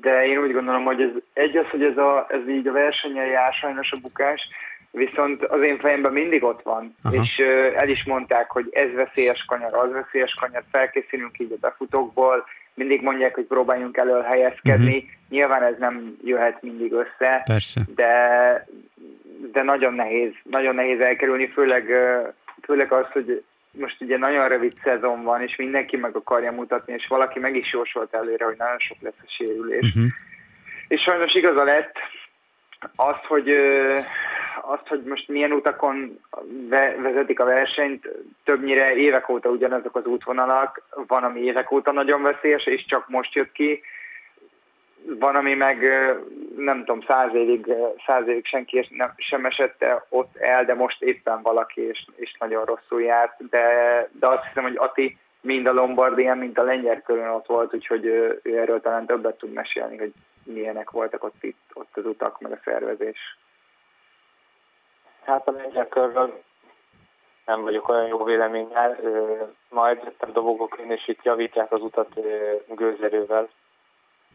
de 0.02 0.26
én 0.26 0.38
úgy 0.38 0.54
gondolom, 0.54 0.84
hogy 0.84 1.02
ez 1.02 1.10
egy 1.34 1.58
az, 1.58 1.70
hogy 1.70 1.84
ez, 1.84 1.98
a, 1.98 2.26
ez 2.30 2.50
így 2.50 2.68
a 2.68 2.72
versenyen 2.72 3.26
jár 3.26 3.54
sajnos 3.54 3.92
a 3.92 3.98
bukás, 4.02 4.42
viszont 4.98 5.44
az 5.44 5.62
én 5.62 5.80
fejemben 5.80 6.12
mindig 6.12 6.44
ott 6.44 6.62
van, 6.62 6.96
Aha. 7.04 7.16
és 7.16 7.38
el 7.76 7.90
is 7.90 8.06
mondták, 8.06 8.52
hogy 8.52 8.68
ez 8.72 8.94
veszélyes 8.94 9.46
kanyar, 9.48 9.74
az 9.74 9.92
veszélyes 9.92 10.34
kanyar, 10.40 10.64
felkészülünk 10.72 11.40
így 11.40 11.52
a 11.52 11.58
befutókból, 11.62 12.46
mindig 12.74 13.02
mondják, 13.02 13.36
hogy 13.36 13.46
próbáljunk 13.46 13.98
elől 13.98 14.22
helyezkedni, 14.22 14.96
uh-huh. 14.96 15.10
nyilván 15.30 15.64
ez 15.64 15.76
nem 15.80 16.18
jöhet 16.24 16.62
mindig 16.62 16.92
össze, 16.92 17.42
Persze. 17.46 17.82
de 17.96 18.16
de 19.52 19.64
nagyon 19.64 19.94
nehéz, 19.94 20.32
nagyon 20.44 20.76
nehéz 20.76 21.00
elkerülni, 21.00 21.48
főleg, 21.48 21.92
főleg 22.64 22.92
az, 22.92 23.06
hogy 23.12 23.44
most 23.72 24.02
ugye 24.02 24.18
nagyon 24.18 24.48
rövid 24.48 24.74
szezon 24.84 25.24
van, 25.24 25.42
és 25.42 25.56
mindenki 25.56 25.98
meg 25.98 26.16
akarja 26.16 26.52
mutatni, 26.52 26.94
és 26.94 27.08
valaki 27.08 27.40
meg 27.40 27.56
is 27.56 27.74
jósolt 27.74 28.14
előre, 28.14 28.46
hogy 28.46 28.58
nagyon 28.58 28.80
sok 28.80 28.98
lesz 29.02 29.22
a 29.22 29.34
sérülés. 29.38 29.86
Uh-huh. 29.88 30.12
És 30.88 31.02
sajnos 31.02 31.34
igaza 31.34 31.64
lett, 31.64 31.96
azt, 32.96 33.26
hogy 33.26 33.50
azt, 34.62 34.88
hogy 34.88 35.04
most 35.04 35.28
milyen 35.28 35.52
utakon 35.52 36.20
vezetik 37.02 37.40
a 37.40 37.46
versenyt, 37.46 38.08
többnyire 38.44 38.96
évek 38.96 39.30
óta 39.30 39.50
ugyanazok 39.50 39.96
az 39.96 40.06
útvonalak, 40.06 40.82
van, 41.08 41.24
ami 41.24 41.40
évek 41.40 41.72
óta 41.72 41.92
nagyon 41.92 42.22
veszélyes, 42.22 42.66
és 42.66 42.86
csak 42.86 43.10
most 43.10 43.34
jött 43.34 43.52
ki, 43.52 43.82
van, 45.20 45.36
ami 45.36 45.54
meg 45.54 45.78
nem 46.58 46.78
tudom, 46.78 47.02
száz 47.08 47.34
évig, 47.34 47.74
száz 48.06 48.28
évig 48.28 48.46
senki 48.46 48.88
sem 49.18 49.46
esett 49.46 49.86
ott 50.10 50.36
el, 50.38 50.66
de 50.66 50.74
most 50.74 51.02
éppen 51.02 51.42
valaki, 51.42 51.82
és, 51.82 52.06
és 52.16 52.36
nagyon 52.40 52.66
rosszul 52.66 53.02
járt, 53.02 53.50
de, 53.50 53.68
de 54.20 54.28
azt 54.28 54.46
hiszem, 54.48 54.64
hogy 54.64 54.78
Ati 54.78 55.18
mind 55.42 55.68
a 55.68 55.74
Lombardián, 55.74 56.38
mind 56.38 56.58
a 56.58 56.64
lengyel 56.64 57.02
körön 57.02 57.30
ott 57.30 57.46
volt, 57.46 57.74
úgyhogy 57.74 58.06
ő 58.06 58.42
erről 58.44 58.82
talán 58.82 59.06
többet 59.06 59.38
tud 59.38 59.54
mesélni, 59.54 59.98
hogy 59.98 60.12
milyenek 60.54 60.90
voltak 60.90 61.24
ott, 61.24 61.44
itt, 61.44 61.72
ott 61.74 61.98
az 61.98 62.06
utak, 62.06 62.40
meg 62.40 62.52
a 62.52 62.60
szervezés. 62.64 63.38
Hát 65.24 65.48
a 65.48 65.52
lengyel 65.52 65.88
körről 65.88 66.44
nem 67.46 67.62
vagyok 67.62 67.90
olyan 67.90 68.08
jó 68.08 68.24
véleménnyel, 68.24 69.00
majd 69.70 70.14
a 70.18 70.26
dobogok 70.26 70.80
és 70.88 71.08
itt 71.08 71.24
javítják 71.24 71.72
az 71.72 71.82
utat 71.82 72.20
gőzerővel. 72.68 73.50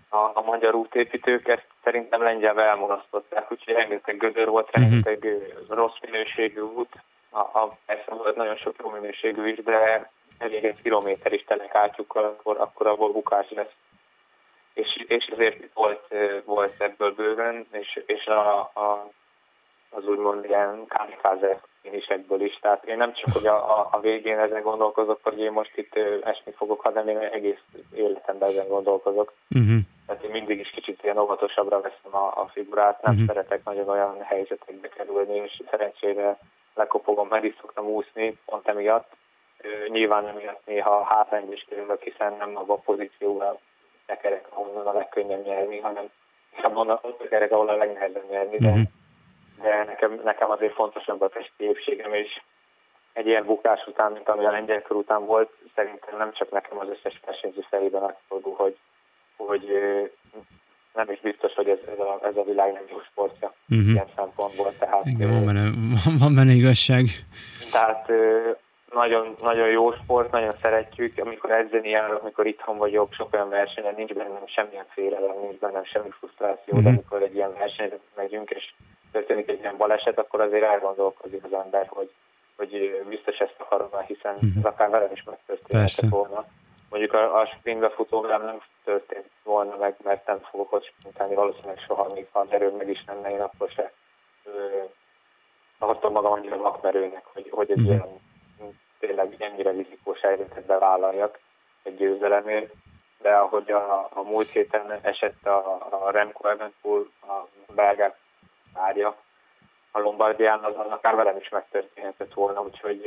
A, 0.09 0.17
a 0.17 0.43
magyar 0.45 0.75
útépítők 0.75 1.49
ezt 1.49 1.67
szerintem 1.83 2.23
lengyelbe 2.23 2.63
elmulasztották, 2.63 3.53
úgyhogy 3.53 3.75
rengeteg 3.75 4.17
gödör 4.17 4.49
volt, 4.49 4.69
uh-huh. 4.69 4.83
rengeteg 4.83 5.27
rossz 5.69 6.01
minőségű 6.01 6.61
út. 6.61 6.95
A, 7.31 7.39
a, 7.39 7.77
persze 7.87 8.15
volt 8.15 8.37
nagyon 8.37 8.57
sok 8.57 8.75
jó 8.79 8.91
minőségű 8.91 9.49
is, 9.49 9.63
de 9.63 10.11
elég 10.39 10.65
egy 10.65 10.83
kilométer 10.83 11.33
is 11.33 11.45
telek 11.45 11.75
átjukkal, 11.75 12.25
akkor, 12.25 12.61
akkor 12.61 12.87
abból 12.87 13.13
bukás 13.13 13.51
lesz. 13.51 13.73
És, 14.75 15.05
és 15.09 15.25
ezért 15.25 15.73
volt, 15.75 16.15
volt 16.45 16.81
ebből 16.81 17.15
bőven, 17.15 17.67
és, 17.73 18.03
és 18.07 18.27
a, 18.27 18.59
a 18.59 19.11
az 19.93 20.07
úgymond 20.07 20.45
ilyen 20.45 20.87
kamikaze 20.89 21.61
finisekből 21.83 22.41
is. 22.41 22.59
Tehát 22.61 22.85
én 22.85 22.97
nem 22.97 23.13
csak, 23.13 23.33
hogy 23.33 23.47
a, 23.47 23.89
a, 23.91 24.01
végén 24.01 24.39
ezen 24.39 24.63
gondolkozok, 24.63 25.19
hogy 25.23 25.39
én 25.39 25.53
most 25.53 25.77
itt 25.77 25.97
esni 26.23 26.53
fogok, 26.53 26.81
hanem 26.81 27.09
én 27.09 27.19
egész 27.19 27.63
életemben 27.95 28.49
ezen 28.49 28.69
gondolkozok. 28.69 29.33
Uh-huh. 29.51 29.79
Tehát 30.07 30.23
én 30.23 30.31
mindig 30.31 30.59
is 30.59 30.71
kicsit 30.71 31.03
ilyen 31.03 31.19
óvatosabbra 31.19 31.81
veszem 31.81 32.15
a, 32.15 32.27
a 32.27 32.51
figurát, 32.53 33.03
nem 33.03 33.13
uh-huh. 33.13 33.29
szeretek 33.29 33.65
nagyon 33.65 33.89
olyan 33.89 34.23
helyzetekbe 34.23 34.89
kerülni, 34.89 35.37
és 35.37 35.63
szerencsére 35.71 36.39
lekopogom, 36.75 37.29
mert 37.29 37.45
is 37.45 37.55
szoktam 37.61 37.87
úszni 37.87 38.39
pont 38.47 38.69
emiatt. 38.69 39.13
Nyilván 39.89 40.27
emiatt 40.27 40.67
néha 40.67 41.05
hátrányba 41.05 41.53
is 41.53 41.67
kerülök, 41.69 42.03
hiszen 42.03 42.35
nem 42.39 42.57
abban 42.57 42.77
a 42.77 42.81
pozícióval 42.81 43.61
tekerek, 44.13 44.47
ahonnan 44.49 44.87
a 44.87 44.93
legkönnyebb 44.93 45.45
nyerni, 45.47 45.79
hanem 45.79 46.05
abban 46.63 46.91
a 46.91 47.01
tekerek, 47.19 47.53
ahol 47.53 47.69
a 47.69 47.77
legnehezebb 47.77 48.31
nyerni, 48.31 48.57
de 48.57 48.69
uh-huh 48.69 48.83
de 49.63 49.85
nekem, 49.87 50.21
nekem 50.25 50.51
azért 50.51 50.75
fontosabb 50.75 51.21
a 51.21 51.29
testi 51.29 51.65
épségem, 51.65 52.15
és 52.15 52.41
egy 53.13 53.27
ilyen 53.27 53.45
bukás 53.45 53.87
után, 53.87 54.13
mint 54.13 54.29
ami 54.29 54.45
a 54.45 54.51
lengyelkor 54.51 54.97
után 54.97 55.27
volt, 55.27 55.51
szerintem 55.75 56.19
nem 56.19 56.33
csak 56.33 56.51
nekem 56.51 56.79
az 56.79 56.89
összes 56.89 57.21
versenyző 57.27 57.65
fejében 57.71 58.03
megfordul, 58.03 58.55
hogy, 58.57 58.77
hogy 59.37 59.65
nem 60.95 61.11
is 61.11 61.21
biztos, 61.21 61.55
hogy 61.55 61.69
ez, 61.69 61.79
ez, 61.93 61.99
a, 61.99 62.21
ez 62.23 62.37
a 62.37 62.45
világ 62.45 62.73
nem 62.73 62.83
jó 62.91 63.01
sportja 63.11 63.55
uh-huh. 63.69 63.89
ilyen 63.89 64.09
szempontból. 64.17 64.73
Tehát, 64.79 65.05
Igen, 65.05 65.31
van 65.31 65.45
benne, 65.45 65.71
van 66.19 66.35
benne 66.35 66.53
igazság. 66.53 67.05
Tehát 67.73 68.13
nagyon, 68.93 69.35
nagyon 69.41 69.69
jó 69.69 69.93
sport, 69.93 70.31
nagyon 70.31 70.53
szeretjük, 70.63 71.19
amikor 71.19 71.51
edzeni 71.51 71.89
járok, 71.89 72.23
amikor 72.23 72.47
itthon 72.47 72.79
vagyok, 72.79 73.13
sok 73.13 73.33
olyan 73.33 73.49
versenyen, 73.49 73.95
nincs 73.95 74.13
bennem 74.13 74.47
semmilyen 74.47 74.87
félelem, 74.89 75.41
nincs 75.41 75.59
bennem 75.59 75.85
semmi 75.85 76.11
frusztráció, 76.11 76.81
de 76.81 76.89
amikor 76.89 77.23
egy 77.23 77.35
ilyen 77.35 77.55
versenyre 77.55 77.99
megyünk, 78.17 78.51
és 78.51 78.73
történik 79.13 79.49
egy 79.49 79.61
ilyen 79.61 79.77
baleset, 79.77 80.19
akkor 80.19 80.41
azért 80.41 80.65
elgondolkozik 80.65 81.45
az 81.45 81.53
ember, 81.53 81.87
hogy, 81.87 82.11
hogy 82.57 83.03
biztos 83.09 83.39
ezt 83.39 83.55
akarom, 83.59 83.89
hiszen 84.07 84.35
uh-huh. 84.35 84.51
ez 84.57 84.65
akár 84.65 84.91
velem 84.91 85.13
is 85.13 85.23
megtörténhet 85.23 86.11
volna. 86.11 86.45
Mondjuk 86.91 87.13
a, 87.13 87.41
a 87.41 87.47
sprintbe 87.47 87.91
futógram 87.91 88.45
nem 88.45 88.61
történt 88.85 89.31
volna 89.43 89.77
meg, 89.77 89.97
mert 90.05 90.27
nem 90.27 90.39
fogok 90.51 90.73
ott 90.73 90.85
sprintálni, 90.85 91.35
valószínűleg 91.35 91.79
soha, 91.79 92.13
még 92.15 92.27
ha 92.33 92.41
az 92.41 92.51
erőm 92.51 92.77
meg 92.77 92.89
is 92.89 93.05
lenne, 93.07 93.31
én 93.31 93.41
akkor 93.41 93.71
se 93.71 93.93
tartom 95.79 96.13
magam 96.13 96.33
annyira 96.33 96.57
vakmerőnek, 96.57 97.25
hogy, 97.33 97.49
hogy 97.51 97.71
egy 97.71 97.79
uh-huh. 97.79 97.95
ilyen 97.95 98.21
tényleg 98.99 99.35
ennyire 99.39 99.71
rizikós 99.71 100.21
helyzetet 100.21 100.65
bevállaljak 100.65 101.39
egy 101.83 101.97
győzelemért, 101.97 102.73
de 103.19 103.35
ahogy 103.35 103.71
a, 103.71 104.09
a 104.13 104.23
múlt 104.23 104.49
héten 104.49 104.99
esett 105.03 105.47
a, 105.47 105.89
a 105.91 106.11
Remco 106.11 106.49
Evenpool, 106.49 107.11
a 107.23 107.33
belgák 107.75 108.17
várja, 108.75 109.17
a 109.91 109.99
Lombardián, 109.99 110.65
az, 110.65 110.75
az 110.77 110.91
akár 110.91 111.15
velem 111.15 111.37
is 111.37 111.49
megtörténhetett 111.49 112.35
volna, 112.35 112.63
úgyhogy 112.63 113.03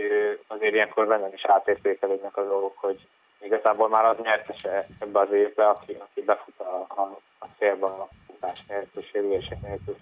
azért 0.48 0.74
ilyenkor 0.74 1.08
bennem 1.08 1.34
is 1.34 1.46
átértékelődnek 1.46 2.38
a 2.38 2.46
dolgok, 2.48 2.78
hogy 2.78 3.08
igazából 3.42 3.90
már 3.90 4.06
az 4.06 4.18
nyertese 4.24 4.88
ebbe 5.00 5.20
az 5.20 5.32
évbe, 5.32 5.70
aki, 5.70 5.98
aki 6.00 6.22
befut 6.22 6.60
a, 6.60 6.86
a, 6.88 7.02
a 7.40 7.46
célba 7.58 7.88
a 7.88 8.08
futás 8.28 8.66
nélkül, 8.68 9.04
sérülések 9.04 9.62
nélkül. 9.62 9.96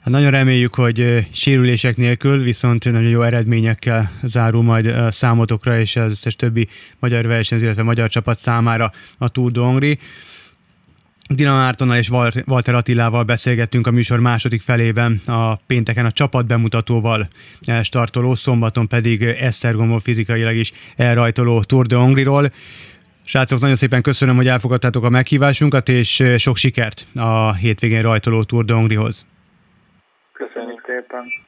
Hát 0.00 0.12
nagyon 0.12 0.30
reméljük, 0.30 0.74
hogy 0.74 1.28
sérülések 1.32 1.96
nélkül, 1.96 2.42
viszont 2.42 2.84
nagyon 2.84 3.10
jó 3.10 3.22
eredményekkel 3.22 4.10
zárul 4.22 4.62
majd 4.62 4.94
számotokra 5.10 5.80
és 5.80 5.96
az 5.96 6.10
összes 6.10 6.36
többi 6.36 6.68
magyar 6.98 7.26
versenyző, 7.26 7.64
illetve 7.64 7.82
magyar 7.82 8.08
csapat 8.08 8.38
számára 8.38 8.92
a 9.18 9.28
Tour 9.28 9.50
de 9.50 9.60
Hongrie. 9.60 9.96
Dina 11.30 11.56
Mártonnal 11.56 11.96
és 11.96 12.10
Walter 12.46 12.74
Attilával 12.74 13.22
beszélgettünk 13.22 13.86
a 13.86 13.90
műsor 13.90 14.20
második 14.20 14.62
felében, 14.62 15.20
a 15.26 15.54
pénteken 15.54 16.04
a 16.04 16.12
csapat 16.12 16.46
bemutatóval 16.46 17.28
startoló, 17.82 18.34
szombaton 18.34 18.88
pedig 18.88 19.22
Esztergomból 19.22 20.00
fizikailag 20.00 20.54
is 20.54 20.72
elrajtoló 20.96 21.62
Tour 21.62 21.86
de 21.86 21.96
Hongriról. 21.96 22.52
Srácok, 23.24 23.60
nagyon 23.60 23.76
szépen 23.76 24.02
köszönöm, 24.02 24.36
hogy 24.36 24.48
elfogadtátok 24.48 25.04
a 25.04 25.08
meghívásunkat, 25.08 25.88
és 25.88 26.22
sok 26.36 26.56
sikert 26.56 27.06
a 27.14 27.54
hétvégén 27.54 28.02
rajtoló 28.02 28.42
Tour 28.42 28.64
de 28.64 28.74
Hongrihoz. 28.74 29.26
Szépen. 31.18 31.46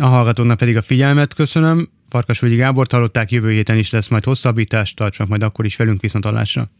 A 0.00 0.06
hallgatónak 0.06 0.58
pedig 0.58 0.76
a 0.76 0.82
figyelmet 0.82 1.34
köszönöm. 1.34 1.88
Farkasvölgyi 2.08 2.56
Gábor 2.56 2.86
hallották, 2.90 3.30
jövő 3.30 3.50
héten 3.50 3.76
is 3.78 3.90
lesz 3.90 4.08
majd 4.08 4.24
hosszabbítás, 4.24 4.94
tartsanak 4.94 5.30
majd 5.30 5.42
akkor 5.42 5.64
is 5.64 5.76
velünk 5.76 6.00
viszont 6.00 6.24
hallásra. 6.24 6.70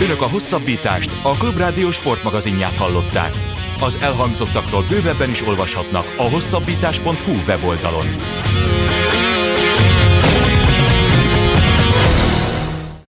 Önök 0.00 0.20
a 0.20 0.28
hosszabbítást, 0.28 1.10
a 1.22 1.30
Klubrádió 1.30 1.90
sportmagazinját 1.90 2.76
hallották. 2.76 3.32
Az 3.80 3.98
elhangzottakról 4.00 4.84
bővebben 4.88 5.30
is 5.30 5.46
olvashatnak 5.46 6.14
a 6.16 6.22
hosszabbítás.hu 6.22 7.32
weboldalon. 7.46 8.06